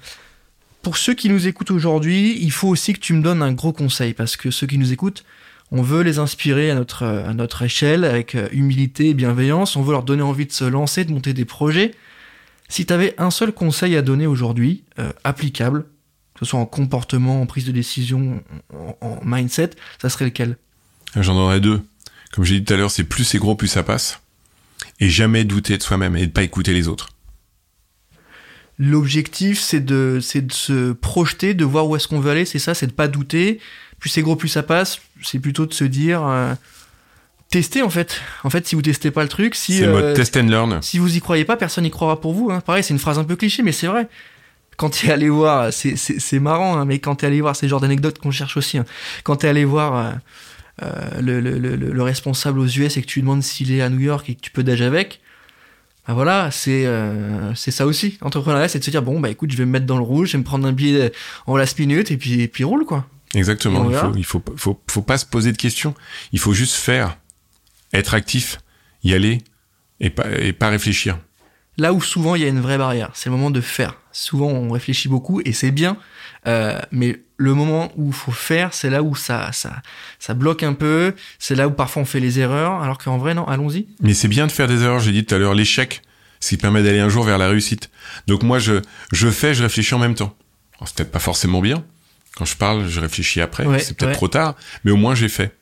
pour 0.83 0.97
ceux 0.97 1.13
qui 1.15 1.29
nous 1.29 1.47
écoutent 1.47 1.71
aujourd'hui, 1.71 2.37
il 2.41 2.51
faut 2.51 2.67
aussi 2.67 2.93
que 2.93 2.99
tu 2.99 3.13
me 3.13 3.21
donnes 3.23 3.41
un 3.41 3.53
gros 3.53 3.73
conseil 3.73 4.13
parce 4.13 4.35
que 4.37 4.51
ceux 4.51 4.67
qui 4.67 4.77
nous 4.77 4.91
écoutent, 4.93 5.23
on 5.71 5.81
veut 5.81 6.01
les 6.03 6.19
inspirer 6.19 6.69
à 6.71 6.75
notre, 6.75 7.03
à 7.03 7.33
notre 7.33 7.63
échelle 7.63 8.03
avec 8.03 8.35
euh, 8.35 8.47
humilité 8.51 9.09
et 9.09 9.13
bienveillance. 9.13 9.75
On 9.75 9.81
veut 9.81 9.93
leur 9.93 10.03
donner 10.03 10.21
envie 10.21 10.45
de 10.45 10.51
se 10.51 10.65
lancer, 10.65 11.03
de 11.03 11.11
monter 11.11 11.33
des 11.33 11.45
projets. 11.45 11.93
Si 12.69 12.85
tu 12.85 12.93
avais 12.93 13.15
un 13.17 13.31
seul 13.31 13.51
conseil 13.51 13.95
à 13.95 14.01
donner 14.01 14.27
aujourd'hui, 14.27 14.83
euh, 14.99 15.11
applicable, 15.23 15.85
que 16.33 16.45
ce 16.45 16.45
soit 16.45 16.59
en 16.59 16.65
comportement, 16.65 17.41
en 17.41 17.45
prise 17.45 17.65
de 17.65 17.71
décision, 17.71 18.43
en, 19.01 19.19
mindset, 19.23 19.71
ça 20.01 20.09
serait 20.09 20.25
lequel? 20.25 20.57
J'en 21.15 21.35
aurais 21.35 21.59
deux. 21.59 21.81
Comme 22.31 22.43
j'ai 22.43 22.59
dit 22.59 22.65
tout 22.65 22.73
à 22.73 22.77
l'heure, 22.77 22.91
c'est 22.91 23.05
plus 23.05 23.23
c'est 23.23 23.37
gros, 23.37 23.55
plus 23.55 23.67
ça 23.67 23.83
passe. 23.83 24.21
Et 24.99 25.09
jamais 25.09 25.45
douter 25.45 25.77
de 25.77 25.83
soi-même 25.83 26.15
et 26.15 26.27
de 26.27 26.31
pas 26.31 26.43
écouter 26.43 26.73
les 26.73 26.87
autres. 26.87 27.09
L'objectif, 28.77 29.59
c'est 29.59 29.79
de, 29.79 30.19
c'est 30.21 30.45
de 30.45 30.53
se 30.53 30.91
projeter, 30.91 31.55
de 31.55 31.65
voir 31.65 31.87
où 31.87 31.95
est-ce 31.95 32.07
qu'on 32.07 32.19
veut 32.19 32.29
aller, 32.29 32.45
c'est 32.45 32.59
ça, 32.59 32.75
c'est 32.75 32.87
de 32.87 32.91
pas 32.91 33.07
douter. 33.07 33.59
Plus 33.97 34.09
c'est 34.09 34.21
gros, 34.21 34.35
plus 34.35 34.49
ça 34.49 34.61
passe. 34.61 34.99
C'est 35.23 35.39
plutôt 35.39 35.65
de 35.65 35.73
se 35.73 35.83
dire, 35.83 36.23
euh, 36.23 36.53
tester 37.49 37.81
en 37.81 37.89
fait. 37.89 38.21
En 38.43 38.49
fait, 38.49 38.67
si 38.67 38.75
vous 38.75 38.81
testez 38.81 39.11
pas 39.11 39.23
le 39.23 39.29
truc, 39.29 39.55
si 39.55 39.77
c'est 39.77 39.85
le 39.85 39.91
mode 39.91 40.03
euh, 40.03 40.13
test 40.13 40.35
and 40.37 40.47
learn. 40.47 40.81
Si 40.81 40.99
vous 40.99 41.15
y 41.15 41.19
croyez 41.19 41.45
pas, 41.45 41.57
personne 41.57 41.83
n'y 41.83 41.91
croira 41.91 42.19
pour 42.19 42.33
vous. 42.33 42.51
Hein. 42.51 42.61
Pareil, 42.61 42.83
c'est 42.83 42.93
une 42.93 42.99
phrase 42.99 43.19
un 43.19 43.23
peu 43.23 43.35
cliché, 43.35 43.63
mais 43.63 43.71
c'est 43.71 43.87
vrai. 43.87 44.07
Quand 44.77 44.91
tu 44.91 45.07
es 45.07 45.11
allé 45.11 45.29
voir, 45.29 45.73
c'est, 45.73 45.95
c'est, 45.95 46.19
c'est 46.19 46.39
marrant, 46.39 46.77
hein, 46.77 46.85
mais 46.85 46.99
quand 46.99 47.15
tu 47.15 47.25
es 47.25 47.27
allé 47.27 47.41
voir, 47.41 47.55
c'est 47.55 47.65
le 47.65 47.71
genre 47.71 47.81
d'anecdote 47.81 48.19
qu'on 48.19 48.31
cherche 48.31 48.57
aussi. 48.57 48.77
Hein. 48.77 48.85
Quand 49.23 49.37
tu 49.37 49.47
es 49.47 49.49
allé 49.49 49.65
voir 49.65 49.95
euh, 49.95 50.11
euh, 50.83 51.21
le, 51.21 51.39
le, 51.39 51.57
le, 51.57 51.75
le, 51.75 52.03
responsable 52.03 52.59
aux 52.59 52.67
US 52.67 52.95
et 52.97 53.01
que 53.01 53.07
tu 53.07 53.19
lui 53.19 53.23
demandes 53.23 53.41
s'il 53.41 53.71
est 53.71 53.81
à 53.81 53.89
New 53.89 53.99
York 53.99 54.29
et 54.29 54.35
que 54.35 54.41
tu 54.41 54.51
peux 54.51 54.61
d'âge 54.61 54.83
avec, 54.83 55.19
bah 56.07 56.13
voilà, 56.13 56.51
c'est 56.51 56.85
euh, 56.85 57.53
c'est 57.55 57.71
ça 57.71 57.87
aussi. 57.87 58.19
Entrepreneuriat, 58.21 58.67
c'est 58.67 58.77
de 58.79 58.83
se 58.83 58.91
dire 58.91 59.01
bon 59.01 59.19
bah 59.19 59.29
écoute, 59.29 59.51
je 59.51 59.57
vais 59.57 59.65
me 59.65 59.71
mettre 59.71 59.87
dans 59.87 59.97
le 59.97 60.03
rouge, 60.03 60.27
je 60.27 60.33
vais 60.33 60.37
me 60.37 60.43
prendre 60.43 60.67
un 60.67 60.71
billet 60.71 61.11
en 61.47 61.57
last 61.57 61.79
minute 61.79 62.11
et 62.11 62.17
puis 62.17 62.41
et 62.41 62.47
puis 62.47 62.63
roule 62.63 62.85
quoi. 62.85 63.07
Exactement. 63.33 63.89
Il 63.89 63.95
faut, 63.95 64.11
il 64.15 64.23
faut 64.23 64.43
faut 64.55 64.79
faut 64.87 65.01
pas 65.01 65.17
se 65.17 65.25
poser 65.25 65.51
de 65.51 65.57
questions. 65.57 65.95
Il 66.31 66.39
faut 66.39 66.53
juste 66.53 66.75
faire, 66.75 67.17
être 67.93 68.13
actif, 68.13 68.59
y 69.03 69.13
aller 69.13 69.39
et 69.99 70.09
pas 70.09 70.29
et 70.39 70.53
pas 70.53 70.69
réfléchir. 70.69 71.19
Là 71.77 71.93
où 71.93 72.01
souvent 72.01 72.35
il 72.35 72.41
y 72.41 72.45
a 72.45 72.47
une 72.47 72.61
vraie 72.61 72.77
barrière, 72.77 73.11
c'est 73.13 73.29
le 73.29 73.35
moment 73.35 73.51
de 73.51 73.61
faire. 73.61 73.95
Souvent 74.11 74.47
on 74.47 74.71
réfléchit 74.71 75.09
beaucoup 75.09 75.41
et 75.45 75.53
c'est 75.53 75.71
bien, 75.71 75.97
euh, 76.47 76.79
mais 76.91 77.19
le 77.37 77.53
moment 77.53 77.91
où 77.95 78.07
il 78.07 78.13
faut 78.13 78.31
faire, 78.31 78.73
c'est 78.73 78.89
là 78.89 79.03
où 79.03 79.15
ça, 79.15 79.51
ça, 79.51 79.81
ça 80.19 80.33
bloque 80.33 80.63
un 80.63 80.73
peu. 80.73 81.13
C'est 81.39 81.55
là 81.55 81.67
où 81.67 81.71
parfois 81.71 82.01
on 82.01 82.05
fait 82.05 82.19
les 82.19 82.39
erreurs, 82.39 82.81
alors 82.81 82.97
qu'en 82.97 83.17
vrai, 83.17 83.33
non, 83.33 83.45
allons-y. 83.45 83.87
Mais 84.01 84.13
c'est 84.13 84.27
bien 84.27 84.47
de 84.47 84.51
faire 84.51 84.67
des 84.67 84.81
erreurs. 84.83 84.99
J'ai 84.99 85.11
dit 85.11 85.25
tout 85.25 85.35
à 85.35 85.37
l'heure, 85.37 85.53
l'échec, 85.53 86.01
ce 86.39 86.49
qui 86.49 86.57
permet 86.57 86.81
d'aller 86.83 86.99
un 86.99 87.09
jour 87.09 87.23
vers 87.23 87.37
la 87.37 87.47
réussite. 87.47 87.89
Donc 88.25 88.43
moi, 88.43 88.59
je, 88.59 88.81
je 89.11 89.29
fais, 89.29 89.53
je 89.53 89.63
réfléchis 89.63 89.93
en 89.93 89.99
même 89.99 90.15
temps. 90.15 90.35
C'est 90.85 90.95
peut-être 90.95 91.11
pas 91.11 91.19
forcément 91.19 91.61
bien. 91.61 91.83
Quand 92.35 92.45
je 92.45 92.55
parle, 92.55 92.87
je 92.87 92.99
réfléchis 92.99 93.41
après. 93.41 93.65
c'est 93.79 93.97
peut-être 93.97 94.13
trop 94.13 94.27
tard, 94.27 94.55
mais 94.83 94.91
au 94.91 94.95
moins 94.95 95.15
j'ai 95.15 95.29
fait. 95.29 95.56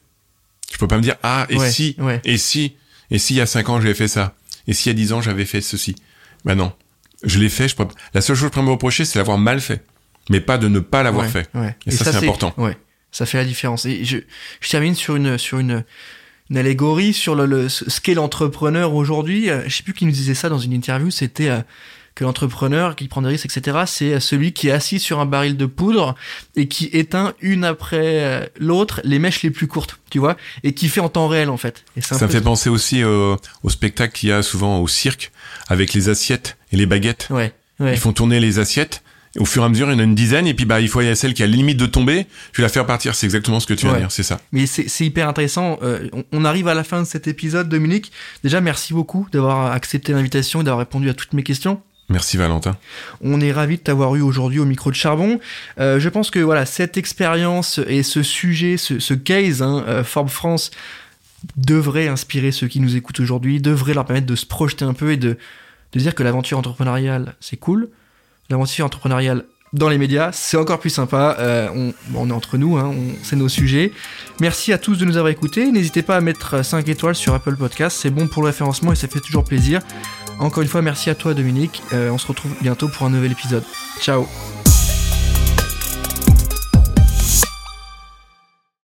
Je 0.72 0.78
peux 0.78 0.88
pas 0.88 0.98
me 0.98 1.02
dire 1.02 1.16
ah 1.24 1.46
et 1.50 1.60
si 1.60 1.96
et 2.24 2.38
si 2.38 2.76
et 3.12 3.20
si 3.20 3.36
il 3.36 3.38
y 3.38 3.42
a 3.42 3.46
cinq 3.46 3.70
ans 3.70 3.80
j'avais 3.80 3.94
fait 3.94 4.08
ça 4.08 4.36
et 4.68 4.74
si 4.74 4.90
il 4.90 4.92
y 4.92 4.96
a 4.96 4.96
dix 4.96 5.14
ans 5.14 5.22
j'avais 5.22 5.46
fait 5.46 5.62
ceci. 5.62 5.96
Ben 6.44 6.56
non, 6.56 6.74
je 7.24 7.40
l'ai 7.40 7.50
fait. 7.50 7.68
Je 7.68 7.76
peux... 7.76 7.88
La 8.14 8.22
seule 8.22 8.36
chose 8.36 8.50
que 8.50 8.56
je 8.56 8.60
peux 8.60 8.66
me 8.66 8.72
reprocher, 8.72 9.06
c'est 9.06 9.18
l'avoir 9.18 9.38
mal 9.38 9.62
fait 9.62 9.84
mais 10.30 10.40
pas 10.40 10.58
de 10.58 10.68
ne 10.68 10.80
pas 10.80 11.04
l'avoir 11.04 11.28
fait. 11.28 11.50
Et, 11.86 11.92
ça, 11.92 12.12
c'est 12.12 12.18
important. 12.18 12.54
Ouais, 12.58 12.78
ça 13.12 13.26
fait 13.26 13.38
la 13.38 13.46
différence. 13.46 13.86
Et 13.86 14.06
je, 14.06 14.18
je 14.60 14.70
termine 14.70 14.96
sur 14.96 15.16
une 15.16 15.38
sur 15.38 15.60
une, 15.60 15.84
une 16.50 16.58
allégorie 16.58 17.14
sur 17.14 17.36
le, 17.36 17.46
le 17.46 17.70
ce 17.70 18.00
qu'est 18.02 18.14
l'entrepreneur 18.14 18.94
aujourd'hui. 18.94 19.50
Euh, 19.50 19.64
je 19.68 19.76
sais 19.76 19.84
plus 19.84 19.94
qui 19.94 20.06
nous 20.06 20.12
disait 20.12 20.36
ça 20.36 20.50
dans 20.50 20.58
une 20.58 20.74
interview. 20.74 21.12
C'était 21.12 21.50
euh, 21.50 21.62
que 22.16 22.24
l'entrepreneur 22.24 22.96
qui 22.96 23.08
prend 23.08 23.22
des 23.22 23.28
risques, 23.28 23.46
etc., 23.46 23.80
c'est 23.86 24.20
celui 24.20 24.54
qui 24.54 24.70
est 24.70 24.72
assis 24.72 25.00
sur 25.00 25.20
un 25.20 25.26
baril 25.26 25.58
de 25.58 25.66
poudre 25.66 26.16
et 26.56 26.68
qui 26.68 26.86
éteint 26.94 27.34
une 27.42 27.66
après 27.66 28.24
euh, 28.24 28.46
l'autre 28.58 29.02
les 29.04 29.20
mèches 29.20 29.44
les 29.44 29.52
plus 29.52 29.68
courtes, 29.68 30.00
tu 30.10 30.20
vois, 30.20 30.38
et 30.64 30.74
qui 30.74 30.88
fait 30.88 31.02
en 31.02 31.10
temps 31.10 31.28
réel 31.28 31.50
en 31.50 31.58
fait. 31.58 31.84
Et 31.98 32.02
ça 32.02 32.18
me 32.20 32.32
fait 32.32 32.42
penser 32.42 32.70
aussi 32.70 33.04
au, 33.04 33.38
au 33.64 33.70
spectacle 33.70 34.18
qu'il 34.18 34.30
y 34.30 34.32
a 34.32 34.42
souvent 34.44 34.80
au 34.80 34.88
cirque 34.88 35.32
avec 35.68 35.94
les 35.94 36.10
assiettes 36.10 36.58
et 36.72 36.78
les 36.78 36.86
baguettes. 36.86 37.28
Ouais. 37.30 37.54
Ils 37.80 37.98
font 37.98 38.14
tourner 38.14 38.40
les 38.40 38.60
assiettes 38.60 39.04
au 39.38 39.46
fur 39.46 39.64
et 39.64 39.66
à 39.66 39.70
mesure, 39.70 39.90
il 39.90 39.94
y 39.94 39.96
en 39.96 40.00
a 40.00 40.04
une 40.04 40.16
dizaine, 40.16 40.48
et 40.48 40.54
puis 40.54 40.66
bah 40.66 40.80
il 40.80 40.88
faut 40.88 41.02
y 41.02 41.08
a 41.08 41.16
celle 41.16 41.34
qui 41.34 41.44
a 41.44 41.48
la 41.48 41.52
limite 41.52 41.78
de 41.78 41.86
tomber, 41.86 42.26
je 42.54 42.62
vais 42.62 42.64
la 42.64 42.70
faire 42.70 42.86
partir. 42.86 43.16
C'est 43.16 43.26
exactement 43.26 43.60
ce 43.60 43.68
que 43.68 43.74
tu 43.74 43.86
vas 43.86 43.98
dire, 43.98 44.12
c'est 44.12 44.24
ça. 44.24 44.40
Mais 44.52 44.66
c'est 44.66 45.06
hyper 45.06 45.28
intéressant. 45.28 45.78
Euh, 45.84 46.10
on, 46.32 46.46
arrive 46.46 46.68
à 46.68 46.74
la 46.74 46.84
fin 46.84 47.02
de 47.02 47.08
cet 47.08 47.28
épisode, 47.28 47.68
Dominique. 47.68 48.12
Déjà, 48.44 48.62
merci 48.62 48.94
beaucoup 48.94 49.28
d'avoir 49.32 49.72
accepté 49.72 50.14
l'invitation 50.14 50.62
et 50.62 50.64
d'avoir 50.64 50.80
répondu 50.80 51.10
à 51.10 51.14
toutes 51.14 51.34
mes 51.34 51.44
questions. 51.44 51.82
Merci 52.10 52.38
Valentin. 52.38 52.78
On 53.22 53.42
est 53.42 53.52
ravi 53.52 53.78
de 53.78 53.82
t'avoir 53.82 54.16
eu 54.16 54.22
aujourd'hui 54.22 54.60
au 54.60 54.66
micro 54.66 54.92
de 54.92 54.96
Charbon. 54.96 55.40
Euh, 55.80 56.00
je 56.00 56.10
pense 56.10 56.30
que 56.30 56.40
voilà 56.40 56.66
cette 56.66 56.98
expérience 56.98 57.80
et 57.88 58.04
ce 58.04 58.22
sujet, 58.22 58.78
ce, 58.78 59.14
case, 59.14 59.64
hein, 59.64 59.84
euh, 59.88 60.04
Forbes 60.04 60.30
France, 60.30 60.70
devrait 61.58 62.08
inspirer 62.08 62.52
ceux 62.52 62.68
qui 62.68 62.80
nous 62.80 62.96
écoutent 62.96 63.20
aujourd'hui, 63.20 63.60
devrait 63.60 63.94
leur 63.94 64.06
permettre 64.06 64.28
de 64.28 64.36
se 64.36 64.46
projeter 64.46 64.86
un 64.86 64.94
peu 64.94 65.12
et 65.12 65.18
de, 65.18 65.38
de 65.94 66.00
dire 66.00 66.14
que 66.14 66.24
l'aventure 66.24 66.60
entrepreneuriale 66.60 67.36
c'est 67.40 67.58
cool, 67.58 67.90
l'aventure 68.50 68.86
entrepreneuriale 68.86 69.46
dans 69.74 69.90
les 69.90 69.98
médias, 69.98 70.32
c'est 70.32 70.58
encore 70.58 70.80
plus 70.80 70.90
sympa. 70.90 71.36
Euh, 71.40 71.92
on, 72.16 72.30
est 72.30 72.34
entre 72.34 72.58
nous, 72.58 72.78
hein, 72.78 72.94
c'est 73.24 73.36
nos 73.36 73.50
sujets. 73.50 73.92
Merci 74.40 74.72
à 74.72 74.78
tous 74.78 74.98
de 74.98 75.06
nous 75.06 75.18
avoir 75.18 75.32
écoutés. 75.32 75.72
N'hésitez 75.72 76.02
pas 76.02 76.16
à 76.16 76.22
mettre 76.22 76.64
5 76.64 76.88
étoiles 76.88 77.16
sur 77.16 77.34
Apple 77.34 77.56
Podcast, 77.56 77.98
c'est 78.00 78.10
bon 78.10 78.28
pour 78.28 78.42
le 78.42 78.48
référencement 78.48 78.94
et 78.94 78.96
ça 78.96 79.08
fait 79.08 79.20
toujours 79.20 79.44
plaisir. 79.44 79.82
Encore 80.40 80.64
une 80.64 80.70
fois, 80.70 80.82
merci 80.82 81.10
à 81.10 81.16
toi 81.16 81.34
Dominique. 81.34 81.82
Euh, 81.94 82.10
on 82.10 82.18
se 82.18 82.28
retrouve 82.28 82.54
bientôt 82.62 82.88
pour 82.88 83.06
un 83.06 83.10
nouvel 83.10 83.32
épisode. 83.32 83.64
Ciao 84.00 84.28